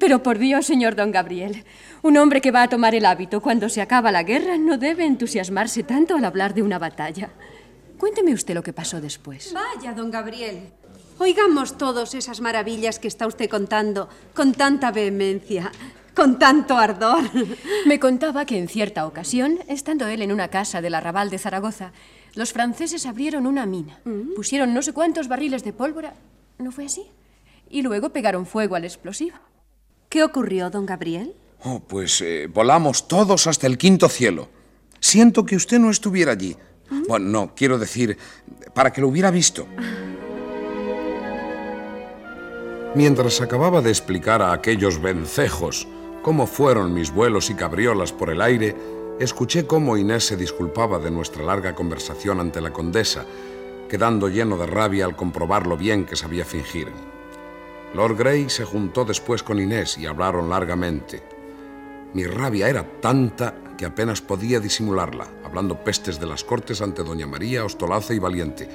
Pero 0.00 0.22
por 0.22 0.38
Dios, 0.38 0.66
señor 0.66 0.96
don 0.96 1.12
Gabriel, 1.12 1.64
un 2.02 2.16
hombre 2.16 2.40
que 2.40 2.50
va 2.50 2.64
a 2.64 2.68
tomar 2.68 2.94
el 2.94 3.06
hábito 3.06 3.40
cuando 3.40 3.68
se 3.68 3.80
acaba 3.80 4.10
la 4.10 4.24
guerra 4.24 4.58
no 4.58 4.78
debe 4.78 5.06
entusiasmarse 5.06 5.84
tanto 5.84 6.16
al 6.16 6.24
hablar 6.24 6.54
de 6.54 6.62
una 6.62 6.78
batalla. 6.78 7.30
Cuénteme 7.96 8.34
usted 8.34 8.54
lo 8.54 8.62
que 8.62 8.72
pasó 8.72 9.00
después. 9.00 9.54
Vaya, 9.54 9.92
don 9.92 10.10
Gabriel. 10.10 10.72
Oigamos 11.18 11.78
todos 11.78 12.14
esas 12.14 12.40
maravillas 12.40 12.98
que 12.98 13.08
está 13.08 13.26
usted 13.26 13.48
contando 13.48 14.08
con 14.34 14.52
tanta 14.52 14.90
vehemencia, 14.90 15.72
con 16.16 16.38
tanto 16.38 16.78
ardor. 16.78 17.30
Me 17.86 18.00
contaba 18.00 18.46
que 18.46 18.58
en 18.58 18.68
cierta 18.68 19.06
ocasión, 19.06 19.58
estando 19.68 20.08
él 20.08 20.22
en 20.22 20.32
una 20.32 20.48
casa 20.48 20.80
del 20.80 20.94
arrabal 20.94 21.30
de 21.30 21.38
Zaragoza, 21.38 21.92
los 22.34 22.52
franceses 22.52 23.06
abrieron 23.06 23.46
una 23.46 23.66
mina, 23.66 24.00
pusieron 24.34 24.74
no 24.74 24.82
sé 24.82 24.92
cuántos 24.92 25.28
barriles 25.28 25.62
de 25.62 25.72
pólvora, 25.72 26.14
¿no 26.58 26.72
fue 26.72 26.86
así? 26.86 27.06
Y 27.70 27.82
luego 27.82 28.10
pegaron 28.10 28.46
fuego 28.46 28.76
al 28.76 28.84
explosivo. 28.84 29.36
¿Qué 30.08 30.22
ocurrió, 30.22 30.70
don 30.70 30.86
Gabriel? 30.86 31.34
Oh, 31.62 31.80
pues 31.80 32.20
eh, 32.20 32.48
volamos 32.52 33.08
todos 33.08 33.46
hasta 33.46 33.66
el 33.66 33.78
quinto 33.78 34.08
cielo. 34.08 34.48
Siento 35.00 35.46
que 35.46 35.56
usted 35.56 35.78
no 35.78 35.90
estuviera 35.90 36.32
allí. 36.32 36.56
Bueno, 37.08 37.28
no, 37.28 37.54
quiero 37.54 37.78
decir, 37.78 38.16
para 38.74 38.92
que 38.92 39.00
lo 39.00 39.08
hubiera 39.08 39.30
visto. 39.30 39.66
Mientras 42.94 43.40
acababa 43.40 43.82
de 43.82 43.90
explicar 43.90 44.40
a 44.40 44.52
aquellos 44.52 45.00
vencejos 45.02 45.88
cómo 46.26 46.48
fueron 46.48 46.92
mis 46.92 47.12
vuelos 47.12 47.50
y 47.50 47.54
cabriolas 47.54 48.12
por 48.12 48.30
el 48.30 48.42
aire, 48.42 48.74
escuché 49.20 49.64
cómo 49.64 49.96
Inés 49.96 50.26
se 50.26 50.36
disculpaba 50.36 50.98
de 50.98 51.12
nuestra 51.12 51.44
larga 51.44 51.76
conversación 51.76 52.40
ante 52.40 52.60
la 52.60 52.72
condesa, 52.72 53.24
quedando 53.88 54.28
lleno 54.28 54.56
de 54.56 54.66
rabia 54.66 55.04
al 55.04 55.14
comprobar 55.14 55.68
lo 55.68 55.76
bien 55.76 56.04
que 56.04 56.16
sabía 56.16 56.44
fingir. 56.44 56.88
Lord 57.94 58.16
Grey 58.16 58.50
se 58.50 58.64
juntó 58.64 59.04
después 59.04 59.44
con 59.44 59.60
Inés 59.60 59.98
y 59.98 60.06
hablaron 60.06 60.50
largamente. 60.50 61.22
Mi 62.12 62.24
rabia 62.24 62.68
era 62.68 62.82
tanta 63.00 63.54
que 63.78 63.86
apenas 63.86 64.20
podía 64.20 64.58
disimularla, 64.58 65.28
hablando 65.44 65.84
pestes 65.84 66.18
de 66.18 66.26
las 66.26 66.42
cortes 66.42 66.82
ante 66.82 67.04
doña 67.04 67.28
María, 67.28 67.64
Ostolaza 67.64 68.14
y 68.14 68.18
Valiente. 68.18 68.68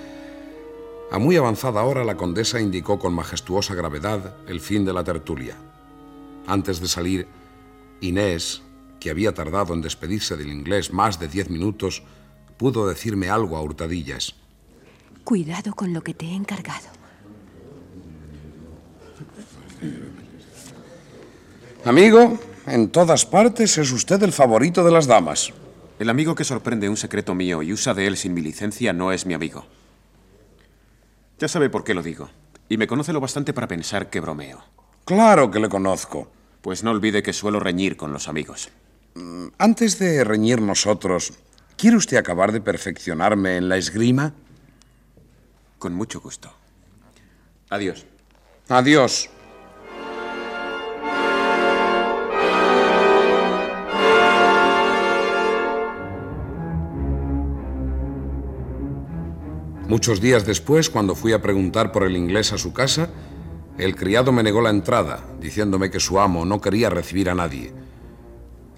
A 1.12 1.20
muy 1.20 1.36
avanzada 1.36 1.84
hora 1.84 2.06
la 2.06 2.16
condesa 2.16 2.62
indicó 2.62 2.98
con 2.98 3.14
majestuosa 3.14 3.76
gravedad 3.76 4.38
el 4.48 4.62
fin 4.62 4.86
de 4.86 4.94
la 4.94 5.04
tertulia. 5.04 5.58
Antes 6.48 6.80
de 6.80 6.88
salir, 6.88 7.40
Inés, 8.02 8.62
que 9.00 9.10
había 9.10 9.34
tardado 9.34 9.74
en 9.74 9.82
despedirse 9.82 10.36
del 10.36 10.52
inglés 10.52 10.92
más 10.92 11.20
de 11.20 11.28
diez 11.28 11.50
minutos, 11.50 12.04
pudo 12.58 12.88
decirme 12.88 13.30
algo 13.30 13.56
a 13.56 13.62
hurtadillas. 13.62 14.36
Cuidado 15.24 15.74
con 15.74 15.94
lo 15.94 16.04
que 16.04 16.14
te 16.14 16.26
he 16.26 16.34
encargado. 16.34 16.88
Amigo, 21.86 22.38
en 22.68 22.90
todas 22.90 23.26
partes 23.26 23.78
es 23.78 23.92
usted 23.92 24.22
el 24.24 24.34
favorito 24.34 24.84
de 24.84 24.92
las 24.92 25.08
damas. 25.08 25.54
El 26.00 26.10
amigo 26.10 26.36
que 26.36 26.44
sorprende 26.44 26.90
un 26.90 26.98
secreto 26.98 27.34
mío 27.34 27.64
y 27.64 27.74
usa 27.74 27.94
de 27.94 28.08
él 28.08 28.18
sin 28.18 28.34
mi 28.34 28.42
licencia 28.42 28.94
no 28.94 29.12
es 29.12 29.26
mi 29.26 29.34
amigo. 29.34 29.66
Ya 31.40 31.48
sabe 31.48 31.70
por 31.70 31.84
qué 31.84 31.94
lo 31.94 32.04
digo. 32.04 32.30
Y 32.70 32.78
me 32.78 32.88
conoce 32.88 33.14
lo 33.14 33.20
bastante 33.20 33.54
para 33.54 33.68
pensar 33.68 34.10
que 34.10 34.20
bromeo. 34.20 34.64
Claro 35.06 35.50
que 35.52 35.60
le 35.60 35.70
conozco. 35.70 36.32
Pues 36.62 36.84
no 36.84 36.91
olvide 36.91 37.24
que 37.24 37.34
suelo 37.34 37.60
reñir 37.60 37.97
con 37.97 38.13
los 38.13 38.28
amigos. 38.28 38.69
Mm, 39.15 39.47
Antes 39.58 40.00
de 40.00 40.24
reñir 40.24 40.62
nosotros, 40.62 41.34
¿quiere 41.78 41.97
usted 41.97 42.17
acabar 42.17 42.52
de 42.52 42.62
perfeccionarme 42.62 43.58
en 43.58 43.67
la 43.69 43.78
esgrima? 43.78 44.34
Con 45.80 45.93
mucho 45.93 46.21
gusto. 46.21 46.54
Adiós. 47.69 48.06
Adiós. 48.69 49.30
Muchos 59.88 60.21
días 60.21 60.45
después, 60.45 60.89
cuando 60.89 61.15
fui 61.15 61.34
a 61.34 61.41
preguntar 61.41 61.91
por 61.91 62.04
el 62.04 62.15
inglés 62.15 62.54
a 62.54 62.58
su 62.58 62.71
casa, 62.71 63.10
el 63.77 63.95
criado 63.95 64.31
me 64.31 64.43
negó 64.43 64.62
la 64.62 64.69
entrada, 64.69 65.19
diciéndome 65.39 65.89
que 65.89 65.99
su 65.99 66.19
amo 66.19 66.45
no 66.45 66.60
quería 66.62 66.89
recibir 66.89 67.29
a 67.29 67.36
nadie. 67.36 67.73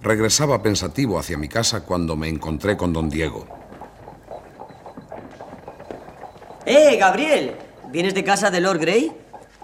Regresaba 0.02 0.62
pensativo 0.62 1.18
hacia 1.18 1.38
mi 1.38 1.48
casa 1.48 1.84
cuando 1.86 2.16
me 2.16 2.28
encontré 2.30 2.78
con 2.78 2.94
don 2.94 3.10
Diego. 3.10 3.46
¡Eh, 6.66 6.98
Gabriel! 6.98 7.56
¿Vienes 7.92 8.14
de 8.14 8.24
casa 8.24 8.50
de 8.52 8.62
Lord 8.62 8.80
Grey? 8.80 9.12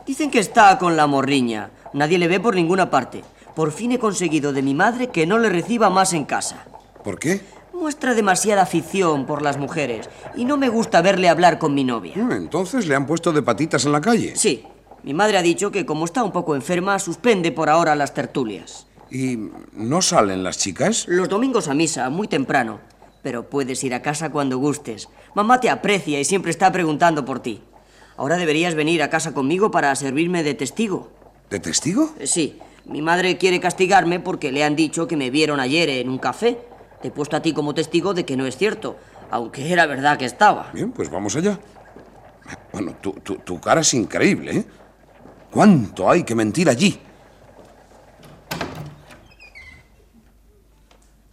Dicen 0.05 0.31
que 0.31 0.39
está 0.39 0.77
con 0.77 0.97
la 0.97 1.07
morriña. 1.07 1.71
Nadie 1.93 2.17
le 2.17 2.27
ve 2.27 2.39
por 2.39 2.55
ninguna 2.55 2.89
parte. 2.89 3.23
Por 3.55 3.71
fin 3.71 3.91
he 3.91 3.99
conseguido 3.99 4.53
de 4.53 4.61
mi 4.61 4.73
madre 4.73 5.07
que 5.07 5.25
no 5.25 5.37
le 5.39 5.49
reciba 5.49 5.89
más 5.89 6.13
en 6.13 6.25
casa. 6.25 6.65
¿Por 7.03 7.19
qué? 7.19 7.41
Muestra 7.73 8.13
demasiada 8.13 8.61
afición 8.63 9.25
por 9.25 9.41
las 9.41 9.57
mujeres 9.57 10.09
y 10.35 10.45
no 10.45 10.57
me 10.57 10.69
gusta 10.69 11.01
verle 11.01 11.29
hablar 11.29 11.59
con 11.59 11.73
mi 11.73 11.83
novia. 11.83 12.13
Ah, 12.17 12.35
Entonces 12.35 12.87
le 12.87 12.95
han 12.95 13.05
puesto 13.05 13.31
de 13.31 13.41
patitas 13.41 13.85
en 13.85 13.91
la 13.93 14.01
calle. 14.01 14.35
Sí, 14.35 14.65
mi 15.03 15.13
madre 15.13 15.37
ha 15.37 15.41
dicho 15.41 15.71
que 15.71 15.85
como 15.85 16.05
está 16.05 16.23
un 16.23 16.31
poco 16.31 16.55
enferma, 16.55 16.99
suspende 16.99 17.51
por 17.51 17.69
ahora 17.69 17.95
las 17.95 18.13
tertulias. 18.13 18.87
¿Y 19.11 19.37
no 19.73 20.01
salen 20.01 20.43
las 20.43 20.57
chicas? 20.57 21.05
Los 21.07 21.29
domingos 21.29 21.67
a 21.67 21.73
misa, 21.73 22.09
muy 22.09 22.27
temprano. 22.27 22.79
Pero 23.23 23.49
puedes 23.49 23.83
ir 23.83 23.93
a 23.93 24.01
casa 24.01 24.31
cuando 24.31 24.57
gustes. 24.57 25.09
Mamá 25.33 25.59
te 25.59 25.69
aprecia 25.69 26.19
y 26.19 26.25
siempre 26.25 26.51
está 26.51 26.71
preguntando 26.71 27.25
por 27.25 27.39
ti. 27.41 27.61
Ahora 28.17 28.37
deberías 28.37 28.75
venir 28.75 29.01
a 29.01 29.09
casa 29.09 29.33
conmigo 29.33 29.71
para 29.71 29.95
servirme 29.95 30.43
de 30.43 30.53
testigo. 30.53 31.09
¿De 31.49 31.59
testigo? 31.59 32.11
Eh, 32.19 32.27
Sí, 32.27 32.59
mi 32.85 33.01
madre 33.01 33.37
quiere 33.37 33.59
castigarme 33.59 34.19
porque 34.19 34.51
le 34.51 34.63
han 34.63 34.75
dicho 34.75 35.07
que 35.07 35.17
me 35.17 35.29
vieron 35.31 35.59
ayer 35.59 35.89
en 35.89 36.09
un 36.09 36.17
café. 36.17 36.59
Te 37.01 37.07
he 37.09 37.11
puesto 37.11 37.35
a 37.35 37.41
ti 37.41 37.53
como 37.53 37.73
testigo 37.73 38.13
de 38.13 38.25
que 38.25 38.35
no 38.37 38.45
es 38.45 38.57
cierto, 38.57 38.97
aunque 39.31 39.71
era 39.71 39.85
verdad 39.85 40.17
que 40.17 40.25
estaba. 40.25 40.69
Bien, 40.73 40.91
pues 40.91 41.09
vamos 41.09 41.35
allá. 41.35 41.59
Bueno, 42.73 42.95
tu, 43.01 43.11
tu, 43.13 43.35
tu 43.35 43.59
cara 43.59 43.81
es 43.81 43.93
increíble, 43.93 44.57
¿eh? 44.57 44.65
¿Cuánto 45.51 46.09
hay 46.09 46.23
que 46.23 46.35
mentir 46.35 46.69
allí? 46.69 46.99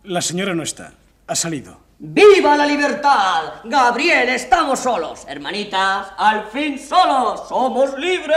La 0.05 0.22
señora 0.22 0.55
no 0.55 0.62
está. 0.62 0.92
Ha 1.26 1.35
salido. 1.35 1.79
¡Viva 1.98 2.57
la 2.57 2.66
libertad! 2.66 3.55
Gabriel, 3.64 4.29
estamos 4.31 4.79
solos. 4.81 5.24
Hermanitas, 5.29 6.09
al 6.16 6.46
fin 6.46 6.79
solos. 6.79 7.48
Somos 7.48 7.98
libres. 7.98 8.37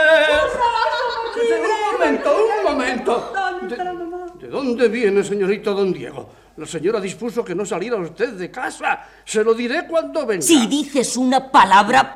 Un 1.35 1.99
momento, 1.99 2.35
un 2.35 2.63
momento. 2.71 3.33
¿De, 3.61 4.45
de 4.45 4.47
dónde 4.47 4.87
viene, 4.89 5.23
señorito 5.23 5.73
don 5.73 5.93
Diego? 5.93 6.29
La 6.57 6.65
señora 6.65 6.99
dispuso 6.99 7.43
que 7.45 7.55
no 7.55 7.65
saliera 7.65 7.95
usted 7.97 8.33
de 8.33 8.51
casa. 8.51 9.05
Se 9.23 9.43
lo 9.43 9.53
diré 9.53 9.87
cuando 9.87 10.25
venga. 10.25 10.41
Si 10.41 10.67
dices 10.67 11.15
una 11.15 11.51
palabra, 11.51 12.15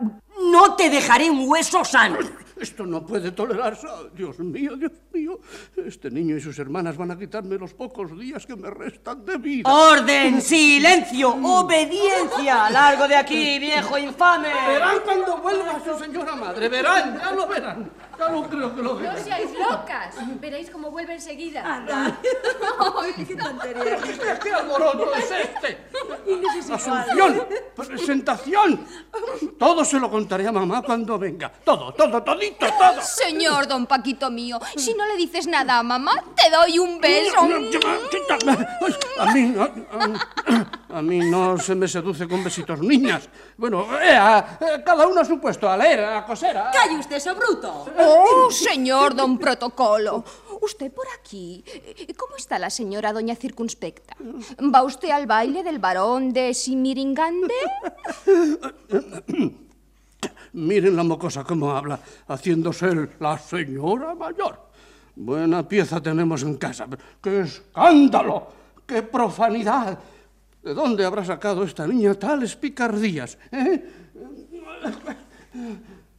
no 0.52 0.76
te 0.76 0.90
dejaré 0.90 1.30
un 1.30 1.48
hueso 1.48 1.86
sano. 1.86 2.18
Esto 2.64 2.86
no 2.86 3.06
puede 3.06 3.32
tolerarse. 3.34 3.86
Oh, 3.88 4.06
Dios 4.16 4.40
mío, 4.40 4.78
Dios 4.78 4.94
mío. 5.12 5.38
Este 5.76 6.10
niño 6.10 6.38
y 6.38 6.40
sus 6.40 6.58
hermanas 6.60 6.96
van 6.96 7.12
a 7.12 7.20
quitarme 7.20 7.58
los 7.58 7.74
pocos 7.74 8.18
días 8.18 8.46
que 8.46 8.56
me 8.56 8.70
restan 8.70 9.26
de 9.26 9.38
vida. 9.38 9.70
¡Orden! 9.70 10.42
¡Silencio! 10.42 11.32
¡Obediencia! 11.44 12.70
¡Largo 12.70 13.06
de 13.10 13.18
aquí, 13.18 13.60
viejo 13.60 13.98
infame! 13.98 14.48
Verán 14.48 15.00
cuando 15.04 15.38
vuelva 15.40 15.82
su 15.84 16.02
señora 16.02 16.38
madre. 16.38 16.70
Verán, 16.70 17.20
ya 17.20 17.32
lo 17.34 17.48
verán. 17.48 17.92
No 18.20 18.50
creo 18.50 18.76
que 18.76 18.82
lo 18.82 18.96
vean. 18.96 19.16
No 19.16 19.24
seáis 19.24 19.50
locas. 19.54 20.16
Veréis 20.40 20.70
cómo 20.70 20.92
vuelve 20.92 21.14
enseguida. 21.16 21.62
Anda. 21.66 22.18
Ay, 23.02 23.26
qué 23.26 23.36
tontería. 23.36 23.98
¿Qué, 23.98 24.40
qué 24.44 24.54
alboroto 24.54 25.14
es 25.16 25.32
este? 25.32 25.88
Asunción, 26.74 27.46
presentación. 27.76 28.86
Todo 29.58 29.84
se 29.86 30.00
lo 30.00 30.10
contaré 30.10 30.48
a 30.48 30.52
mamá 30.52 30.82
cuando 30.82 31.18
venga. 31.20 31.52
Todo, 31.64 31.94
todo, 31.94 32.22
todito, 32.24 32.66
todo. 32.66 33.02
Señor 33.02 33.68
don 33.68 33.86
Paquito 33.86 34.30
mío, 34.32 34.60
si 34.76 34.94
no 34.94 35.06
le 35.06 35.18
dices 35.18 35.48
nada 35.48 35.80
a 35.80 35.84
mamá, 35.84 36.24
te 36.36 36.50
doy 36.50 36.80
un 36.80 37.00
beso. 37.00 37.40
A 39.20 39.26
mí 39.34 39.42
no, 39.44 39.64
a, 39.64 40.98
a 40.98 41.02
mí 41.02 41.20
no 41.20 41.58
se 41.58 41.76
me 41.76 41.88
seduce 41.88 42.28
con 42.28 42.44
besitos 42.44 42.80
niñas. 42.80 43.30
Bueno, 43.58 43.88
ea, 44.02 44.58
eh, 44.60 44.84
cada 44.86 45.08
uno 45.08 45.22
a 45.22 45.26
su 45.26 45.40
puesto, 45.40 45.70
a 45.70 45.78
leer, 45.78 46.04
a 46.04 46.26
coser. 46.26 46.58
a- 46.58 46.72
¡Calle 46.72 46.98
usted, 46.98 47.20
sobruto! 47.20 47.86
Oh, 48.06 48.52
señor 48.52 49.16
don 49.16 49.38
Protocolo. 49.38 50.24
Usted 50.62 50.92
por 50.94 51.06
aquí. 51.20 51.64
¿Cómo 52.18 52.36
está 52.38 52.58
la 52.60 52.70
señora 52.70 53.12
doña 53.14 53.36
Circunspecta? 53.36 54.16
¿Va 54.74 54.84
usted 54.84 55.10
al 55.10 55.28
baile 55.28 55.64
del 55.64 55.80
varón 55.80 56.32
de 56.32 56.54
Simiringande? 56.54 57.54
Miren 60.54 60.96
la 60.96 61.04
mocosa 61.04 61.44
cómo 61.44 61.72
habla, 61.72 62.00
haciéndose 62.28 62.88
el- 62.88 63.10
la 63.20 63.38
señora 63.38 64.14
mayor. 64.16 64.60
Buena 65.16 65.68
pieza 65.68 66.02
tenemos 66.02 66.44
en 66.44 66.58
casa. 66.58 66.86
pero 66.88 67.02
¡Qué 67.22 67.42
escándalo! 67.42 68.48
¡Qué 68.86 69.02
profanidad! 69.04 69.98
¿De 70.62 70.74
dónde 70.74 71.04
habrá 71.06 71.26
sacado 71.26 71.64
esta 71.64 71.86
niña 71.88 72.14
tales 72.16 72.56
picardías? 72.56 73.38
eh? 73.52 73.84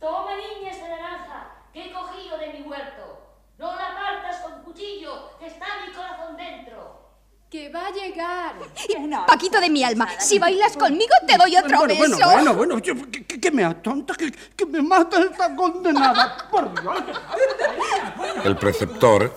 Toma 0.00 0.32
niña 0.36 0.70
esa 0.70 0.88
naranja 0.88 1.33
que 1.74 1.84
he 1.86 1.92
cogido 1.92 2.38
de 2.38 2.52
mi 2.54 2.62
huerto. 2.62 3.20
No 3.58 3.66
la 3.74 3.94
partas 3.94 4.40
con 4.42 4.62
cuchillo, 4.62 5.36
que 5.38 5.46
está 5.48 5.66
mi 5.86 5.92
corazón 5.92 6.36
dentro. 6.36 7.02
Que 7.50 7.68
va 7.68 7.86
a 7.86 7.90
llegar. 7.90 8.54
Paquito 9.26 9.60
de 9.60 9.68
mi 9.70 9.84
alma, 9.84 10.08
si 10.18 10.38
bailas 10.38 10.76
conmigo 10.76 11.12
te 11.26 11.36
doy 11.36 11.56
otro 11.56 11.78
bueno, 11.80 11.94
beso. 12.00 12.16
bueno, 12.16 12.26
bueno, 12.26 12.54
bueno, 12.54 12.78
yo- 12.78 13.10
que, 13.10 13.24
que- 13.26 13.40
que 13.40 13.50
me 13.50 13.62
atonta, 13.64 14.14
que, 14.14 14.32
que 14.32 14.64
me 14.66 14.80
mata 14.82 15.20
esta 15.20 15.54
condenada. 15.54 16.48
Por 16.50 16.80
Dios. 16.80 16.96
El 18.44 18.56
preceptor, 18.56 19.34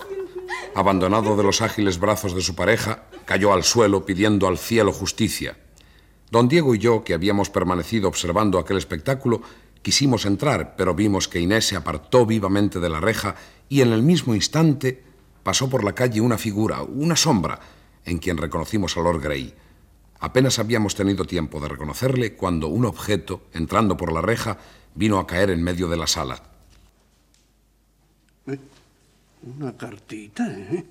abandonado 0.76 1.36
de 1.36 1.44
los 1.44 1.62
ágiles 1.62 2.00
brazos 2.00 2.34
de 2.34 2.42
su 2.42 2.56
pareja, 2.56 3.04
cayó 3.26 3.52
al 3.54 3.64
suelo 3.64 4.06
pidiendo 4.06 4.48
al 4.48 4.58
cielo 4.58 4.92
justicia. 4.94 5.58
Don 6.32 6.48
Diego 6.48 6.74
y 6.76 6.80
yo, 6.80 7.04
que 7.04 7.14
habíamos 7.14 7.50
permanecido 7.50 8.08
observando 8.08 8.58
aquel 8.60 8.78
espectáculo, 8.78 9.42
quisimos 9.82 10.26
entrar, 10.26 10.76
pero 10.76 10.94
vimos 10.94 11.28
que 11.28 11.40
Inés 11.40 11.68
se 11.68 11.76
apartó 11.76 12.26
vivamente 12.26 12.80
de 12.80 12.90
la 12.90 13.00
reja 13.00 13.36
y 13.70 13.82
en 13.82 13.92
el 13.92 14.04
mismo 14.04 14.36
instante 14.36 15.04
pasó 15.44 15.70
por 15.70 15.84
la 15.84 15.94
calle 15.94 16.22
una 16.22 16.38
figura, 16.38 16.82
una 16.82 17.16
sombra, 17.16 17.60
en 18.06 18.20
quien 18.20 18.38
reconocimos 18.38 18.98
a 18.98 19.02
Lord 19.02 19.22
Grey. 19.22 19.54
Apenas 20.20 20.60
habíamos 20.60 20.96
tenido 20.96 21.26
tiempo 21.26 21.60
de 21.60 21.68
reconocerle 21.68 22.36
cuando 22.36 22.68
un 22.68 22.86
objeto, 22.86 23.42
entrando 23.54 23.96
por 23.98 24.12
la 24.12 24.22
reja, 24.22 24.58
vino 24.96 25.20
a 25.20 25.28
caer 25.28 25.52
en 25.52 25.64
medio 25.64 25.88
de 25.88 25.98
la 25.98 26.08
sala. 26.08 26.42
Una 28.46 29.78
cartita, 29.78 30.48
¿eh? 30.48 30.86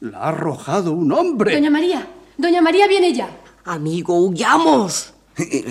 La 0.00 0.18
ha 0.18 0.28
arrojado 0.28 0.92
un 0.92 1.12
hombre. 1.12 1.54
Doña 1.54 1.70
María, 1.70 2.08
doña 2.36 2.62
María 2.62 2.86
viene 2.86 3.12
ya. 3.12 3.28
Amigo, 3.64 4.18
huyamos. 4.18 5.14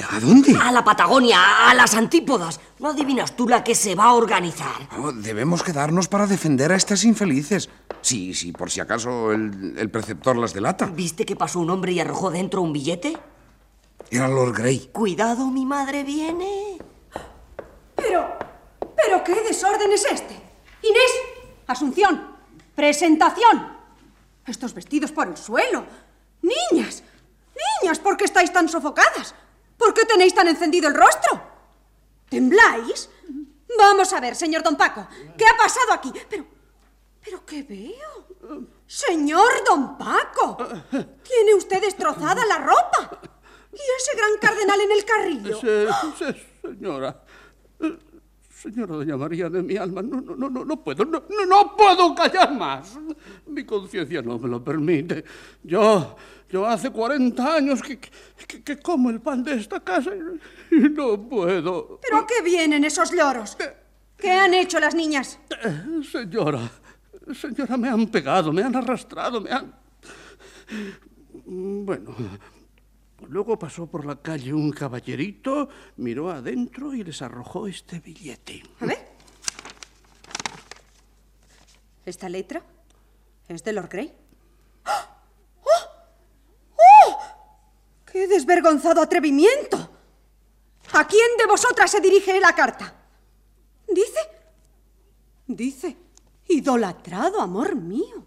¿A 0.10 0.20
dónde? 0.20 0.58
A 0.60 0.72
la 0.72 0.84
Patagonia, 0.84 1.70
a 1.70 1.74
las 1.74 1.94
antípodas. 1.94 2.60
¿No 2.80 2.90
adivinas 2.90 3.36
tú 3.36 3.48
la 3.48 3.64
que 3.64 3.76
se 3.76 3.96
va 3.96 4.06
a 4.06 4.14
organizar? 4.14 4.90
Oh, 4.98 5.12
debemos 5.12 5.62
quedarnos 5.64 6.08
para 6.08 6.26
defender 6.26 6.72
a 6.72 6.76
estas 6.76 7.04
infelices. 7.04 7.70
Sí, 8.02 8.34
sí, 8.34 8.52
por 8.52 8.72
si 8.72 8.80
acaso 8.80 9.32
el, 9.32 9.76
el 9.78 9.90
preceptor 9.92 10.36
las 10.38 10.54
delata. 10.54 10.86
¿Viste 10.88 11.26
que 11.26 11.36
pasó 11.36 11.60
un 11.60 11.70
hombre 11.70 11.92
y 11.92 12.00
arrojó 12.00 12.32
dentro 12.32 12.62
un 12.62 12.74
billete? 12.74 13.18
Era 14.10 14.28
Lord 14.28 14.54
Grey. 14.58 14.90
Cuidado, 14.92 15.48
mi 15.48 15.66
madre 15.66 16.04
viene. 16.04 16.78
Pero, 17.96 18.28
pero 18.96 19.24
qué 19.24 19.42
desorden 19.42 19.92
es 19.92 20.06
este. 20.06 20.34
Inés, 20.82 21.12
Asunción, 21.72 22.22
presentación. 22.76 23.78
Estos 24.46 24.74
vestidos 24.74 25.14
por 25.14 25.30
el 25.30 25.38
suelo. 25.38 25.86
Niñas, 26.42 27.02
niñas, 27.82 28.00
¿por 28.00 28.18
qué 28.18 28.26
estáis 28.26 28.52
tan 28.52 28.68
sofocadas? 28.68 29.34
¿Por 29.82 29.94
qué 29.96 30.06
tenéis 30.06 30.36
tan 30.36 30.48
encendido 30.48 30.88
el 30.88 30.94
rostro? 30.96 31.42
¿Tembláis? 32.30 33.10
Vamos 33.78 34.14
a 34.14 34.20
ver, 34.20 34.36
señor 34.36 34.62
don 34.62 34.76
Paco, 34.78 35.08
¿qué 35.38 35.46
ha 35.46 35.58
pasado 35.58 35.92
aquí? 35.94 36.12
Pero, 36.30 36.46
pero 37.24 37.44
¿qué 37.46 37.64
veo? 37.64 38.68
Señor 38.86 39.50
don 39.68 39.98
Paco, 39.98 40.58
tiene 41.24 41.56
usted 41.56 41.82
destrozada 41.82 42.46
la 42.46 42.60
ropa. 42.60 43.20
¿Y 43.74 43.78
ese 43.78 44.18
gran 44.18 44.32
cardenal 44.40 44.80
en 44.82 44.92
el 44.92 45.04
carrillo? 45.06 45.58
Ese- 45.58 45.88
ese- 46.14 46.48
señora. 46.62 47.24
Señora 48.54 48.94
doña 48.96 49.18
María 49.18 49.50
de 49.50 49.64
mi 49.64 49.76
alma, 49.78 50.04
no, 50.04 50.22
no, 50.22 50.36
no, 50.48 50.64
no, 50.64 50.84
puedo, 50.84 51.04
no, 51.06 51.24
no 51.48 51.76
puedo 51.76 52.14
callar 52.14 52.54
más. 52.54 52.96
Mi 53.48 53.66
conciencia 53.66 54.22
no 54.22 54.38
me 54.38 54.48
lo 54.48 54.64
permite. 54.64 55.24
Yo, 55.64 56.16
yo 56.52 56.68
hace 56.68 56.90
40 56.90 57.56
años 57.56 57.82
que, 57.82 58.00
que, 58.00 58.64
que 58.64 58.78
como 58.80 59.10
el 59.10 59.22
pan 59.22 59.44
de 59.44 59.56
esta 59.56 59.80
casa 59.80 60.12
y, 60.72 60.76
no 60.76 61.22
puedo. 61.28 62.00
¿Pero 62.02 62.18
a 62.18 62.28
qué 62.28 62.42
vienen 62.44 62.84
esos 62.84 63.12
lloros? 63.12 63.58
¿Qué 64.18 64.32
han 64.32 64.54
hecho 64.54 64.80
las 64.80 64.94
niñas? 64.94 65.40
Eh, 65.50 66.04
Señora, 66.04 66.70
señora, 67.34 67.78
me 67.78 67.90
han 67.90 68.08
pegado, 68.08 68.54
me 68.54 68.62
han 68.62 68.76
arrastrado, 68.76 69.42
me 69.42 69.52
han... 69.52 69.74
Bueno, 71.46 72.16
luego 73.28 73.58
pasó 73.58 73.88
por 73.88 74.06
la 74.06 74.16
calle 74.22 74.54
un 74.54 74.72
caballerito, 74.72 75.70
miró 75.98 76.30
adentro 76.30 76.94
y 76.94 77.04
les 77.04 77.22
arrojó 77.22 77.68
este 77.68 78.00
billete. 78.00 78.62
A 78.80 78.86
ver. 78.86 79.12
¿Esta 82.06 82.30
letra 82.30 82.64
es 83.48 83.64
de 83.64 83.74
Lord 83.74 83.90
Grey? 83.90 84.14
¡Oh! 84.86 85.64
¡Oh! 86.76 87.18
¡Qué 88.12 88.21
desvergonzado 88.32 89.02
atrevimiento! 89.02 89.78
¿A 90.94 91.08
quién 91.08 91.38
de 91.38 91.46
vosotras 91.46 91.92
se 91.92 92.02
dirige 92.02 92.40
la 92.40 92.54
carta? 92.56 92.94
Dice. 93.88 94.20
Dice. 95.48 95.98
Idolatrado 96.48 97.40
amor 97.40 97.76
mío. 97.76 98.26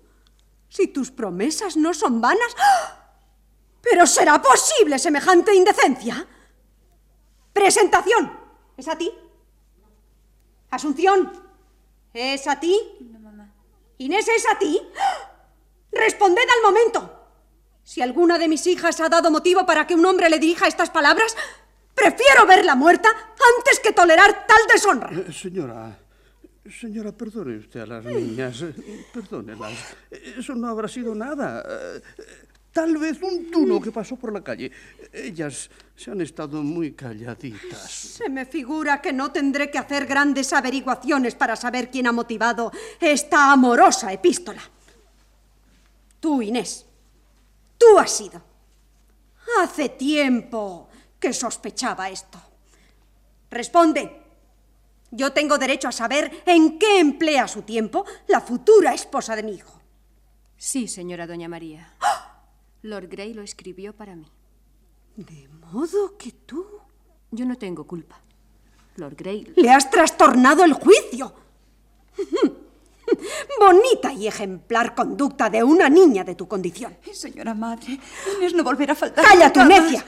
Si 0.69 0.89
tus 0.89 1.11
promesas 1.11 1.77
no 1.77 1.93
son 1.93 2.21
vanas. 2.21 2.55
¡Ah! 2.59 3.01
¿Pero 3.81 4.07
será 4.07 4.41
posible 4.41 4.99
semejante 4.99 5.55
indecencia? 5.55 6.27
Presentación. 7.53 8.33
¿Es 8.77 8.89
a 8.89 8.97
ti? 8.97 9.13
Asunción. 10.71 11.33
¿Es 12.13 12.47
a 12.47 12.59
ti? 12.59 12.81
Inés, 13.99 14.27
¿es 14.29 14.47
a 14.51 14.59
ti? 14.59 14.81
¡Ah! 14.99 15.31
Responded 15.93 16.43
al 16.43 16.63
momento. 16.63 17.24
Si 17.85 18.01
alguna 18.01 18.39
de 18.39 18.49
mis 18.49 18.67
hijas 18.67 18.99
ha 19.01 19.09
dado 19.09 19.31
motivo 19.31 19.67
para 19.67 19.87
que 19.87 19.95
un 19.95 20.05
hombre 20.07 20.29
le 20.31 20.39
dirija 20.39 20.67
estas 20.67 20.91
palabras, 20.91 21.37
prefiero 21.95 22.47
verla 22.47 22.75
muerta 22.75 23.09
antes 23.59 23.79
que 23.79 23.93
tolerar 23.93 24.47
tal 24.47 24.67
deshonra. 24.73 25.11
Eh, 25.13 25.33
señora, 25.33 25.97
señora, 26.69 27.13
perdone 27.13 27.59
usted 27.59 27.81
a 27.81 27.87
las 27.87 28.05
niñas, 28.05 28.63
eh, 28.63 29.07
perdónelas. 29.13 29.75
Eso 30.11 30.55
no 30.55 30.69
habrá 30.69 30.89
sido 30.89 31.15
nada. 31.15 31.63
Eh, 31.69 32.01
Tal 32.75 32.97
vez 32.99 33.23
un 33.23 33.53
tuno 33.53 33.81
que 33.81 33.93
pasó 33.93 34.17
por 34.17 34.33
la 34.33 34.43
calle. 34.43 34.73
Ellas 35.13 35.71
se 35.95 36.11
han 36.11 36.21
estado 36.21 36.61
muy 36.61 36.91
calladitas. 36.91 37.89
Se 37.89 38.29
me 38.29 38.47
figura 38.47 39.01
que 39.01 39.13
no 39.13 39.31
tendré 39.31 39.71
que 39.71 39.79
hacer 39.79 40.07
grandes 40.07 40.53
averiguaciones 40.53 41.37
para 41.37 41.55
saber 41.55 41.89
quién 41.89 42.09
ha 42.09 42.13
motivado 42.13 42.73
esta 42.99 43.53
amorosa 43.53 44.13
epístola. 44.13 44.61
Tú, 46.19 46.43
Inés. 46.43 46.85
Tú 47.79 47.99
has 47.99 48.11
sido. 48.11 48.43
Hace 49.61 49.91
tiempo 49.91 50.89
que 51.19 51.33
sospechaba 51.33 52.11
esto. 52.11 52.41
Responde. 53.51 54.23
Yo 55.11 55.33
tengo 55.33 55.59
derecho 55.59 55.89
a 55.89 55.93
saber 55.93 56.43
en 56.45 56.79
qué 56.79 56.99
emplea 56.99 57.47
su 57.47 57.63
tiempo 57.63 58.05
la 58.27 58.41
futura 58.41 58.95
esposa 58.95 59.37
de 59.37 59.45
mi 59.45 59.53
hijo. 59.53 59.81
Sí, 60.57 60.89
señora 60.89 61.27
doña 61.27 61.49
María. 61.49 61.95
Lord 62.83 63.09
Grey 63.09 63.33
lo 63.33 63.43
escribió 63.43 63.95
para 63.95 64.17
mí. 64.17 64.27
De 65.17 65.49
modo 65.49 66.17
que 66.19 66.33
tú... 66.33 66.67
Yo 67.31 67.45
no 67.45 67.57
tengo 67.57 67.87
culpa. 67.87 68.21
Lord 68.97 69.15
Grey... 69.17 69.53
Le 69.57 69.71
has 69.71 69.91
trastornado 69.91 70.65
el 70.65 70.73
juicio. 70.73 71.35
Bonita 73.61 74.13
y 74.13 74.27
ejemplar 74.27 74.95
conducta 74.95 75.51
de 75.51 75.63
una 75.63 75.89
niña 75.89 76.25
de 76.25 76.35
tu 76.35 76.47
condición. 76.49 76.97
Señora 77.13 77.55
madre, 77.55 77.99
Inés 78.37 78.55
no 78.55 78.65
volverá 78.65 78.93
a 78.93 78.97
faltar. 78.97 79.25
¡Calla 79.25 79.53
tu 79.53 79.61
más. 79.61 79.69
necia! 79.69 80.05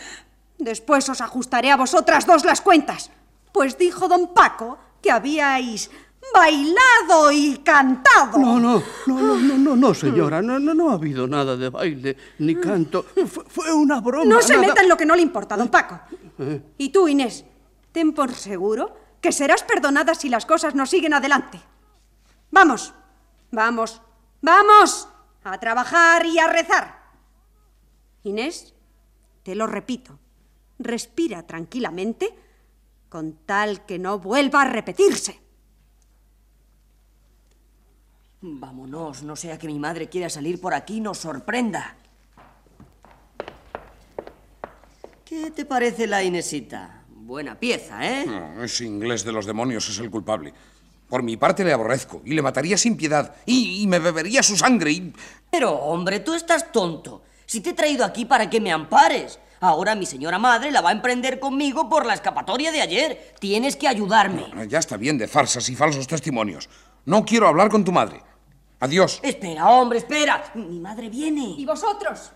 Después 0.59 1.09
os 1.09 1.21
ajustaré 1.21 1.71
a 1.71 1.77
vosotras 1.77 2.27
dos 2.27 2.45
las 2.45 2.61
cuentas. 2.61 3.11
Pues 3.53 3.77
dijo 3.79 4.09
don 4.09 4.33
Paco 4.35 4.79
que 5.03 5.11
habíais 5.11 5.91
bailado 6.35 7.31
y 7.33 7.59
cantado. 7.59 8.39
No, 8.39 8.59
no, 8.59 8.83
no, 9.07 9.21
no, 9.21 9.37
no, 9.37 9.59
no, 9.59 9.77
no, 9.77 9.95
señora. 9.95 10.43
No, 10.43 10.59
no, 10.59 10.75
no 10.75 10.91
ha 10.91 10.95
habido 10.95 11.27
nada 11.27 11.57
de 11.57 11.69
baile 11.69 12.17
ni 12.39 12.55
canto. 12.57 13.05
Fue, 13.27 13.45
fue 13.47 13.73
una 13.73 14.01
broma. 14.01 14.25
No 14.25 14.43
se 14.43 14.55
nada- 14.57 14.69
meta 14.69 14.81
en 14.83 14.89
lo 14.89 14.97
que 14.97 15.07
no 15.07 15.15
le 15.15 15.23
importa, 15.23 15.57
don 15.57 15.69
Paco. 15.69 16.01
Eh, 16.39 16.63
Y 16.79 16.89
tú, 16.91 17.07
Inés, 17.09 17.45
ten 17.93 18.13
por 18.13 18.35
seguro 18.35 18.95
que 19.21 19.33
serás 19.33 19.63
perdonada 19.63 20.15
si 20.15 20.29
las 20.29 20.47
cosas 20.47 20.75
no 20.75 20.87
siguen 20.87 21.15
adelante. 21.15 21.61
Vamos, 22.57 22.95
vamos, 23.51 24.01
vamos 24.41 25.09
a 25.45 25.61
trabajar 25.61 26.25
y 26.25 26.39
a 26.39 26.47
rezar. 26.47 27.03
Inés, 28.23 28.75
te 29.43 29.55
lo 29.55 29.67
repito, 29.67 30.19
respira 30.79 31.47
tranquilamente 31.47 32.35
con 33.11 33.45
tal 33.45 33.85
que 33.85 33.99
no 33.99 34.21
vuelva 34.21 34.63
a 34.63 34.71
repetirse. 34.71 35.39
Vámonos, 38.41 39.23
no 39.23 39.37
sea 39.37 39.59
que 39.59 39.67
mi 39.67 39.79
madre 39.79 40.09
quiera 40.09 40.31
salir 40.31 40.59
por 40.59 40.73
aquí 40.73 40.97
y 40.97 41.01
nos 41.01 41.19
sorprenda. 41.19 41.95
¿Qué 45.27 45.51
te 45.51 45.67
parece 45.67 46.07
la 46.07 46.25
Inesita? 46.25 47.05
Buena 47.11 47.61
pieza, 47.61 48.03
¿eh? 48.03 48.25
No, 48.25 48.65
ese 48.65 48.87
inglés 48.87 49.25
de 49.25 49.33
los 49.33 49.45
demonios 49.45 49.87
es 49.91 49.99
el 49.99 50.11
culpable. 50.11 50.55
Por 51.09 51.23
mi 51.23 51.37
parte 51.37 51.65
le 51.65 51.73
aborrezco 51.73 52.23
y 52.25 52.35
le 52.35 52.43
mataría 52.43 52.77
sin 52.77 52.97
piedad 52.97 53.35
y, 53.47 53.83
y 53.83 53.87
me 53.87 53.99
bebería 53.99 54.43
su 54.43 54.57
sangre 54.57 54.91
y... 54.91 55.13
Pero, 55.51 55.73
hombre, 55.73 56.21
tú 56.21 56.35
estás 56.35 56.73
tonto. 56.73 57.23
Si 57.47 57.61
te 57.61 57.71
he 57.71 57.75
traído 57.75 58.05
aquí 58.05 58.25
para 58.25 58.51
que 58.51 58.61
me 58.61 58.73
ampares. 58.73 59.39
Ahora 59.61 59.95
mi 59.95 60.05
señora 60.05 60.39
madre 60.39 60.71
la 60.71 60.81
va 60.83 60.91
a 60.91 60.93
emprender 60.93 61.39
conmigo 61.41 61.89
por 61.89 62.05
la 62.05 62.15
escapatoria 62.15 62.73
de 62.73 62.83
ayer. 62.83 63.35
Tienes 63.39 63.77
que 63.77 63.89
ayudarme. 63.89 64.47
Ya 64.69 64.79
está 64.79 64.97
bien 64.97 65.17
de 65.17 65.29
farsas 65.29 65.69
y 65.69 65.77
falsos 65.77 66.07
testimonios. 66.07 66.69
No 67.05 67.25
quiero 67.25 67.49
hablar 67.49 67.71
con 67.71 67.85
tu 67.85 67.93
madre. 67.93 68.21
Adiós. 68.81 69.21
Espera, 69.23 69.69
hombre, 69.71 69.99
espera. 69.99 70.45
Mi 70.55 70.81
madre 70.81 71.09
viene. 71.09 71.55
¿Y 71.57 71.65
vosotros? 71.65 72.33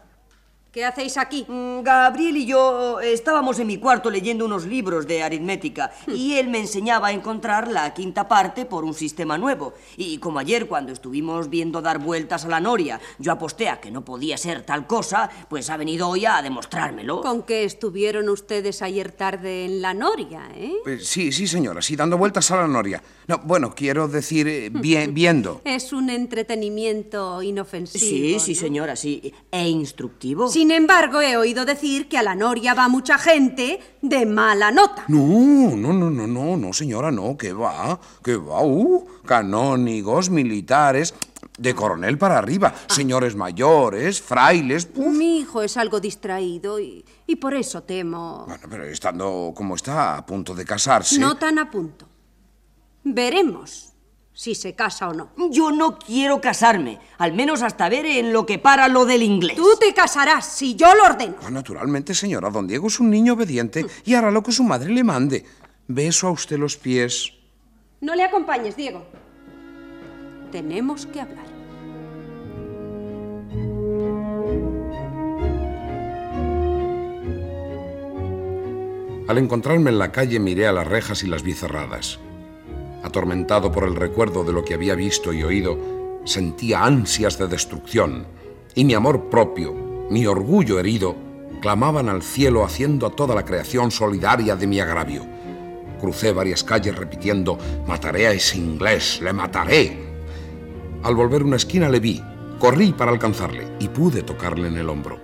¿Qué 0.73 0.85
hacéis 0.85 1.17
aquí? 1.17 1.45
Mm, 1.49 1.83
Gabriel 1.83 2.37
y 2.37 2.47
yo 2.47 3.01
eh, 3.01 3.13
estábamos 3.13 3.59
en 3.59 3.67
mi 3.67 3.79
cuarto 3.79 4.09
leyendo 4.09 4.45
unos 4.45 4.67
libros 4.67 5.05
de 5.09 5.21
aritmética 5.21 5.91
y 6.07 6.35
él 6.35 6.47
me 6.47 6.61
enseñaba 6.61 7.09
a 7.09 7.13
encontrar 7.13 7.67
la 7.67 7.93
quinta 7.93 8.29
parte 8.29 8.67
por 8.67 8.85
un 8.85 8.95
sistema 8.95 9.37
nuevo. 9.37 9.75
Y 9.97 10.19
como 10.19 10.39
ayer 10.39 10.69
cuando 10.69 10.93
estuvimos 10.93 11.51
viendo 11.51 11.83
dar 11.83 11.99
vueltas 11.99 12.45
a 12.45 12.49
la 12.49 12.61
noria, 12.61 13.01
yo 13.19 13.33
aposté 13.33 13.69
a 13.69 13.81
que 13.81 13.91
no 13.91 14.05
podía 14.05 14.37
ser 14.37 14.63
tal 14.63 14.87
cosa, 14.87 15.29
pues 15.49 15.69
ha 15.71 15.77
venido 15.77 16.09
hoy 16.09 16.25
a 16.25 16.41
demostrármelo. 16.41 17.21
Con 17.21 17.43
que 17.43 17.65
estuvieron 17.65 18.29
ustedes 18.29 18.81
ayer 18.81 19.11
tarde 19.11 19.65
en 19.65 19.83
la 19.83 19.93
noria, 19.93 20.53
¿eh? 20.55 20.75
Eh, 20.87 20.99
sí, 21.01 21.33
sí, 21.33 21.49
señora, 21.49 21.83
sí, 21.83 21.97
dando 21.97 22.17
vueltas 22.17 22.49
a 22.53 22.57
la 22.59 22.69
noria. 22.69 23.03
No, 23.27 23.39
bueno, 23.45 23.75
quiero 23.75 24.07
decir, 24.07 24.47
eh, 24.47 24.71
bien, 24.73 25.15
viendo. 25.15 25.63
Es 25.65 25.93
un 25.93 26.11
entretenimiento 26.11 27.43
inofensivo. 27.43 28.39
Sí, 28.39 28.39
sí, 28.39 28.55
¿no? 28.55 28.61
señora, 28.61 28.95
sí. 28.95 29.35
E 29.51 29.69
instructivo. 29.69 30.49
Sin 30.61 30.73
embargo, 30.73 31.23
he 31.23 31.39
oído 31.39 31.65
decir 31.65 32.07
que 32.07 32.19
a 32.19 32.23
la 32.23 32.35
noria 32.35 32.75
va 32.75 32.87
mucha 32.87 33.17
gente 33.17 33.81
de 34.03 34.27
mala 34.27 34.71
nota. 34.71 35.07
No, 35.09 35.75
no, 35.75 35.91
no, 35.95 36.11
no, 36.11 36.27
no, 36.27 36.55
no, 36.59 36.73
señora, 36.75 37.11
no, 37.11 37.35
que 37.35 37.55
va, 37.55 37.99
que 38.23 38.37
va, 38.37 38.63
uh, 38.63 39.07
canónigos, 39.25 40.29
militares, 40.29 41.15
de 41.57 41.75
coronel 41.75 42.19
para 42.19 42.37
arriba, 42.37 42.75
señores 42.89 43.35
mayores, 43.37 44.21
frailes, 44.21 44.91
uf. 44.97 45.17
Mi 45.17 45.39
hijo 45.39 45.63
es 45.63 45.79
algo 45.79 45.99
distraído 45.99 46.79
y, 46.79 47.07
y 47.27 47.37
por 47.37 47.55
eso 47.55 47.83
temo... 47.83 48.45
Bueno, 48.47 48.67
pero 48.69 48.85
estando 48.85 49.55
como 49.57 49.77
está, 49.77 50.19
a 50.19 50.27
punto 50.27 50.55
de 50.55 50.67
casarse... 50.67 51.19
No 51.19 51.39
tan 51.39 51.59
a 51.59 51.71
punto. 51.71 52.07
Veremos 53.03 53.90
si 54.41 54.55
se 54.55 54.75
casa 54.75 55.11
o 55.11 55.13
no. 55.13 55.29
Yo 55.51 55.71
no 55.71 55.99
quiero 55.99 56.41
casarme, 56.41 56.99
al 57.19 57.35
menos 57.35 57.61
hasta 57.61 57.91
ver 57.91 58.07
en 58.07 58.33
lo 58.33 58.47
que 58.47 58.59
para 58.59 58.89
lo 58.89 59.05
del 59.05 59.23
inglés. 59.23 59.55
Tú 59.55 59.69
te 59.79 59.93
casarás 59.93 60.47
si 60.47 60.77
yo 60.77 60.95
lo 60.95 61.05
ordeno. 61.05 61.35
Ah, 61.45 61.51
naturalmente, 61.51 62.15
señora, 62.15 62.49
don 62.49 62.67
Diego 62.67 62.87
es 62.87 62.99
un 63.01 63.11
niño 63.11 63.35
obediente 63.35 63.85
y 64.03 64.15
hará 64.15 64.31
lo 64.31 64.43
que 64.43 64.53
su 64.53 64.65
madre 64.65 64.95
le 64.95 65.05
mande. 65.05 65.45
Beso 65.89 66.27
a 66.27 66.31
usted 66.31 66.57
los 66.57 66.79
pies. 66.79 67.35
No 68.01 68.15
le 68.15 68.23
acompañes, 68.23 68.77
Diego. 68.77 69.05
Tenemos 70.51 71.05
que 71.05 71.21
hablar. 71.21 71.45
Al 79.29 79.37
encontrarme 79.37 79.91
en 79.91 79.99
la 79.99 80.11
calle 80.13 80.41
miré 80.41 80.67
a 80.67 80.73
las 80.73 80.87
rejas 80.87 81.25
y 81.25 81.27
las 81.27 81.43
vi 81.43 81.53
cerradas. 81.53 82.19
Atormentado 83.03 83.73
por 83.73 83.85
el 83.85 83.97
recuerdo 83.97 84.45
de 84.45 84.53
lo 84.53 84.65
que 84.65 84.75
había 84.75 84.95
visto 84.95 85.33
y 85.33 85.43
oído, 85.43 85.79
sentía 86.25 86.85
ansias 86.85 87.39
de 87.39 87.47
destrucción, 87.47 88.27
y 88.75 88.85
mi 88.85 88.95
amor 88.95 89.31
propio, 89.31 89.73
mi 90.11 90.27
orgullo 90.27 90.79
herido, 90.79 91.17
clamaban 91.61 92.09
al 92.09 92.23
cielo 92.23 92.65
haciendo 92.65 93.07
a 93.07 93.11
toda 93.11 93.35
la 93.35 93.45
creación 93.45 93.91
solidaria 93.91 94.57
de 94.57 94.67
mi 94.67 94.81
agravio. 94.81 95.23
Crucé 96.01 96.33
varias 96.33 96.65
calles 96.65 96.97
repitiendo, 96.97 97.59
mataré 97.87 98.27
a 98.27 98.33
ese 98.33 98.59
inglés, 98.59 99.21
le 99.23 99.33
mataré. 99.33 99.99
Al 101.03 101.15
volver 101.15 101.43
una 101.43 101.57
esquina 101.57 101.89
le 101.89 102.01
vi, 102.01 102.23
corrí 102.59 102.93
para 102.93 103.11
alcanzarle 103.11 103.67
y 103.79 103.89
pude 103.89 104.23
tocarle 104.23 104.69
en 104.69 104.79
el 104.79 104.89
hombro. 104.89 105.19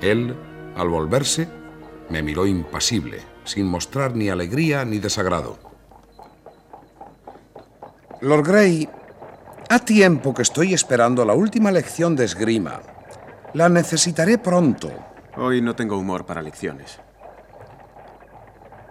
Él, 0.00 0.34
al 0.76 0.88
volverse, 0.88 1.48
me 2.10 2.22
miró 2.22 2.46
impasible, 2.46 3.20
sin 3.44 3.66
mostrar 3.66 4.16
ni 4.16 4.28
alegría 4.28 4.84
ni 4.84 4.98
desagrado. 4.98 5.71
Lord 8.22 8.46
Grey, 8.46 8.88
ha 9.68 9.80
tiempo 9.80 10.32
que 10.32 10.42
estoy 10.42 10.74
esperando 10.74 11.24
la 11.24 11.34
última 11.34 11.72
lección 11.72 12.14
de 12.14 12.24
esgrima. 12.24 12.80
La 13.52 13.68
necesitaré 13.68 14.38
pronto. 14.38 14.92
Hoy 15.36 15.60
no 15.60 15.74
tengo 15.74 15.98
humor 15.98 16.24
para 16.24 16.40
lecciones. 16.40 17.00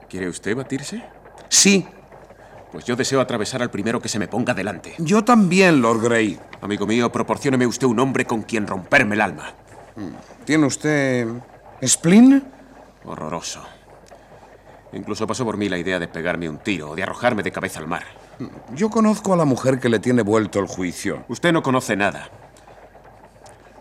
¿Quiere 0.09 0.27
usted 0.27 0.53
batirse? 0.53 1.01
Sí. 1.47 1.87
Pues 2.73 2.83
yo 2.83 2.97
deseo 2.97 3.21
atravesar 3.21 3.61
al 3.61 3.71
primero 3.71 4.01
que 4.01 4.09
se 4.09 4.19
me 4.19 4.27
ponga 4.27 4.53
delante. 4.53 4.95
Yo 4.97 5.23
también, 5.23 5.81
Lord 5.81 6.01
Grey. 6.01 6.37
Amigo 6.59 6.85
mío, 6.85 7.09
proporcióneme 7.09 7.65
usted 7.65 7.87
un 7.87 8.01
hombre 8.01 8.25
con 8.25 8.41
quien 8.41 8.67
romperme 8.67 9.15
el 9.15 9.21
alma. 9.21 9.53
¿Tiene 10.43 10.65
usted 10.65 11.25
spleen? 11.81 12.43
Horroroso. 13.05 13.63
Incluso 14.91 15.25
pasó 15.25 15.45
por 15.45 15.55
mí 15.55 15.69
la 15.69 15.77
idea 15.77 15.99
de 15.99 16.09
pegarme 16.09 16.49
un 16.49 16.57
tiro 16.57 16.89
o 16.89 16.95
de 16.97 17.03
arrojarme 17.03 17.43
de 17.43 17.51
cabeza 17.53 17.79
al 17.79 17.87
mar. 17.87 18.20
Yo 18.73 18.89
conozco 18.89 19.33
a 19.33 19.37
la 19.37 19.45
mujer 19.45 19.79
que 19.79 19.89
le 19.89 19.99
tiene 19.99 20.21
vuelto 20.21 20.59
el 20.59 20.67
juicio. 20.67 21.25
Usted 21.27 21.51
no 21.51 21.61
conoce 21.61 21.95
nada. 21.95 22.29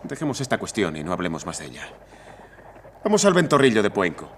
Dejemos 0.03 0.41
esta 0.41 0.57
cuestión 0.57 0.95
y 0.97 1.03
no 1.03 1.13
hablemos 1.13 1.45
más 1.45 1.59
de 1.59 1.65
ella. 1.65 1.87
Vamos 3.03 3.25
al 3.25 3.33
ventorrillo 3.33 3.81
de 3.81 3.89
Puenco. 3.89 4.29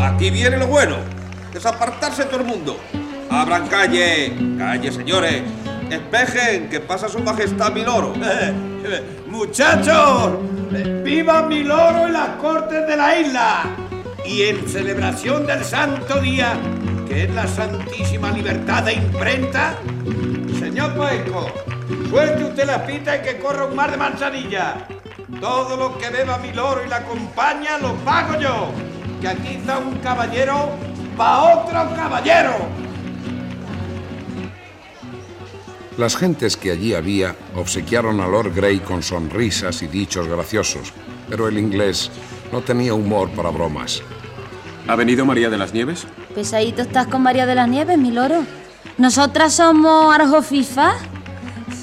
Aquí 0.00 0.30
viene 0.30 0.56
lo 0.56 0.66
bueno. 0.66 0.96
Desapartarse 1.52 2.24
todo 2.24 2.40
el 2.40 2.46
mundo. 2.46 2.76
Abran 3.30 3.68
calle. 3.68 4.32
Calle, 4.58 4.90
señores. 4.90 5.42
Espejen, 5.90 6.68
que 6.68 6.80
pasa 6.80 7.08
su 7.08 7.20
majestad 7.20 7.72
mi 7.72 7.82
loro. 7.82 8.14
¡Muchachos! 9.26 10.38
¡Viva 11.04 11.42
mi 11.42 11.64
loro 11.64 12.06
en 12.06 12.12
las 12.12 12.28
cortes 12.36 12.86
de 12.86 12.96
la 12.96 13.18
isla! 13.18 13.88
y 14.28 14.42
en 14.42 14.68
celebración 14.68 15.46
del 15.46 15.64
santo 15.64 16.20
día, 16.20 16.52
que 17.08 17.24
es 17.24 17.34
la 17.34 17.46
santísima 17.46 18.30
libertad 18.30 18.82
de 18.82 18.92
imprenta, 18.92 19.74
señor 20.58 20.94
Poeco, 20.94 21.50
suelte 22.10 22.44
usted 22.44 22.66
la 22.66 22.84
pita 22.84 23.16
y 23.16 23.22
que 23.22 23.38
corra 23.38 23.64
un 23.64 23.74
mar 23.74 23.90
de 23.90 23.96
manzanilla. 23.96 24.86
Todo 25.40 25.76
lo 25.76 25.96
que 25.98 26.10
beba 26.10 26.36
mi 26.38 26.52
loro 26.52 26.84
y 26.84 26.88
la 26.88 26.96
acompaña 26.96 27.78
lo 27.78 27.94
pago 27.96 28.38
yo, 28.38 28.70
que 29.20 29.28
aquí 29.28 29.54
está 29.54 29.78
un 29.78 29.96
caballero 29.98 30.72
pa' 31.16 31.54
otro 31.54 31.94
caballero. 31.96 32.68
Las 35.98 36.16
gentes 36.16 36.56
que 36.56 36.70
allí 36.70 36.94
había 36.94 37.34
obsequiaron 37.56 38.20
a 38.20 38.28
Lord 38.28 38.54
Grey 38.54 38.78
con 38.78 39.02
sonrisas 39.02 39.82
y 39.82 39.88
dichos 39.88 40.28
graciosos, 40.28 40.92
pero 41.28 41.48
el 41.48 41.58
inglés 41.58 42.08
no 42.52 42.60
tenía 42.60 42.94
humor 42.94 43.28
para 43.30 43.50
bromas. 43.50 44.00
¿Ha 44.86 44.94
venido 44.94 45.26
María 45.26 45.50
de 45.50 45.58
las 45.58 45.74
Nieves? 45.74 46.06
Pesadito 46.36 46.82
estás 46.82 47.08
con 47.08 47.22
María 47.22 47.46
de 47.46 47.56
las 47.56 47.68
Nieves, 47.68 47.98
mi 47.98 48.12
loro. 48.12 48.44
¿Nosotras 48.96 49.54
somos 49.54 50.14
Arjo 50.14 50.40
FIFA? 50.40 50.92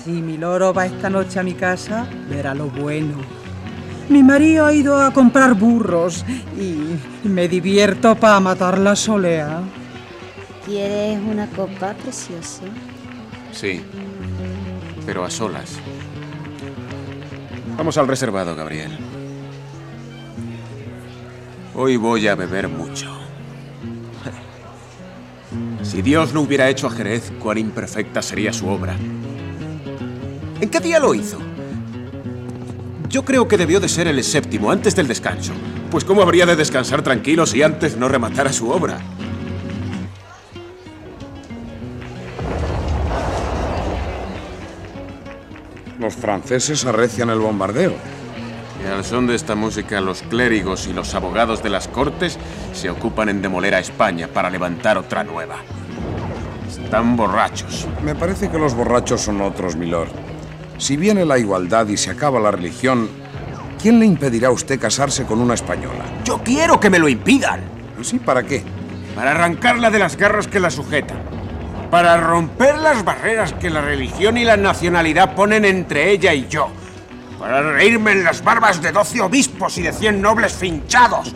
Si 0.06 0.12
mi 0.12 0.38
loro 0.38 0.74
va 0.74 0.86
esta 0.86 1.10
noche 1.10 1.38
a 1.42 1.44
mi 1.44 1.54
casa, 1.54 2.08
verá 2.30 2.56
lo 2.56 2.68
bueno. 2.68 3.18
Mi 4.08 4.24
marido 4.24 4.66
ha 4.66 4.72
ido 4.72 5.02
a 5.02 5.12
comprar 5.12 5.56
burros 5.56 6.24
y 6.58 7.28
me 7.28 7.50
divierto 7.50 8.16
para 8.16 8.40
matar 8.40 8.78
la 8.78 8.96
solea. 8.96 9.60
¿Quieres 10.66 11.20
una 11.20 11.48
copa, 11.48 11.94
precioso? 12.02 12.62
Sí, 13.52 13.82
pero 15.06 15.24
a 15.24 15.30
solas. 15.30 15.78
Vamos 17.78 17.98
al 17.98 18.08
reservado, 18.08 18.56
Gabriel. 18.56 18.98
Hoy 21.74 21.98
voy 21.98 22.28
a 22.28 22.36
beber 22.36 22.68
mucho. 22.70 23.12
Si 25.84 26.02
Dios 26.02 26.34
no 26.34 26.42
hubiera 26.42 26.70
hecho 26.70 26.88
a 26.88 26.92
Jerez, 26.92 27.32
cuán 27.40 27.58
imperfecta 27.58 28.22
sería 28.22 28.52
su 28.52 28.68
obra. 28.68 28.96
¿En 30.62 30.70
qué 30.70 30.80
día 30.80 31.00
lo 31.00 31.14
hizo? 31.14 31.38
Yo 33.10 33.24
creo 33.24 33.48
que 33.48 33.58
debió 33.58 33.80
de 33.80 33.88
ser 33.88 34.08
el 34.08 34.24
séptimo, 34.24 34.72
antes 34.72 34.96
del 34.96 35.08
descanso. 35.08 35.54
Pues 35.92 36.04
¿cómo 36.04 36.22
habría 36.22 36.46
de 36.46 36.56
descansar 36.56 37.02
tranquilo 37.02 37.46
si 37.46 37.62
antes 37.62 37.98
no 37.98 38.08
rematara 38.08 38.52
su 38.52 38.70
obra? 38.70 39.00
Los 46.06 46.14
franceses 46.14 46.86
arrecian 46.86 47.32
el 47.32 47.40
bombardeo. 47.40 47.94
Y 48.84 48.88
al 48.88 49.04
son 49.04 49.26
de 49.26 49.34
esta 49.34 49.56
música, 49.56 50.00
los 50.02 50.22
clérigos 50.22 50.86
y 50.86 50.94
los 50.94 51.16
abogados 51.16 51.64
de 51.64 51.72
las 51.72 51.88
cortes 51.88 52.38
se 52.74 52.92
ocupan 52.92 53.28
en 53.28 53.42
demoler 53.42 53.74
a 53.74 53.80
España 53.80 54.28
para 54.32 54.52
levantar 54.52 55.00
otra 55.00 55.24
nueva. 55.24 55.56
Están 56.70 57.18
borrachos. 57.18 57.88
Me 58.04 58.14
parece 58.14 58.52
que 58.52 58.60
los 58.60 58.76
borrachos 58.76 59.22
son 59.22 59.42
otros, 59.42 59.76
milord. 59.76 60.10
Si 60.78 60.96
viene 60.96 61.26
la 61.26 61.40
igualdad 61.40 61.88
y 61.88 61.98
se 61.98 62.12
acaba 62.12 62.40
la 62.40 62.52
religión, 62.52 63.10
¿quién 63.82 64.00
le 64.00 64.06
impedirá 64.06 64.50
a 64.50 64.52
usted 64.52 64.80
casarse 64.80 65.26
con 65.26 65.40
una 65.40 65.56
española? 65.56 66.06
Yo 66.24 66.40
quiero 66.44 66.80
que 66.80 66.92
me 66.92 67.00
lo 67.00 67.10
impidan. 67.10 67.62
¿Sí? 68.04 68.20
¿Para 68.20 68.44
qué? 68.44 68.62
Para 69.16 69.32
arrancarla 69.32 69.90
de 69.90 69.98
las 69.98 70.18
garras 70.18 70.48
que 70.48 70.60
la 70.60 70.70
sujetan. 70.70 71.35
Para 71.96 72.18
romper 72.18 72.78
las 72.80 73.06
barreras 73.06 73.54
que 73.54 73.70
la 73.70 73.80
religión 73.80 74.38
y 74.38 74.44
la 74.44 74.58
nacionalidad 74.58 75.34
ponen 75.34 75.64
entre 75.64 76.12
ella 76.12 76.34
y 76.34 76.46
yo. 76.50 76.68
Para 77.40 77.62
reírme 77.62 78.12
en 78.12 78.26
las 78.26 78.44
barbas 78.44 78.82
de 78.82 78.92
doce 78.92 79.22
obispos 79.22 79.78
y 79.78 79.84
de 79.84 79.94
cien 79.94 80.22
nobles 80.22 80.52
finchados. 80.52 81.34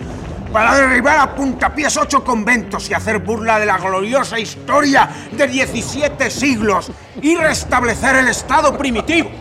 Para 0.52 0.76
derribar 0.76 1.18
a 1.18 1.34
puntapiés 1.34 1.96
ocho 1.96 2.26
conventos 2.26 2.90
y 2.90 2.94
hacer 2.94 3.20
burla 3.20 3.58
de 3.58 3.68
la 3.68 3.78
gloriosa 3.78 4.38
historia 4.38 5.10
de 5.32 5.48
17 5.48 6.30
siglos 6.30 6.92
y 7.22 7.38
restablecer 7.38 8.18
el 8.18 8.28
Estado 8.28 8.78
primitivo. 8.78 9.32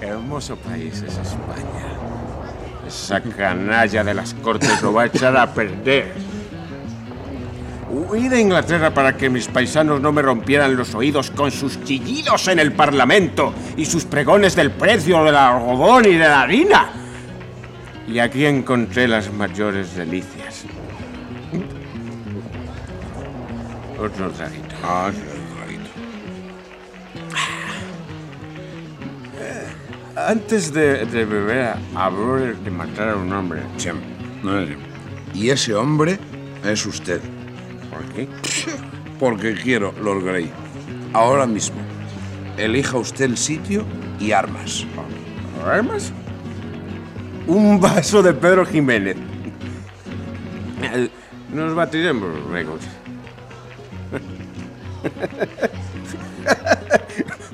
Hermoso 0.00 0.54
país 0.54 1.02
es 1.02 1.18
España. 1.18 1.96
Esa 2.86 3.20
canalla 3.20 4.04
de 4.04 4.14
las 4.14 4.34
cortes 4.34 4.80
lo 4.80 4.92
va 4.92 5.02
a 5.02 5.06
echar 5.06 5.36
a 5.36 5.52
perder. 5.52 6.31
Huí 7.92 8.28
de 8.28 8.40
Inglaterra 8.40 8.94
para 8.94 9.18
que 9.18 9.28
mis 9.28 9.48
paisanos 9.48 10.00
no 10.00 10.12
me 10.12 10.22
rompieran 10.22 10.74
los 10.76 10.94
oídos 10.94 11.30
con 11.30 11.50
sus 11.50 11.84
chillidos 11.84 12.48
en 12.48 12.58
el 12.58 12.72
Parlamento 12.72 13.52
y 13.76 13.84
sus 13.84 14.06
pregones 14.06 14.56
del 14.56 14.70
precio 14.70 15.22
del 15.22 15.36
algodón 15.36 16.06
y 16.06 16.14
de 16.14 16.18
la 16.20 16.40
harina. 16.40 16.90
Y 18.08 18.18
aquí 18.18 18.46
encontré 18.46 19.06
las 19.06 19.30
mayores 19.30 19.94
delicias. 19.94 20.64
Otro 23.98 24.30
traguito. 24.30 24.74
Ah, 24.82 25.10
sí, 25.12 25.20
otro 25.28 25.42
traguito. 25.58 25.90
Antes 30.16 30.72
de, 30.72 31.04
de 31.04 31.24
beber, 31.26 31.74
habló 31.94 32.36
de 32.36 32.70
matar 32.70 33.10
a 33.10 33.16
un 33.16 33.30
hombre. 33.34 33.60
Siempre. 33.76 34.78
Y 35.34 35.50
ese 35.50 35.74
hombre 35.74 36.18
es 36.64 36.86
usted. 36.86 37.20
¿Por 37.92 38.04
qué? 38.14 38.28
Porque 39.20 39.54
quiero, 39.54 39.92
Lord 40.02 40.24
Grey. 40.24 40.50
Ahora 41.12 41.46
mismo. 41.46 41.76
Elija 42.56 42.96
usted 42.96 43.26
el 43.26 43.36
sitio 43.36 43.84
y 44.18 44.32
armas. 44.32 44.86
¿Armas? 45.66 46.12
Un 47.46 47.80
vaso 47.80 48.22
de 48.22 48.32
Pedro 48.32 48.64
Jiménez. 48.66 49.16
Nos 51.52 51.74
batiremos. 51.74 52.30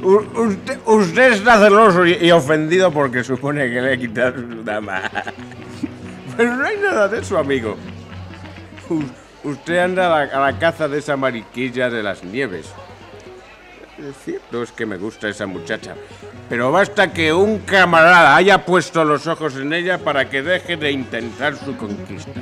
U- 0.03 0.25
Usted, 0.47 0.79
usted 0.87 1.33
está 1.33 1.59
celoso 1.59 2.07
y, 2.07 2.31
ofendido 2.31 2.91
porque 2.93 3.25
supone 3.25 3.69
que 3.71 3.81
le 3.81 3.95
he 3.95 3.99
quitado 3.99 4.37
su 4.41 4.63
dama. 4.63 5.03
Pero 6.37 6.57
no 6.57 6.65
hay 6.65 6.77
nada 6.79 7.09
de 7.09 7.19
eso, 7.21 7.37
amigo. 7.37 7.77
Usted 9.45 9.79
anda 9.79 10.23
a 10.23 10.41
la, 10.41 10.59
caza 10.59 10.89
de 10.89 10.99
esa 10.99 11.17
mariquilla 11.17 11.91
de 11.91 12.03
las 12.03 12.25
nieves. 12.25 12.67
Es 13.99 14.17
cierto, 14.25 14.63
es 14.63 14.73
que 14.73 14.87
me 14.87 14.97
gusta 14.97 15.29
esa 15.29 15.47
muchacha. 15.47 15.95
Pero 16.49 16.73
basta 16.73 17.13
que 17.13 17.33
un 17.33 17.59
camarada 17.61 18.37
haya 18.37 18.65
puesto 18.65 19.05
los 19.05 19.27
ojos 19.27 19.57
en 19.57 19.73
ella 19.73 19.99
para 19.99 20.29
que 20.29 20.43
deje 20.43 20.77
de 20.77 20.91
intentar 20.91 21.57
su 21.57 21.77
conquista. 21.77 22.41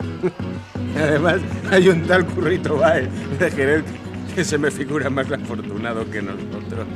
Además, 0.96 1.40
hay 1.70 1.88
un 1.88 2.02
tal 2.06 2.26
currito 2.26 2.76
Baez 2.76 3.08
de 3.38 3.50
Jerez 3.50 3.84
que 4.34 4.44
se 4.44 4.58
me 4.58 4.70
figura 4.70 5.10
más 5.10 5.30
afortunado 5.30 6.10
que 6.10 6.22
nosotros. 6.22 6.86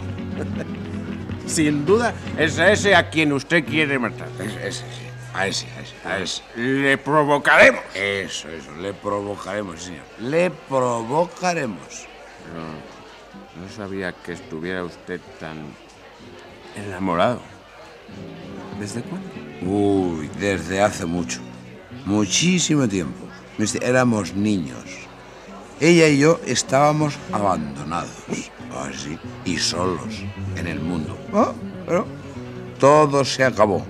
Sin 1.47 1.87
duda, 1.87 2.12
es 2.39 2.59
a 2.59 2.72
ese 2.72 2.95
a 2.95 3.09
quien 3.09 3.32
usted 3.32 3.64
quiere 3.64 3.99
matar. 3.99 4.28
ese, 4.62 4.72
sí. 4.72 5.05
A 5.37 5.47
ese, 5.47 5.66
a 5.66 5.80
ese, 5.80 6.09
a 6.09 6.18
ese. 6.18 6.43
Le 6.57 6.97
provocaremos. 6.99 7.82
Eso, 7.95 8.49
eso. 8.49 8.74
Le 8.76 8.93
provocaremos, 8.95 9.82
señor. 9.82 10.05
Le 10.18 10.51
provocaremos. 10.51 12.07
No, 12.55 13.62
no 13.62 13.68
sabía 13.76 14.12
que 14.12 14.32
estuviera 14.32 14.82
usted 14.84 15.20
tan 15.39 15.57
enamorado. 16.74 17.41
¿Desde 18.80 19.03
cuándo? 19.03 19.28
Uy, 19.62 20.30
desde 20.39 20.80
hace 20.80 21.05
mucho. 21.07 21.41
Muchísimo 22.05 22.89
tiempo. 22.89 23.26
Éramos 23.82 24.34
niños. 24.34 24.84
Ella 25.80 26.09
y 26.09 26.18
yo 26.18 26.41
estábamos 26.47 27.18
abandonados. 27.32 28.11
Así. 28.74 29.18
y 29.45 29.57
solos 29.57 30.22
en 30.57 30.66
el 30.66 30.80
mundo. 30.80 31.16
Ah, 31.32 31.53
Pero 31.87 32.07
todo 32.78 33.24
se 33.24 33.45
acabó. 33.45 33.84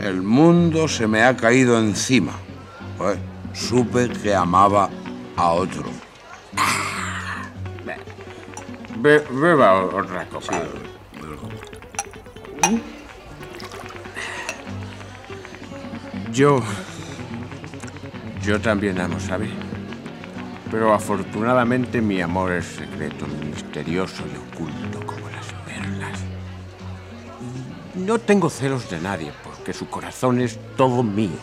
El 0.00 0.22
mundo 0.22 0.86
se 0.88 1.06
me 1.06 1.22
ha 1.24 1.36
caído 1.36 1.78
encima. 1.78 2.32
Pues, 2.96 3.18
supe 3.52 4.08
que 4.08 4.34
amaba 4.34 4.88
a 5.36 5.48
otro. 5.52 5.84
Be- 8.98 9.24
beba 9.30 9.84
otra 9.84 10.26
copa. 10.28 10.60
Yo. 16.32 16.60
Yo 18.42 18.60
también 18.60 19.00
amo, 19.00 19.18
¿sabe? 19.20 19.48
Pero 20.70 20.92
afortunadamente 20.94 22.00
mi 22.00 22.20
amor 22.20 22.52
es 22.52 22.66
secreto, 22.66 23.26
misterioso 23.26 24.22
y 24.26 24.36
oculto 24.54 25.06
como 25.06 25.28
las 25.30 25.46
perlas. 25.64 26.20
No 27.94 28.18
tengo 28.18 28.50
celos 28.50 28.88
de 28.90 29.00
nadie 29.00 29.32
porque 29.68 29.78
su 29.78 29.90
corazón 29.90 30.40
es 30.40 30.58
todo 30.78 31.02
mío. 31.02 31.38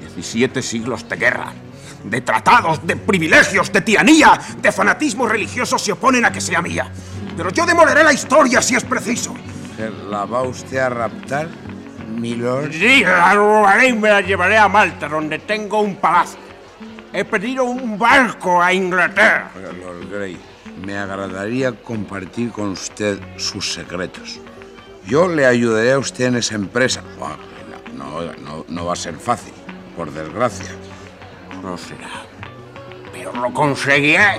17 0.00 0.60
siglos 0.60 1.08
de 1.08 1.14
guerra, 1.14 1.52
de 2.02 2.20
tratados, 2.20 2.84
de 2.84 2.96
privilegios, 2.96 3.70
de 3.72 3.80
tiranía, 3.82 4.40
de 4.60 4.72
fanatismo 4.72 5.28
religioso 5.28 5.78
se 5.78 5.92
oponen 5.92 6.24
a 6.24 6.32
que 6.32 6.40
sea 6.40 6.60
mía. 6.60 6.90
Pero 7.36 7.50
yo 7.50 7.64
demoleré 7.64 8.02
la 8.02 8.12
historia 8.12 8.60
si 8.60 8.74
es 8.74 8.82
preciso. 8.82 9.36
la 10.10 10.24
va 10.24 10.42
usted 10.42 10.78
a 10.78 10.88
raptar, 10.88 11.48
milord? 12.08 12.72
Sí, 12.72 13.04
la 13.04 13.34
robaré 13.34 13.90
y 13.90 13.92
me 13.92 14.08
la 14.08 14.20
llevaré 14.20 14.58
a 14.58 14.66
Malta, 14.66 15.08
donde 15.08 15.38
tengo 15.38 15.80
un 15.80 15.94
palacio. 15.94 16.40
He 17.12 17.24
pedido 17.24 17.62
un 17.62 17.96
barco 17.96 18.60
a 18.60 18.72
Inglaterra. 18.72 19.52
Oiga, 19.56 19.70
Lord 19.74 20.10
Grey, 20.10 20.36
me 20.84 20.98
agradaría 20.98 21.70
compartir 21.70 22.50
con 22.50 22.70
usted 22.70 23.20
sus 23.36 23.74
secretos. 23.74 24.40
Yo 25.08 25.26
le 25.26 25.46
ayudaré 25.46 25.92
a 25.92 25.98
usted 25.98 26.26
en 26.26 26.36
esa 26.36 26.54
empresa. 26.54 27.02
No, 27.96 28.64
no 28.68 28.84
va 28.84 28.92
a 28.92 28.96
ser 28.96 29.14
fácil, 29.14 29.54
por 29.96 30.12
desgracia. 30.12 30.70
No 31.62 31.78
será. 31.78 32.26
Pero 33.10 33.32
lo 33.32 33.50
conseguiré. 33.54 34.38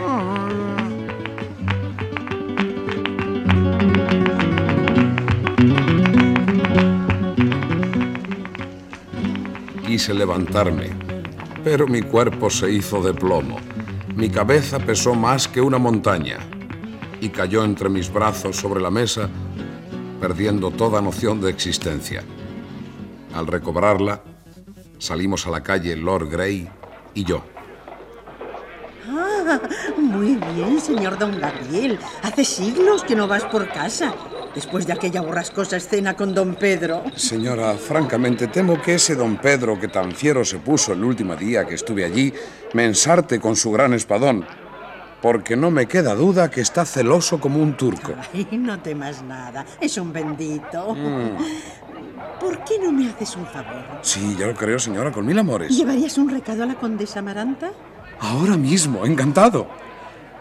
Quise 9.88 10.14
levantarme, 10.14 10.92
pero 11.64 11.88
mi 11.88 12.04
cuerpo 12.04 12.52
se 12.52 12.72
hizo 12.72 13.02
de 13.02 13.16
plomo. 13.16 13.58
Mi 14.16 14.30
cabeza 14.30 14.78
pesó 14.78 15.16
más 15.16 15.48
que 15.48 15.62
una 15.62 15.80
montaña 15.80 16.38
y 17.20 17.30
cayó 17.30 17.64
entre 17.64 17.90
mis 17.90 18.14
brazos 18.14 18.56
sobre 18.56 18.80
la 18.82 18.92
mesa, 18.92 19.30
perdiendo 20.20 20.72
toda 20.72 21.02
noción 21.02 21.42
de 21.42 21.50
existencia. 21.50 22.24
Al 23.34 23.48
recobrarla, 23.48 24.22
salimos 24.98 25.48
a 25.48 25.52
la 25.52 25.62
calle 25.62 25.96
Lord 25.96 26.30
Grey 26.30 26.68
y 27.14 27.24
yo. 27.24 27.44
Ah, 29.08 29.60
muy 29.98 30.36
bien, 30.36 30.80
señor 30.80 31.18
don 31.18 31.40
Gabriel. 31.40 31.98
Hace 32.22 32.46
siglos 32.46 33.04
que 33.04 33.16
no 33.16 33.28
vas 33.28 33.46
por 33.46 33.68
casa. 33.70 34.14
Después 34.54 34.88
de 34.88 34.94
aquella 34.94 35.22
borrascosa 35.22 35.78
escena 35.78 36.16
con 36.16 36.34
don 36.34 36.56
Pedro. 36.56 37.04
Señora, 37.16 37.76
francamente 37.76 38.48
temo 38.48 38.82
que 38.82 38.96
ese 38.96 39.16
don 39.16 39.38
Pedro 39.38 39.80
que 39.80 39.88
tan 39.88 40.12
fiero 40.12 40.44
se 40.44 40.58
puso 40.58 40.94
el 40.94 41.04
último 41.04 41.36
día 41.36 41.66
que 41.66 41.76
estuve 41.76 42.04
allí 42.04 42.34
me 42.74 42.86
ensarte 42.86 43.40
con 43.40 43.56
su 43.56 43.72
gran 43.72 43.94
espadón, 43.94 44.46
porque 45.22 45.56
no 45.56 45.72
me 45.72 45.88
queda 45.88 46.16
duda 46.16 46.50
que 46.50 46.62
está 46.62 46.86
celoso 46.86 47.40
como 47.40 47.62
un 47.62 47.76
turco. 47.76 48.14
Ay, 48.34 48.48
no 48.52 48.80
temas 48.80 49.22
nada. 49.24 49.66
Es 49.80 49.98
un 49.98 50.14
bendito. 50.14 50.96
Mm. 50.96 51.38
¿Por 52.40 52.64
qué 52.64 52.80
no 52.80 52.92
me 52.92 53.10
haces 53.10 53.36
un 53.36 53.46
favor? 53.46 53.84
Sí, 54.02 54.36
ya 54.40 54.48
lo 54.48 54.56
creo, 54.56 54.80
señora, 54.80 55.12
con 55.12 55.26
mil 55.26 55.38
amores. 55.38 55.76
¿Llevarías 55.76 56.18
un 56.18 56.30
recado 56.30 56.64
a 56.64 56.66
la 56.66 56.76
condesa 56.76 57.20
Amaranta? 57.20 57.72
Ahora 58.20 58.58
mismo, 58.58 59.06
encantado. 59.06 59.68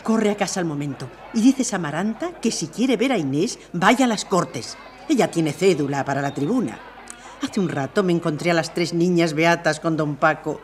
Corre 0.02 0.30
a 0.30 0.36
casa 0.36 0.60
al 0.60 0.66
momento 0.66 1.08
y 1.34 1.40
dices 1.42 1.72
a 1.72 1.76
Amaranta 1.76 2.40
que 2.40 2.50
si 2.50 2.68
quiere 2.68 2.96
ver 2.96 3.12
a 3.12 3.18
Inés, 3.18 3.58
vaya 3.72 4.04
a 4.04 4.08
las 4.08 4.24
cortes. 4.24 4.76
Ella 5.08 5.30
tiene 5.30 5.52
cédula 5.52 6.04
para 6.04 6.22
la 6.22 6.32
tribuna. 6.32 6.78
Hace 7.42 7.60
un 7.60 7.68
rato 7.68 8.02
me 8.02 8.12
encontré 8.12 8.50
a 8.50 8.54
las 8.54 8.74
tres 8.74 8.94
niñas 8.94 9.32
beatas 9.32 9.80
con 9.80 9.96
don 9.96 10.16
Paco. 10.16 10.60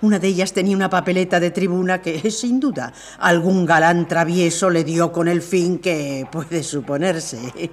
Una 0.00 0.20
de 0.20 0.28
ellas 0.28 0.52
tenía 0.52 0.76
una 0.76 0.88
papeleta 0.88 1.40
de 1.40 1.50
tribuna 1.50 2.00
que, 2.00 2.30
sin 2.30 2.60
duda, 2.60 2.92
algún 3.18 3.66
galán 3.66 4.06
travieso 4.06 4.70
le 4.70 4.84
dio 4.84 5.10
con 5.12 5.26
el 5.28 5.42
fin 5.42 5.78
que 5.78 6.26
puede 6.30 6.62
suponerse. 6.62 7.70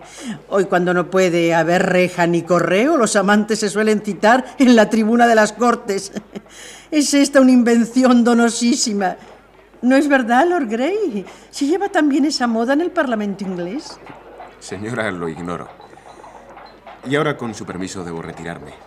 Hoy, 0.50 0.66
cuando 0.66 0.94
no 0.94 1.10
puede 1.10 1.54
haber 1.54 1.86
reja 1.86 2.26
ni 2.26 2.42
correo, 2.42 2.98
los 2.98 3.16
amantes 3.16 3.60
se 3.60 3.70
suelen 3.70 4.02
citar 4.02 4.46
en 4.58 4.76
la 4.76 4.90
tribuna 4.90 5.28
de 5.28 5.36
las 5.36 5.54
cortes. 5.54 6.12
Es 6.92 7.14
esta 7.14 7.42
una 7.42 7.52
invención 7.52 8.24
donosísima. 8.24 9.18
¿No 9.82 9.96
es 9.96 10.08
verdad, 10.08 10.48
Lord 10.48 10.68
Grey? 10.68 11.26
¿Se 11.50 11.66
lleva 11.66 11.90
también 11.90 12.26
esa 12.26 12.48
moda 12.48 12.74
en 12.74 12.82
el 12.82 12.92
Parlamento 12.92 13.44
inglés? 13.44 14.00
Señora, 14.60 15.12
lo 15.12 15.28
ignoro. 15.28 15.68
Y 17.08 17.16
ahora, 17.16 17.36
con 17.36 17.54
su 17.54 17.66
permiso, 17.66 18.04
debo 18.04 18.22
retirarme. 18.22 18.85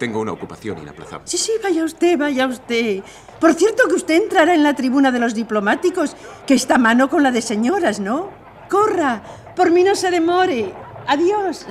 Tengo 0.00 0.18
una 0.18 0.32
ocupación 0.32 0.78
inaplazable. 0.78 1.28
Sí, 1.28 1.36
sí, 1.36 1.52
vaya 1.62 1.84
usted, 1.84 2.18
vaya 2.18 2.46
usted. 2.46 3.02
Por 3.38 3.52
cierto 3.52 3.86
que 3.86 3.96
usted 3.96 4.14
entrará 4.14 4.54
en 4.54 4.62
la 4.62 4.72
tribuna 4.72 5.12
de 5.12 5.18
los 5.18 5.34
diplomáticos, 5.34 6.16
que 6.46 6.54
está 6.54 6.76
a 6.76 6.78
mano 6.78 7.10
con 7.10 7.22
la 7.22 7.30
de 7.30 7.42
señoras, 7.42 8.00
¿no? 8.00 8.30
Corra, 8.70 9.22
por 9.54 9.70
mí 9.70 9.84
no 9.84 9.94
se 9.94 10.10
demore. 10.10 10.72
Adiós. 11.06 11.66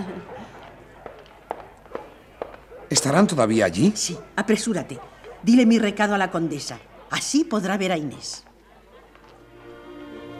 ¿Estarán 2.88 3.25
todavía 3.25 3.65
allí? 3.65 3.93
Sí, 3.95 4.15
apresúrate. 4.36 4.99
Dile 5.41 5.65
mi 5.65 5.80
recado 5.80 6.13
a 6.13 6.19
la 6.19 6.30
condesa. 6.30 6.77
Así 7.09 7.45
podrá 7.45 7.77
ver 7.80 7.93
a 7.93 7.97
Inés. 7.97 8.43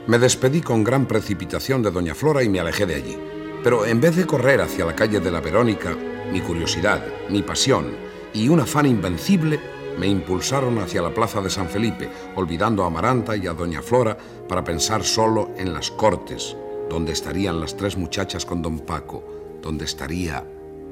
Me 0.06 0.20
despedí 0.20 0.60
con 0.60 0.84
gran 0.84 1.06
precipitación 1.06 1.82
de 1.82 1.90
doña 1.90 2.14
Flora 2.14 2.44
y 2.44 2.48
me 2.48 2.60
alejé 2.60 2.86
de 2.86 2.94
allí. 2.94 3.18
Pero 3.64 3.84
en 3.84 4.00
vez 4.00 4.14
de 4.14 4.26
correr 4.26 4.60
hacia 4.60 4.84
la 4.84 4.94
calle 4.94 5.18
de 5.18 5.30
la 5.32 5.40
Verónica, 5.40 5.96
mi 6.32 6.40
curiosidad, 6.40 7.02
mi 7.28 7.42
pasión 7.42 7.92
y 8.32 8.48
un 8.48 8.60
afán 8.60 8.86
invencible 8.86 9.58
me 9.98 10.06
impulsaron 10.06 10.78
hacia 10.78 11.02
la 11.02 11.12
plaza 11.12 11.40
de 11.40 11.50
San 11.50 11.68
Felipe, 11.68 12.08
olvidando 12.36 12.84
a 12.84 12.86
Amaranta 12.86 13.36
y 13.36 13.46
a 13.46 13.52
doña 13.52 13.82
Flora 13.82 14.16
para 14.48 14.64
pensar 14.64 15.04
solo 15.04 15.50
en 15.56 15.74
las 15.74 15.90
cortes, 15.90 16.56
donde 16.88 17.12
estarían 17.12 17.60
las 17.60 17.76
tres 17.76 17.96
muchachas 17.96 18.46
con 18.46 18.62
don 18.62 18.80
Paco, 18.80 19.22
donde 19.60 19.84
estaría 19.84 20.44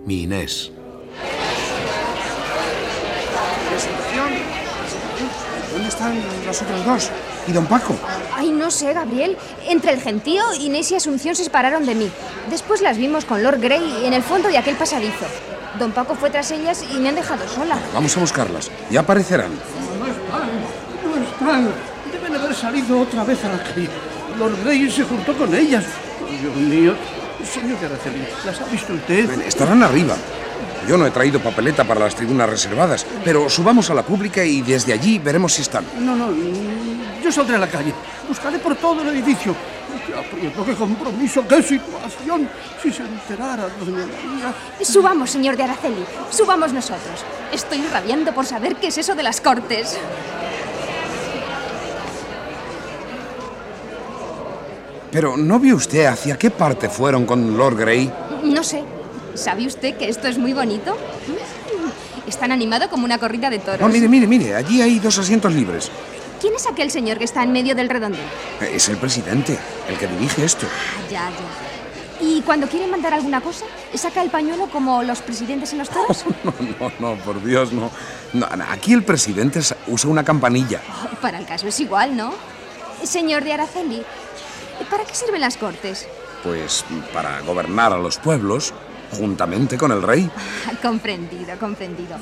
mi 0.04 0.24
Inés. 0.24 0.72
¿Dónde 5.88 6.20
están 6.20 6.46
los 6.46 6.62
otros 6.62 6.84
dos? 6.84 7.10
¿Y 7.46 7.52
don 7.52 7.64
Paco? 7.64 7.96
Ay, 8.36 8.50
no 8.50 8.70
sé, 8.70 8.92
Gabriel. 8.92 9.38
Entre 9.66 9.92
el 9.92 10.00
gentío, 10.02 10.42
Inés 10.60 10.90
y 10.90 10.96
Asunción 10.96 11.34
se 11.34 11.44
separaron 11.44 11.86
de 11.86 11.94
mí. 11.94 12.10
Después 12.50 12.82
las 12.82 12.98
vimos 12.98 13.24
con 13.24 13.42
Lord 13.42 13.60
Grey 13.60 14.04
en 14.04 14.12
el 14.12 14.22
fondo 14.22 14.48
de 14.48 14.58
aquel 14.58 14.76
pasadizo. 14.76 15.24
Don 15.78 15.92
Paco 15.92 16.14
fue 16.14 16.28
tras 16.28 16.50
ellas 16.50 16.84
y 16.92 16.98
me 16.98 17.08
han 17.08 17.14
dejado 17.14 17.48
sola. 17.48 17.78
Vamos 17.94 18.14
a 18.16 18.20
buscarlas. 18.20 18.70
Ya 18.90 19.00
aparecerán. 19.00 19.50
No 19.98 20.06
están, 20.06 20.50
no 21.04 21.22
están. 21.26 21.72
Deben 22.12 22.36
haber 22.36 22.54
salido 22.54 23.00
otra 23.00 23.24
vez 23.24 23.42
a 23.46 23.48
la 23.48 23.62
calle. 23.62 23.88
Lord 24.38 24.62
Grey 24.64 24.90
se 24.90 25.04
juntó 25.04 25.34
con 25.38 25.54
ellas. 25.54 25.84
Dios 26.42 26.54
mío. 26.54 26.94
Señor 27.50 27.80
de 27.80 27.86
Araceli, 27.86 28.26
¿las 28.44 28.60
ha 28.60 28.64
visto 28.64 28.92
usted? 28.92 29.30
Estarán 29.46 29.82
arriba. 29.82 30.16
Yo 30.88 30.96
no 30.96 31.06
he 31.06 31.10
traído 31.10 31.38
papeleta 31.38 31.84
para 31.84 32.00
las 32.00 32.14
tribunas 32.14 32.48
reservadas, 32.48 33.04
pero 33.22 33.50
subamos 33.50 33.90
a 33.90 33.94
la 33.94 34.02
pública 34.02 34.42
y 34.42 34.62
desde 34.62 34.94
allí 34.94 35.18
veremos 35.18 35.52
si 35.52 35.60
están. 35.60 35.84
No, 36.00 36.16
no, 36.16 36.30
yo 37.22 37.30
saldré 37.30 37.56
a 37.56 37.58
la 37.58 37.66
calle. 37.66 37.92
Buscaré 38.26 38.58
por 38.58 38.74
todo 38.76 39.02
el 39.02 39.08
edificio. 39.08 39.54
Qué 40.06 40.14
aprieto, 40.14 40.64
qué 40.64 40.74
compromiso, 40.74 41.46
qué 41.46 41.62
situación. 41.62 42.48
Si 42.82 42.90
se 42.90 43.02
enterara 43.02 43.68
doña 43.78 44.06
María... 44.06 44.54
Subamos, 44.80 45.30
señor 45.30 45.58
de 45.58 45.64
Araceli. 45.64 46.06
Subamos 46.30 46.72
nosotros. 46.72 47.22
Estoy 47.52 47.82
rabiando 47.92 48.32
por 48.32 48.46
saber 48.46 48.76
qué 48.76 48.86
es 48.86 48.96
eso 48.96 49.14
de 49.14 49.22
las 49.22 49.42
cortes. 49.42 49.98
Pero 55.12 55.36
¿no 55.36 55.58
vio 55.58 55.76
usted 55.76 56.06
hacia 56.06 56.38
qué 56.38 56.50
parte 56.50 56.88
fueron 56.88 57.26
con 57.26 57.58
Lord 57.58 57.76
Grey? 57.76 58.10
No 58.42 58.64
sé. 58.64 58.82
¿Sabe 59.38 59.66
usted 59.66 59.96
que 59.96 60.08
esto 60.08 60.26
es 60.26 60.36
muy 60.36 60.52
bonito? 60.52 60.96
Es 62.26 62.36
tan 62.36 62.50
animado 62.50 62.90
como 62.90 63.04
una 63.04 63.18
corrida 63.18 63.48
de 63.50 63.60
toros. 63.60 63.80
No, 63.80 63.88
mire, 63.88 64.08
mire, 64.08 64.26
mire, 64.26 64.54
allí 64.56 64.82
hay 64.82 64.98
dos 64.98 65.16
asientos 65.18 65.54
libres. 65.54 65.90
¿Quién 66.40 66.54
es 66.54 66.66
aquel 66.66 66.90
señor 66.90 67.18
que 67.18 67.24
está 67.24 67.42
en 67.44 67.52
medio 67.52 67.74
del 67.74 67.88
redondel? 67.88 68.20
Es 68.60 68.88
el 68.88 68.96
presidente, 68.96 69.56
el 69.88 69.96
que 69.96 70.08
dirige 70.08 70.44
esto. 70.44 70.66
Ah, 70.66 71.02
ya, 71.10 71.30
ya. 71.30 72.26
¿Y 72.26 72.42
cuando 72.42 72.66
quiere 72.66 72.88
mandar 72.88 73.14
alguna 73.14 73.40
cosa, 73.40 73.64
saca 73.94 74.22
el 74.22 74.30
pañuelo 74.30 74.66
como 74.70 75.04
los 75.04 75.20
presidentes 75.20 75.72
en 75.72 75.78
los 75.78 75.88
toros? 75.88 76.24
No, 76.44 76.52
no, 76.80 76.92
no, 77.14 77.22
por 77.22 77.42
Dios, 77.42 77.72
no. 77.72 77.90
No, 78.32 78.46
Aquí 78.70 78.92
el 78.92 79.04
presidente 79.04 79.60
usa 79.86 80.10
una 80.10 80.24
campanilla. 80.24 80.80
Oh, 81.04 81.16
para 81.20 81.38
el 81.38 81.46
caso 81.46 81.68
es 81.68 81.78
igual, 81.78 82.16
¿no? 82.16 82.34
Señor 83.04 83.44
de 83.44 83.52
Araceli, 83.52 84.02
¿para 84.90 85.04
qué 85.04 85.14
sirven 85.14 85.40
las 85.40 85.56
cortes? 85.56 86.08
Pues 86.42 86.84
para 87.12 87.40
gobernar 87.40 87.92
a 87.92 87.98
los 87.98 88.18
pueblos 88.18 88.74
juntamente 89.12 89.76
con 89.76 89.92
el 89.92 90.02
rey. 90.02 90.30
Comprendido, 90.82 91.56
comprendido. 91.58 92.16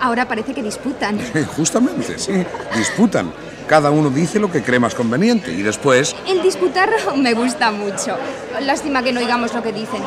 Ahora 0.00 0.26
parece 0.26 0.54
que 0.54 0.62
disputan. 0.62 1.18
Justamente, 1.56 2.18
sí, 2.18 2.32
disputan. 2.76 3.32
Cada 3.66 3.90
uno 3.90 4.08
dice 4.08 4.38
lo 4.38 4.50
que 4.50 4.62
cree 4.62 4.78
más 4.78 4.94
conveniente 4.94 5.52
y 5.52 5.62
después... 5.62 6.16
El 6.26 6.42
disputar 6.42 6.90
me 7.16 7.34
gusta 7.34 7.70
mucho. 7.70 8.16
Lástima 8.62 9.02
que 9.02 9.12
no 9.12 9.20
oigamos 9.20 9.52
lo 9.52 9.62
que 9.62 9.72
dicen. 9.72 10.02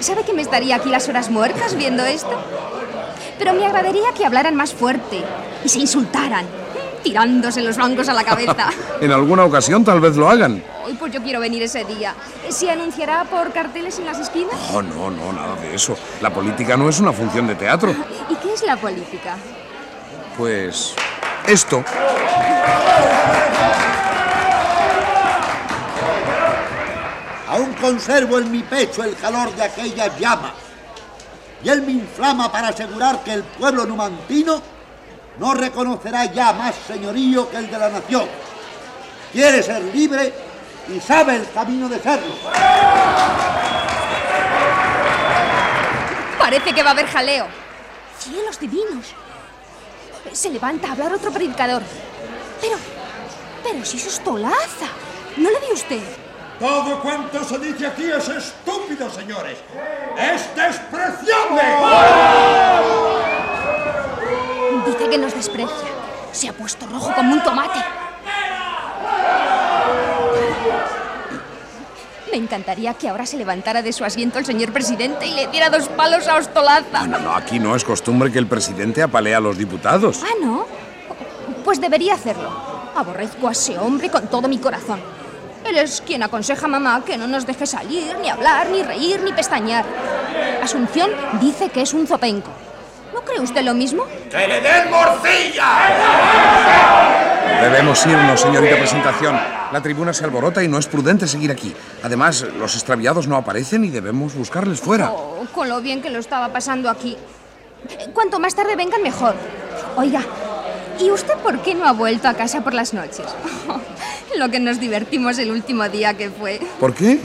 ¿Sabe 0.00 0.24
que 0.24 0.32
me 0.32 0.42
estaría 0.42 0.76
aquí 0.76 0.88
las 0.88 1.08
horas 1.08 1.28
muertas 1.30 1.76
viendo 1.76 2.04
esto? 2.04 2.30
Pero 3.38 3.52
me 3.52 3.66
agradaría 3.66 4.12
que 4.16 4.24
hablaran 4.24 4.54
más 4.54 4.72
fuerte 4.72 5.22
y 5.64 5.68
se 5.68 5.80
insultaran, 5.80 6.46
tirándose 7.02 7.62
los 7.62 7.76
bancos 7.76 8.08
a 8.08 8.14
la 8.14 8.24
cabeza. 8.24 8.70
en 9.00 9.12
alguna 9.12 9.44
ocasión 9.44 9.84
tal 9.84 10.00
vez 10.00 10.16
lo 10.16 10.28
hagan. 10.28 10.62
Hoy 10.84 10.94
pues 10.94 11.12
yo 11.12 11.22
quiero 11.22 11.40
venir 11.40 11.62
ese 11.62 11.84
día. 11.84 12.14
¿Se 12.48 12.70
anunciará 12.70 13.24
por 13.24 13.52
carteles 13.52 13.98
en 13.98 14.06
las 14.06 14.18
esquinas? 14.18 14.54
Oh, 14.72 14.82
no, 14.82 15.10
no, 15.10 15.32
nada 15.32 15.56
de 15.56 15.74
eso. 15.74 15.96
La 16.20 16.32
política 16.32 16.76
no 16.76 16.88
es 16.88 16.98
una 17.00 17.12
función 17.12 17.46
de 17.46 17.54
teatro. 17.54 17.94
¿Y 18.28 18.34
qué 18.36 18.54
es 18.54 18.62
la 18.62 18.76
política? 18.76 19.36
Pues 20.36 20.94
esto. 21.46 21.84
Aún 27.48 27.64
aún 27.64 27.74
conservo 27.74 28.38
en 28.38 28.50
mi 28.50 28.62
pecho 28.62 29.02
el 29.02 29.16
calor 29.16 29.54
de 29.54 29.62
aquellas 29.62 30.18
llamas. 30.18 30.52
Y 31.62 31.68
él 31.68 31.82
me 31.82 31.92
inflama 31.92 32.52
para 32.52 32.68
asegurar 32.68 33.22
que 33.24 33.32
el 33.32 33.42
pueblo 33.42 33.84
numantino 33.84 34.62
no 35.38 35.54
reconocerá 35.54 36.24
ya 36.26 36.52
más 36.52 36.74
señorío 36.86 37.48
que 37.50 37.56
el 37.56 37.70
de 37.70 37.78
la 37.78 37.88
nación. 37.90 38.28
Quiere 39.32 39.62
ser 39.62 39.82
libre 39.82 40.32
y 40.88 41.00
sabe 41.00 41.36
el 41.36 41.50
camino 41.52 41.88
de 41.88 42.00
serlo. 42.00 42.34
Parece 46.38 46.72
que 46.72 46.82
va 46.82 46.90
a 46.90 46.92
haber 46.92 47.06
jaleo. 47.06 47.46
Cielos 48.18 48.58
divinos. 48.58 49.06
Se 50.32 50.50
levanta 50.50 50.88
a 50.88 50.92
hablar 50.92 51.12
otro 51.12 51.30
predicador. 51.30 51.82
Pero, 52.60 52.76
pero 53.62 53.84
si 53.84 53.98
eso 53.98 54.08
es 54.08 54.20
Tolaza. 54.20 54.86
¿No 55.36 55.50
lo 55.50 55.60
ve 55.60 55.72
usted? 55.72 56.02
Todo 56.58 57.00
cuanto 57.00 57.44
se 57.44 57.58
dice 57.58 57.86
aquí 57.86 58.10
es 58.10 58.28
estúpido, 58.28 59.08
señores. 59.10 59.58
¡Es 60.16 60.54
despreciable! 60.56 61.62
Que 65.10 65.18
nos 65.18 65.34
desprecia. 65.34 65.88
Se 66.32 66.48
ha 66.48 66.52
puesto 66.52 66.86
rojo 66.86 67.12
como 67.14 67.32
un 67.32 67.42
tomate. 67.42 67.78
Me 72.30 72.36
encantaría 72.36 72.94
que 72.94 73.08
ahora 73.08 73.24
se 73.24 73.36
levantara 73.36 73.82
de 73.82 73.92
su 73.92 74.04
asiento 74.04 74.38
el 74.38 74.44
señor 74.44 74.72
presidente 74.72 75.26
y 75.26 75.32
le 75.32 75.46
diera 75.46 75.70
dos 75.70 75.88
palos 75.88 76.28
a 76.28 76.36
Ostolaza. 76.36 77.00
Bueno, 77.00 77.18
no, 77.18 77.34
aquí 77.34 77.58
no 77.58 77.74
es 77.74 77.84
costumbre 77.84 78.30
que 78.30 78.38
el 78.38 78.46
presidente 78.46 79.02
apalee 79.02 79.34
a 79.34 79.40
los 79.40 79.56
diputados. 79.56 80.20
Ah, 80.22 80.34
¿no? 80.42 80.66
Pues 81.64 81.80
debería 81.80 82.14
hacerlo. 82.14 82.50
Aborrezco 82.94 83.48
a 83.48 83.52
ese 83.52 83.78
hombre 83.78 84.10
con 84.10 84.28
todo 84.28 84.46
mi 84.46 84.58
corazón. 84.58 85.00
Él 85.64 85.76
es 85.78 86.02
quien 86.02 86.22
aconseja 86.22 86.66
a 86.66 86.68
mamá 86.68 87.02
que 87.04 87.16
no 87.16 87.26
nos 87.26 87.46
deje 87.46 87.66
salir, 87.66 88.16
ni 88.20 88.28
hablar, 88.28 88.68
ni 88.68 88.82
reír, 88.82 89.20
ni 89.22 89.32
pestañear. 89.32 89.84
Asunción 90.62 91.10
dice 91.40 91.70
que 91.70 91.82
es 91.82 91.94
un 91.94 92.06
zopenco. 92.06 92.50
¿No 93.14 93.20
cree 93.22 93.40
usted 93.40 93.62
lo 93.62 93.74
mismo? 93.74 94.04
¡Que 94.30 94.46
le 94.48 94.60
den 94.60 94.90
morcilla! 94.90 95.68
Debemos 97.62 98.06
irnos, 98.06 98.40
señorita 98.40 98.76
presentación. 98.76 99.38
La 99.72 99.80
tribuna 99.82 100.12
se 100.12 100.24
alborota 100.24 100.62
y 100.62 100.68
no 100.68 100.78
es 100.78 100.86
prudente 100.86 101.26
seguir 101.26 101.50
aquí. 101.50 101.74
Además, 102.02 102.46
los 102.58 102.74
extraviados 102.74 103.26
no 103.26 103.36
aparecen 103.36 103.84
y 103.84 103.90
debemos 103.90 104.34
buscarles 104.34 104.80
fuera. 104.80 105.10
Oh, 105.10 105.44
con 105.52 105.68
lo 105.68 105.80
bien 105.80 106.00
que 106.00 106.10
lo 106.10 106.18
estaba 106.18 106.48
pasando 106.52 106.88
aquí. 106.88 107.16
Cuanto 108.14 108.38
más 108.38 108.54
tarde 108.54 108.76
vengan, 108.76 109.02
mejor. 109.02 109.34
Oiga, 109.96 110.20
¿y 111.00 111.10
usted 111.10 111.34
por 111.38 111.60
qué 111.62 111.74
no 111.74 111.86
ha 111.86 111.92
vuelto 111.92 112.28
a 112.28 112.34
casa 112.34 112.62
por 112.62 112.74
las 112.74 112.94
noches? 112.94 113.26
lo 114.36 114.48
que 114.50 114.60
nos 114.60 114.78
divertimos 114.78 115.38
el 115.38 115.50
último 115.50 115.88
día 115.88 116.14
que 116.14 116.30
fue. 116.30 116.60
¿Por 116.78 116.94
qué? 116.94 117.18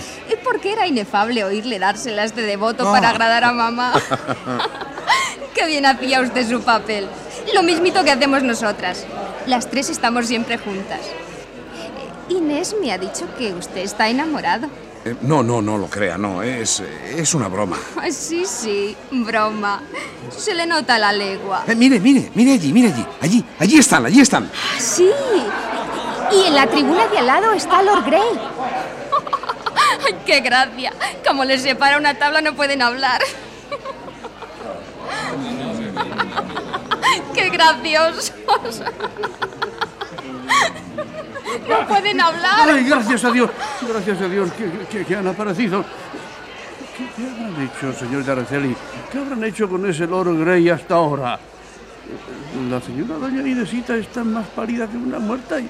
Porque 0.44 0.74
era 0.74 0.88
inefable 0.88 1.44
oírle 1.44 1.80
dárselas 1.80 2.36
de 2.36 2.42
devoto 2.44 2.88
Ah. 2.88 2.92
para 2.92 3.10
agradar 3.10 3.44
a 3.44 3.52
mamá. 3.54 3.94
Qué 5.54 5.66
bien 5.66 5.86
hacía 5.86 6.22
usted 6.22 6.50
su 6.50 6.62
papel. 6.62 7.08
Lo 7.54 7.64
mismito 7.64 8.04
que 8.04 8.12
hacemos 8.12 8.44
nosotras. 8.44 9.06
Las 9.46 9.70
tres 9.70 9.90
estamos 9.90 10.28
siempre 10.28 10.58
juntas. 10.58 11.02
Inés 12.30 12.76
me 12.82 12.92
ha 12.92 12.98
dicho 12.98 13.28
que 13.38 13.54
usted 13.54 13.82
está 13.82 14.10
enamorado. 14.10 14.68
Eh, 15.06 15.16
no, 15.22 15.44
no, 15.44 15.62
no 15.62 15.78
lo 15.78 15.88
crea, 15.88 16.18
no. 16.18 16.42
Es, 16.42 16.80
es 16.80 17.34
una 17.34 17.50
broma. 17.50 17.78
Ay, 17.98 18.12
Sí, 18.12 18.46
sí, 18.46 18.96
broma. 19.12 19.82
Se 20.36 20.56
le 20.56 20.66
nota 20.66 20.98
la 20.98 21.12
legua. 21.12 21.64
Eh, 21.68 21.76
mire, 21.76 22.00
mire, 22.00 22.32
mire 22.34 22.54
allí, 22.54 22.72
mire 22.72 22.88
allí. 22.88 23.06
Allí, 23.22 23.46
allí 23.60 23.78
están, 23.78 24.06
allí 24.06 24.22
están. 24.22 24.50
Sí. 24.80 25.12
Y 26.32 26.48
en 26.48 26.56
la 26.56 26.66
tribuna 26.68 27.08
de 27.08 27.18
al 27.20 27.28
lado 27.28 27.54
está 27.54 27.84
Lord 27.84 28.06
Grey. 28.06 28.22
¡Qué 30.26 30.40
gracia! 30.40 30.94
Como 31.28 31.44
les 31.44 31.62
separa 31.62 31.98
una 31.98 32.18
tabla 32.18 32.42
no 32.42 32.56
pueden 32.56 32.82
hablar. 32.82 33.22
¡Qué 37.34 37.50
graciosos! 37.50 38.34
No 41.70 41.88
pueden 41.88 42.20
hablar. 42.20 42.70
Ay, 42.70 42.84
gracias 42.84 43.24
a 43.24 43.32
Dios, 43.32 43.50
gracias 43.88 44.22
a 44.22 44.28
Dios 44.28 44.50
que, 45.08 45.16
han 45.16 45.28
aparecido. 45.28 45.84
¿Qué, 46.98 47.06
qué 47.16 47.30
habrán 47.30 47.62
hecho, 47.62 47.94
señor 47.94 48.24
de 48.24 48.32
Araceli? 48.32 48.76
¿Qué 49.12 49.18
habrán 49.18 49.44
hecho 49.44 49.70
con 49.70 49.90
ese 49.90 50.08
Lord 50.08 50.38
Grey 50.40 50.70
hasta 50.70 50.96
ahora? 50.96 51.40
La 52.70 52.82
señora 52.82 53.16
doña 53.16 53.48
Inesita 53.48 53.96
está 53.96 54.24
más 54.24 54.48
pálida 54.48 54.88
que 54.88 54.98
una 54.98 55.20
muerta 55.20 55.60
y 55.60 55.70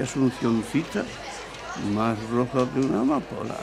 Asuncioncita 0.00 1.04
más 1.94 2.16
roja 2.30 2.66
que 2.72 2.80
una 2.80 3.00
amapola. 3.00 3.54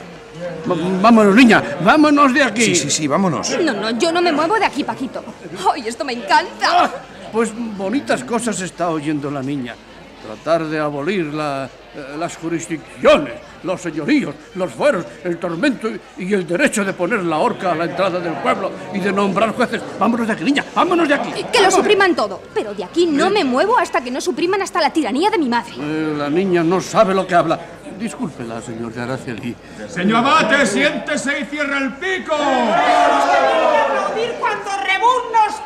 Vámonos, 1.02 1.36
niña, 1.36 1.64
vámonos 1.84 2.34
de 2.34 2.44
aquí. 2.44 2.62
Sí, 2.64 2.76
sí, 2.76 2.90
sí, 2.90 3.08
vámonos. 3.08 3.50
No, 3.64 3.74
no, 3.74 3.92
yo 3.92 4.12
no 4.12 4.22
me 4.22 4.32
muevo 4.32 4.58
de 4.60 4.66
aquí, 4.66 4.84
Paquito. 4.84 5.24
¡Ay, 5.74 5.88
esto 5.88 6.04
me 6.06 6.14
encanta! 6.14 6.92
Pues 7.32 7.52
bonitas 7.78 8.24
cosas 8.24 8.60
está 8.62 8.90
oyendo 8.90 9.32
la 9.32 9.42
niña. 9.42 9.76
Tratar 10.26 10.66
de 10.66 10.80
abolir 10.80 11.26
la- 11.34 11.70
eh, 11.96 12.16
las 12.18 12.38
jurisdicciones, 12.38 13.34
los 13.64 13.82
señoríos, 13.82 14.34
los 14.56 14.72
fueros, 14.72 15.06
el 15.24 15.38
tormento 15.38 15.90
y- 16.18 16.34
el 16.34 16.48
derecho 16.48 16.84
de 16.86 16.94
poner 16.94 17.24
la 17.24 17.38
horca 17.38 17.72
a 17.72 17.76
la 17.76 17.86
entrada 17.86 18.20
del 18.20 18.34
pueblo 18.36 18.72
y 18.94 19.00
de 19.00 19.12
nombrar 19.12 19.54
jueces. 19.56 19.82
Vámonos 20.00 20.28
de 20.28 20.34
aquí, 20.34 20.44
niña, 20.44 20.64
vámonos 20.74 21.08
de 21.08 21.14
aquí. 21.14 21.32
Que 21.52 21.62
lo 21.62 21.70
supriman 21.72 22.16
todo. 22.16 22.42
Pero 22.54 22.74
de 22.74 22.84
aquí 22.84 23.06
no 23.06 23.30
me 23.30 23.44
muevo 23.44 23.78
hasta 23.78 24.02
que 24.02 24.12
no 24.12 24.22
supriman 24.22 24.62
hasta 24.62 24.80
la 24.82 24.92
tiranía 24.92 25.30
de 25.30 25.38
mi 25.38 25.50
madre. 25.50 25.74
Eh, 25.80 26.14
la 26.18 26.30
niña 26.30 26.64
no 26.64 26.82
sabe 26.82 27.14
lo 27.14 27.26
que 27.28 27.36
habla. 27.36 27.60
Discúlpela, 28.00 28.62
señor 28.62 28.94
de 28.94 29.02
Araceli. 29.02 29.56
Señor 29.88 30.18
Abate, 30.26 30.66
siéntese 30.66 31.42
y 31.42 31.46
cierra 31.46 31.78
el 31.78 31.94
pico. 31.94 32.34
aplaudir 32.34 34.32
cuando 34.40 34.72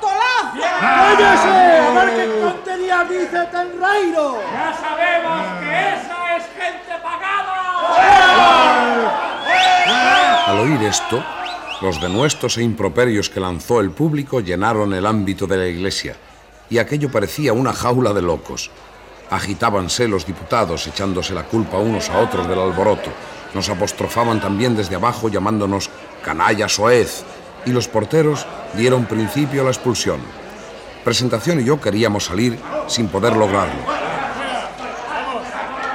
tolaza! 0.01 0.79
¡Cállese! 0.79 1.77
A 1.87 1.91
ver 1.93 2.09
qué 2.15 2.25
tontería 2.41 3.03
dice 3.05 3.39
Tenrairo! 3.51 4.41
¡Ya 4.51 4.73
sabemos 4.73 5.41
que 5.59 5.71
esa 5.95 6.37
es 6.37 6.43
gente 6.57 6.93
pagada! 7.03 7.44
Al 10.45 10.59
oír 10.59 10.83
esto, 10.83 11.23
los 11.81 11.99
denuestos 11.99 12.57
e 12.57 12.61
improperios 12.61 13.31
que 13.31 13.39
lanzó 13.39 13.79
el 13.79 13.89
público 13.89 14.41
llenaron 14.41 14.93
el 14.93 15.07
ámbito 15.07 15.47
de 15.47 15.57
la 15.57 15.65
iglesia, 15.65 16.15
y 16.69 16.77
aquello 16.77 17.09
parecía 17.11 17.51
una 17.51 17.73
jaula 17.73 18.13
de 18.13 18.21
locos. 18.21 18.69
Agitábanse 19.31 20.07
los 20.07 20.27
diputados 20.27 20.85
echándose 20.85 21.33
la 21.33 21.45
culpa 21.45 21.79
unos 21.79 22.11
a 22.11 22.19
otros 22.19 22.47
del 22.47 22.59
alboroto. 22.59 23.09
Nos 23.55 23.69
apostrofaban 23.69 24.39
también 24.39 24.75
desde 24.75 24.95
abajo 24.95 25.29
llamándonos 25.29 25.89
canalla 26.23 26.69
soez, 26.69 27.23
y 27.65 27.71
los 27.71 27.87
porteros 27.87 28.45
dieron 28.75 29.05
principio 29.05 29.61
a 29.61 29.65
la 29.65 29.71
expulsión. 29.71 30.19
Presentación 31.03 31.59
y 31.59 31.63
yo 31.63 31.81
queríamos 31.81 32.25
salir 32.25 32.59
sin 32.85 33.07
poder 33.07 33.35
lograrlo. 33.35 34.04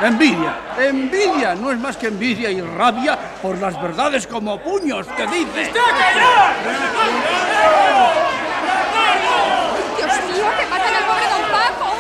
Envidia, 0.03 0.57
envidia, 0.79 1.55
no 1.55 1.71
es 1.71 1.79
más 1.79 1.97
que 1.99 2.07
envidia 2.07 2.51
y 2.51 2.63
rabia 2.63 3.19
por 3.43 3.59
las 3.59 3.81
verdades 3.83 4.27
como 4.27 4.59
puños 4.59 5.07
que 5.09 5.27
dice. 5.27 5.73
Dios 5.73 5.85
mío, 10.33 10.47
que 10.59 10.67
matan 10.67 10.95
al 10.95 11.05
pobre 11.05 11.25
don 11.29 11.51
Paco. 11.53 11.93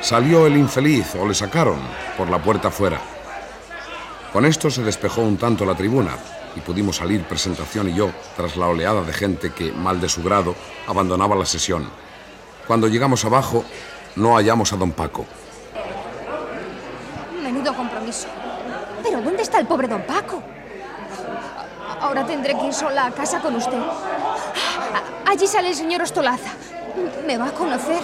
Salió 0.00 0.46
el 0.48 0.56
infeliz 0.56 1.14
o 1.14 1.26
le 1.26 1.34
sacaron 1.34 1.78
por 2.16 2.28
la 2.28 2.42
puerta 2.42 2.68
afuera. 2.68 3.00
Con 4.32 4.44
esto 4.44 4.70
se 4.70 4.82
despejó 4.82 5.20
un 5.20 5.36
tanto 5.36 5.64
la 5.64 5.76
tribuna 5.76 6.16
y 6.56 6.60
pudimos 6.60 6.96
salir 6.96 7.22
presentación 7.22 7.90
y 7.90 7.94
yo 7.94 8.10
tras 8.36 8.56
la 8.56 8.66
oleada 8.66 9.02
de 9.02 9.12
gente 9.12 9.52
que, 9.52 9.70
mal 9.70 10.00
de 10.00 10.08
su 10.08 10.20
grado, 10.24 10.56
abandonaba 10.88 11.36
la 11.36 11.46
sesión. 11.46 11.88
Cuando 12.66 12.88
llegamos 12.88 13.24
abajo, 13.24 13.64
no 14.16 14.34
hallamos 14.34 14.72
a 14.72 14.76
don 14.76 14.90
Paco. 14.90 15.26
¿Pero 19.02 19.20
dónde 19.20 19.42
está 19.42 19.58
el 19.58 19.66
pobre 19.66 19.88
don 19.88 20.02
Paco? 20.02 20.42
Ahora 22.00 22.26
tendré 22.26 22.56
que 22.58 22.66
ir 22.66 22.74
sola 22.74 23.06
a 23.06 23.10
casa 23.10 23.40
con 23.40 23.54
usted. 23.56 23.78
Allí 25.26 25.46
sale 25.46 25.68
el 25.68 25.74
señor 25.74 26.02
Ostolaza. 26.02 26.50
Me 27.26 27.38
va 27.38 27.46
a 27.46 27.52
conocer. 27.52 28.02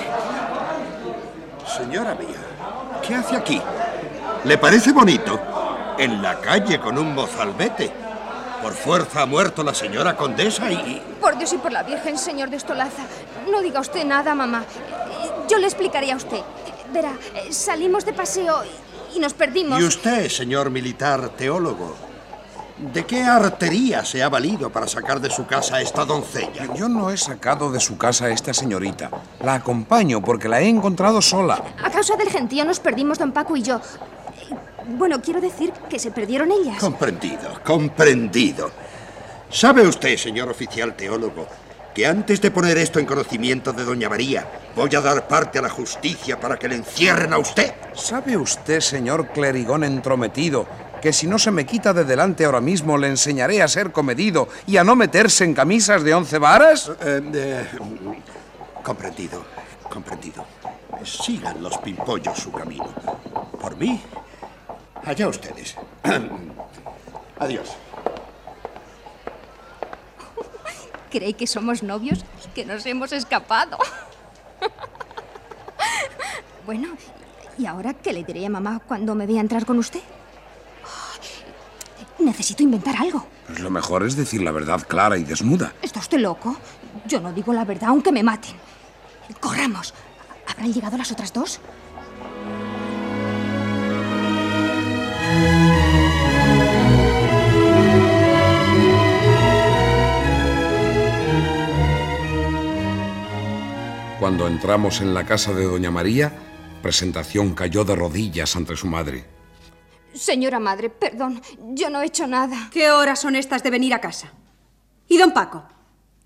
Señora 1.66 2.14
mía, 2.14 2.38
¿qué 3.02 3.14
hace 3.14 3.36
aquí? 3.36 3.60
¿Le 4.44 4.56
parece 4.56 4.92
bonito? 4.92 5.38
En 5.98 6.22
la 6.22 6.40
calle 6.40 6.80
con 6.80 6.96
un 6.96 7.14
mozalbete. 7.14 7.92
Por 8.62 8.72
fuerza 8.72 9.22
ha 9.22 9.26
muerto 9.26 9.62
la 9.62 9.74
señora 9.74 10.16
condesa 10.16 10.70
y... 10.70 11.02
Por 11.20 11.36
Dios 11.36 11.52
y 11.52 11.58
por 11.58 11.72
la 11.72 11.82
Virgen, 11.82 12.18
señor 12.18 12.50
de 12.50 12.56
Ostolaza. 12.56 13.02
No 13.50 13.60
diga 13.60 13.80
usted 13.80 14.04
nada, 14.04 14.34
mamá. 14.34 14.64
Yo 15.48 15.58
le 15.58 15.66
explicaría 15.66 16.14
a 16.14 16.16
usted. 16.16 16.40
Verá, 16.92 17.12
salimos 17.50 18.04
de 18.04 18.12
paseo 18.12 18.62
y, 19.18 19.20
nos 19.20 19.34
perdimos. 19.34 19.80
¿Y 19.80 19.84
usted, 19.84 20.28
señor 20.28 20.70
militar 20.70 21.30
teólogo? 21.30 21.94
¿De 22.78 23.04
qué 23.04 23.22
artería 23.22 24.04
se 24.04 24.22
ha 24.22 24.28
valido 24.28 24.70
para 24.70 24.86
sacar 24.86 25.20
de 25.20 25.30
su 25.30 25.46
casa 25.46 25.76
a 25.76 25.80
esta 25.80 26.04
doncella? 26.04 26.72
Yo 26.74 26.88
no 26.88 27.10
he 27.10 27.16
sacado 27.16 27.72
de 27.72 27.80
su 27.80 27.98
casa 27.98 28.26
a 28.26 28.30
esta 28.30 28.54
señorita. 28.54 29.10
La 29.42 29.54
acompaño 29.54 30.22
porque 30.22 30.48
la 30.48 30.60
he 30.60 30.68
encontrado 30.68 31.20
sola. 31.20 31.60
A 31.82 31.90
causa 31.90 32.14
del 32.16 32.30
gentío 32.30 32.64
nos 32.64 32.78
perdimos 32.78 33.18
don 33.18 33.32
Paco 33.32 33.56
y 33.56 33.62
yo. 33.62 33.80
Bueno, 34.86 35.20
quiero 35.20 35.40
decir 35.40 35.72
que 35.90 35.98
se 35.98 36.12
perdieron 36.12 36.52
ellas. 36.52 36.78
Comprendido, 36.78 37.60
comprendido. 37.64 38.70
¿Sabe 39.50 39.82
usted, 39.82 40.16
señor 40.16 40.48
oficial 40.48 40.94
teólogo, 40.94 41.48
que 41.98 42.06
antes 42.06 42.40
de 42.40 42.52
poner 42.52 42.78
esto 42.78 43.00
en 43.00 43.06
conocimiento 43.06 43.72
de 43.72 43.82
doña 43.82 44.08
María, 44.08 44.46
voy 44.76 44.94
a 44.94 45.00
dar 45.00 45.26
parte 45.26 45.58
a 45.58 45.62
la 45.62 45.68
justicia 45.68 46.38
para 46.38 46.56
que 46.56 46.68
le 46.68 46.76
encierren 46.76 47.32
a 47.32 47.38
usted? 47.38 47.74
¿Sabe 47.92 48.36
usted, 48.36 48.78
señor 48.78 49.30
clerigón 49.32 49.82
entrometido, 49.82 50.64
que 51.02 51.12
si 51.12 51.26
no 51.26 51.40
se 51.40 51.50
me 51.50 51.66
quita 51.66 51.92
de 51.92 52.04
delante 52.04 52.44
ahora 52.44 52.60
mismo 52.60 52.96
le 52.96 53.08
enseñaré 53.08 53.62
a 53.62 53.66
ser 53.66 53.90
comedido 53.90 54.48
y 54.68 54.76
a 54.76 54.84
no 54.84 54.94
meterse 54.94 55.42
en 55.42 55.54
camisas 55.54 56.04
de 56.04 56.14
once 56.14 56.38
varas? 56.38 56.88
Eh, 57.00 57.20
eh, 57.34 57.66
comprendido, 58.84 59.44
comprendido. 59.90 60.46
Sigan 61.02 61.60
los 61.60 61.78
pimpollos 61.78 62.38
su 62.38 62.52
camino. 62.52 62.94
Por 63.60 63.76
mí, 63.76 64.00
allá 65.04 65.26
ustedes. 65.26 65.74
Adiós. 67.40 67.87
¿Cree 71.10 71.34
que 71.34 71.46
somos 71.46 71.82
novios? 71.82 72.24
Que 72.54 72.64
nos 72.64 72.84
hemos 72.86 73.12
escapado. 73.12 73.78
bueno, 76.66 76.88
¿y 77.58 77.66
ahora 77.66 77.94
qué 77.94 78.12
le 78.12 78.24
diré 78.24 78.46
a 78.46 78.50
mamá 78.50 78.80
cuando 78.86 79.14
me 79.14 79.26
vea 79.26 79.40
entrar 79.40 79.64
con 79.64 79.78
usted? 79.78 80.02
Necesito 82.18 82.62
inventar 82.62 82.96
algo. 82.96 83.26
Pues 83.46 83.60
lo 83.60 83.70
mejor 83.70 84.04
es 84.04 84.16
decir 84.16 84.42
la 84.42 84.50
verdad 84.50 84.82
clara 84.86 85.16
y 85.16 85.24
desnuda. 85.24 85.72
¿Está 85.80 86.00
usted 86.00 86.18
loco? 86.18 86.56
Yo 87.06 87.20
no 87.20 87.32
digo 87.32 87.52
la 87.52 87.64
verdad 87.64 87.90
aunque 87.90 88.12
me 88.12 88.22
maten. 88.22 88.56
Corramos. 89.40 89.94
¿Habrán 90.46 90.72
llegado 90.72 90.98
las 90.98 91.12
otras 91.12 91.32
dos? 91.32 91.60
Cuando 104.18 104.48
entramos 104.48 105.00
en 105.00 105.14
la 105.14 105.24
casa 105.24 105.52
de 105.52 105.64
Doña 105.64 105.92
María, 105.92 106.32
Presentación 106.82 107.54
cayó 107.54 107.84
de 107.84 107.94
rodillas 107.94 108.56
ante 108.56 108.76
su 108.76 108.88
madre. 108.88 109.24
Señora 110.12 110.58
madre, 110.58 110.90
perdón, 110.90 111.40
yo 111.72 111.88
no 111.88 112.02
he 112.02 112.06
hecho 112.06 112.26
nada. 112.26 112.68
¿Qué 112.72 112.90
horas 112.90 113.20
son 113.20 113.36
estas 113.36 113.62
de 113.62 113.70
venir 113.70 113.94
a 113.94 114.00
casa? 114.00 114.32
¿Y 115.06 115.18
don 115.18 115.32
Paco? 115.32 115.62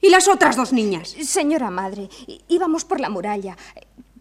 ¿Y 0.01 0.09
las 0.09 0.27
otras 0.27 0.57
dos 0.57 0.73
niñas? 0.73 1.11
Señora 1.11 1.71
madre, 1.71 2.09
íbamos 2.49 2.87
por 2.87 2.99
la 2.99 3.11
muralla. 3.11 3.59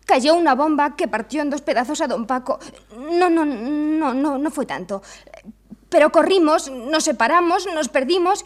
Cayó 0.05 0.35
una 0.35 0.53
bomba 0.53 0.97
que 0.97 1.07
partió 1.07 1.41
en 1.41 1.49
dos 1.49 1.61
pedazos 1.61 2.01
a 2.01 2.07
don 2.07 2.27
Paco. 2.27 2.59
No, 2.97 3.29
no, 3.29 3.45
no, 3.45 4.13
no, 4.13 4.37
no 4.37 4.51
fue 4.51 4.65
tanto. 4.65 5.01
Pero 5.87 6.11
corrimos, 6.11 6.69
nos 6.69 7.05
separamos, 7.05 7.67
nos 7.73 7.87
perdimos. 7.87 8.43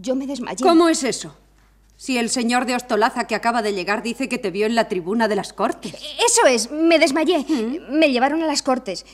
Yo 0.00 0.16
me 0.16 0.26
desmayé. 0.26 0.64
¿Cómo 0.64 0.88
es 0.88 1.04
eso? 1.04 1.36
Si 2.04 2.18
el 2.18 2.28
señor 2.28 2.66
de 2.66 2.74
Ostolaza 2.74 3.24
que 3.24 3.34
acaba 3.34 3.62
de 3.62 3.72
llegar 3.72 4.02
dice 4.02 4.28
que 4.28 4.36
te 4.36 4.50
vio 4.50 4.66
en 4.66 4.74
la 4.74 4.88
tribuna 4.88 5.26
de 5.26 5.36
las 5.36 5.54
Cortes. 5.54 5.94
Eso 5.94 6.46
es, 6.46 6.70
me 6.70 6.98
desmayé. 6.98 7.46
Me 7.88 8.12
llevaron 8.12 8.42
a 8.42 8.46
las 8.46 8.60
cortes. 8.60 9.06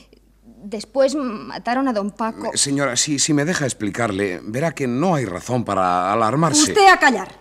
Después 0.43 1.15
mataron 1.15 1.87
a 1.87 1.93
don 1.93 2.11
Paco. 2.11 2.51
Eh, 2.53 2.57
Señora, 2.57 2.97
si, 2.97 3.17
si 3.17 3.33
me 3.33 3.45
deja 3.45 3.63
explicarle, 3.63 4.41
verá 4.43 4.73
que 4.73 4.87
no 4.87 5.15
hay 5.15 5.23
razón 5.23 5.63
para 5.63 6.11
alarmarse. 6.11 6.63
Usted 6.63 6.85
a 6.85 6.99
callar. 6.99 7.33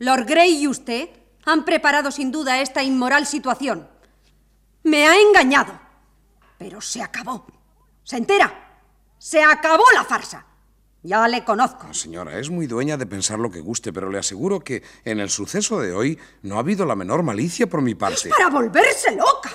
Lord 0.00 0.26
Grey 0.26 0.62
y 0.62 0.66
usted 0.66 1.08
han 1.44 1.64
preparado 1.64 2.10
sin 2.10 2.32
duda 2.32 2.60
esta 2.60 2.82
inmoral 2.82 3.26
situación. 3.26 3.88
Me 4.82 5.06
ha 5.06 5.14
engañado. 5.20 5.78
Pero 6.58 6.80
se 6.80 7.00
acabó. 7.00 7.46
¿Se 8.02 8.16
entera? 8.16 8.80
Se 9.18 9.40
acabó 9.40 9.84
la 9.94 10.02
farsa. 10.02 10.44
Ya 11.04 11.28
le 11.28 11.44
conozco. 11.44 11.92
Señora, 11.92 12.38
es 12.38 12.48
muy 12.48 12.66
dueña 12.66 12.96
de 12.96 13.04
pensar 13.04 13.38
lo 13.38 13.50
que 13.50 13.60
guste, 13.60 13.92
pero 13.92 14.08
le 14.08 14.18
aseguro 14.18 14.60
que 14.60 14.82
en 15.04 15.20
el 15.20 15.28
suceso 15.28 15.78
de 15.78 15.92
hoy 15.92 16.18
no 16.40 16.56
ha 16.56 16.60
habido 16.60 16.86
la 16.86 16.96
menor 16.96 17.22
malicia 17.22 17.68
por 17.68 17.82
mi 17.82 17.94
parte. 17.94 18.30
Para 18.30 18.48
volverse 18.48 19.14
loca. 19.14 19.50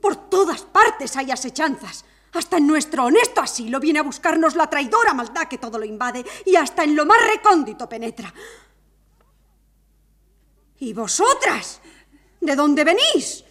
Por 0.00 0.30
todas 0.30 0.62
partes 0.62 1.16
hay 1.16 1.32
asechanzas. 1.32 2.04
Hasta 2.34 2.58
en 2.58 2.68
nuestro 2.68 3.04
honesto 3.04 3.40
asilo 3.40 3.80
viene 3.80 3.98
a 3.98 4.04
buscarnos 4.04 4.54
la 4.54 4.70
traidora 4.70 5.12
maldad 5.12 5.48
que 5.48 5.58
todo 5.58 5.76
lo 5.76 5.84
invade 5.84 6.24
y 6.44 6.54
hasta 6.54 6.84
en 6.84 6.94
lo 6.94 7.04
más 7.04 7.18
recóndito 7.34 7.88
penetra. 7.88 8.32
¿Y 10.78 10.92
vosotras? 10.92 11.80
¿De 12.40 12.54
dónde 12.54 12.84
venís? 12.84 13.44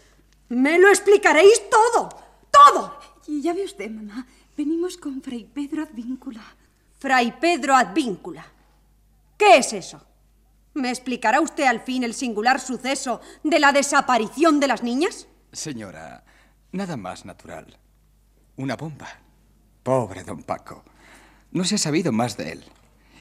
Me 0.48 0.80
lo 0.80 0.88
explicaréis 0.88 1.70
todo. 1.70 2.10
¡Todo! 2.50 2.98
Y 3.28 3.42
ya 3.42 3.54
ve 3.54 3.66
usted, 3.66 3.92
mamá, 3.92 4.26
venimos 4.56 4.96
con 4.96 5.22
Fray 5.22 5.44
Pedro 5.44 5.84
Advíncula. 5.84 6.56
Fray 7.06 7.34
Pedro 7.40 7.76
Advíncula. 7.76 8.44
¿Qué 9.38 9.58
es 9.58 9.74
eso? 9.74 10.04
¿Me 10.74 10.90
explicará 10.90 11.40
usted 11.40 11.66
al 11.66 11.82
fin 11.82 12.04
el 12.04 12.16
singular 12.16 12.60
suceso 12.60 13.22
de 13.44 13.60
la 13.60 13.72
desaparición 13.72 14.60
de 14.60 14.68
las 14.68 14.82
niñas? 14.82 15.28
Señora, 15.52 16.24
nada 16.72 16.98
más 16.98 17.24
natural. 17.24 17.78
Una 18.56 18.76
bomba. 18.76 19.08
Pobre 19.84 20.24
don 20.24 20.42
Paco. 20.42 20.84
No 21.52 21.64
se 21.64 21.76
ha 21.76 21.78
sabido 21.78 22.12
más 22.12 22.38
de 22.38 22.54
él. 22.54 22.64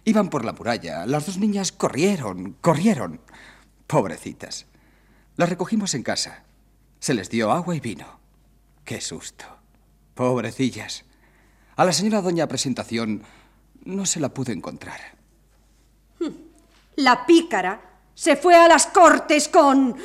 Iban 0.06 0.30
por 0.30 0.46
la 0.46 0.54
muralla. 0.54 1.04
Las 1.04 1.26
dos 1.26 1.36
niñas 1.36 1.70
corrieron, 1.70 2.56
corrieron. 2.62 3.20
Pobrecitas. 3.86 4.64
Las 5.36 5.50
recogimos 5.50 5.92
en 5.92 6.04
casa. 6.04 6.44
Se 7.00 7.12
les 7.12 7.28
dio 7.28 7.52
agua 7.52 7.76
y 7.76 7.80
vino. 7.80 8.18
Qué 8.82 9.02
susto. 9.02 9.44
Pobrecillas. 10.14 11.04
A 11.76 11.84
la 11.84 11.92
señora 11.92 12.22
doña 12.22 12.48
Presentación 12.48 13.24
no 13.84 14.06
se 14.06 14.20
la 14.20 14.28
pudo 14.28 14.52
encontrar. 14.52 15.00
La 16.96 17.26
pícara 17.26 17.80
se 18.14 18.36
fue 18.36 18.54
a 18.54 18.68
las 18.68 18.86
cortes 18.86 19.48
con... 19.48 19.96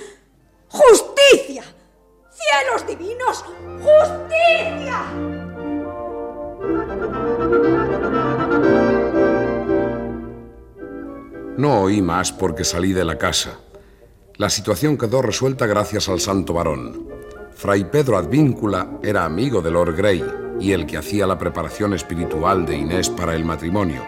¡Justicia! 0.67 1.63
¡Cielos 2.31 2.87
divinos! 2.87 3.45
¡Justicia! 3.79 5.03
No 11.57 11.81
oí 11.81 12.01
más 12.01 12.31
porque 12.31 12.63
salí 12.63 12.93
de 12.93 13.05
la 13.05 13.17
casa. 13.17 13.59
La 14.37 14.49
situación 14.49 14.97
quedó 14.97 15.21
resuelta 15.21 15.67
gracias 15.67 16.07
al 16.09 16.19
santo 16.19 16.53
varón. 16.53 17.07
Fray 17.53 17.83
Pedro 17.83 18.17
Advíncula 18.17 18.99
era 19.03 19.25
amigo 19.25 19.61
de 19.61 19.71
Lord 19.71 19.95
Grey 19.95 20.48
y 20.59 20.73
el 20.73 20.85
que 20.85 20.97
hacía 20.97 21.25
la 21.25 21.37
preparación 21.37 21.93
espiritual 21.93 22.65
de 22.65 22.77
Inés 22.77 23.09
para 23.09 23.35
el 23.35 23.45
matrimonio 23.45 24.03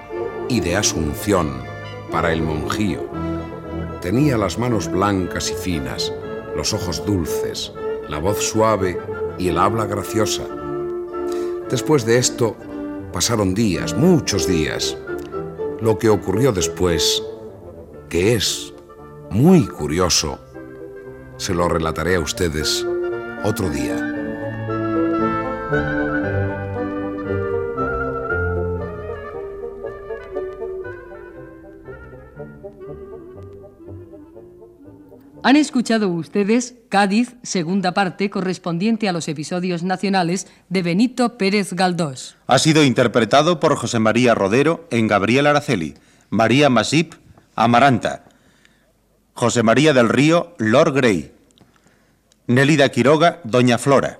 y 0.50 0.60
de 0.60 0.76
Asunción 0.76 1.64
para 2.12 2.34
el 2.34 2.42
monjío. 2.42 3.10
Tenía 4.02 4.38
las 4.38 4.58
manos 4.58 4.92
blancas 4.92 5.52
y 5.52 5.54
finas, 5.54 6.12
los 6.56 6.74
ojos 6.74 7.06
dulces, 7.06 7.72
la 8.10 8.20
voz 8.20 8.40
suave 8.40 9.00
y 9.38 9.48
el 9.48 9.58
habla 9.58 9.86
graciosa. 9.86 10.44
Después 11.70 12.06
de 12.06 12.18
esto, 12.18 12.58
pasaron 13.14 13.54
días, 13.54 13.96
muchos 13.96 14.48
días. 14.48 14.98
Lo 15.80 15.98
que 15.98 16.10
ocurrió 16.10 16.52
después, 16.52 17.24
que 18.10 18.34
es 18.34 18.74
muy 19.30 19.66
curioso, 19.68 20.40
se 21.38 21.54
lo 21.54 21.70
relataré 21.70 22.16
a 22.16 22.20
ustedes 22.20 22.86
otro 23.44 23.70
día. 23.70 24.11
Han 35.44 35.56
escuchado 35.56 36.10
ustedes 36.10 36.76
Cádiz, 36.90 37.36
segunda 37.42 37.94
parte, 37.94 38.30
correspondiente 38.30 39.10
a 39.10 39.12
los 39.12 39.28
episodios 39.28 39.82
nacionales 39.82 40.46
de 40.70 40.84
Benito 40.84 41.38
Pérez 41.38 41.74
Galdós. 41.74 42.36
Ha 42.46 42.60
sido 42.60 42.84
interpretado 42.84 43.60
por 43.60 43.76
José 43.76 43.98
María 43.98 44.36
Rodero 44.36 44.88
en 44.92 45.08
Gabriel 45.08 45.48
Araceli, 45.48 45.96
María 46.30 46.70
Masip, 46.70 47.16
Amaranta, 47.56 48.26
José 49.34 49.64
María 49.64 49.94
del 49.94 50.10
Río, 50.10 50.54
Lord 50.60 50.94
Grey, 50.94 51.32
Nélida 52.46 52.90
Quiroga, 52.90 53.40
Doña 53.44 53.80
Flora, 53.80 54.20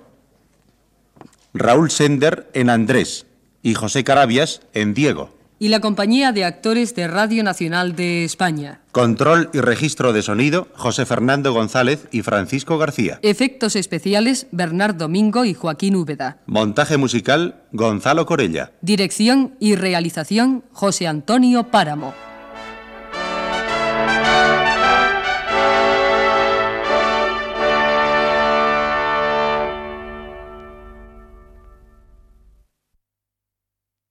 Raúl 1.54 1.92
Sender 1.92 2.50
en 2.52 2.68
Andrés 2.68 3.26
y 3.62 3.74
José 3.74 4.02
Carabias 4.02 4.62
en 4.72 4.92
Diego. 4.92 5.30
Y 5.62 5.68
la 5.68 5.78
Compañía 5.78 6.32
de 6.32 6.44
Actores 6.44 6.96
de 6.96 7.06
Radio 7.06 7.44
Nacional 7.44 7.94
de 7.94 8.24
España. 8.24 8.80
Control 8.90 9.48
y 9.52 9.60
registro 9.60 10.12
de 10.12 10.20
sonido, 10.22 10.66
José 10.74 11.06
Fernando 11.06 11.52
González 11.52 12.08
y 12.10 12.22
Francisco 12.22 12.78
García. 12.78 13.20
Efectos 13.22 13.76
especiales, 13.76 14.48
Bernard 14.50 14.96
Domingo 14.96 15.44
y 15.44 15.54
Joaquín 15.54 15.94
Úbeda. 15.94 16.38
Montaje 16.46 16.96
musical, 16.96 17.62
Gonzalo 17.70 18.26
Corella. 18.26 18.72
Dirección 18.80 19.54
y 19.60 19.76
realización, 19.76 20.64
José 20.72 21.06
Antonio 21.06 21.70
Páramo. 21.70 22.12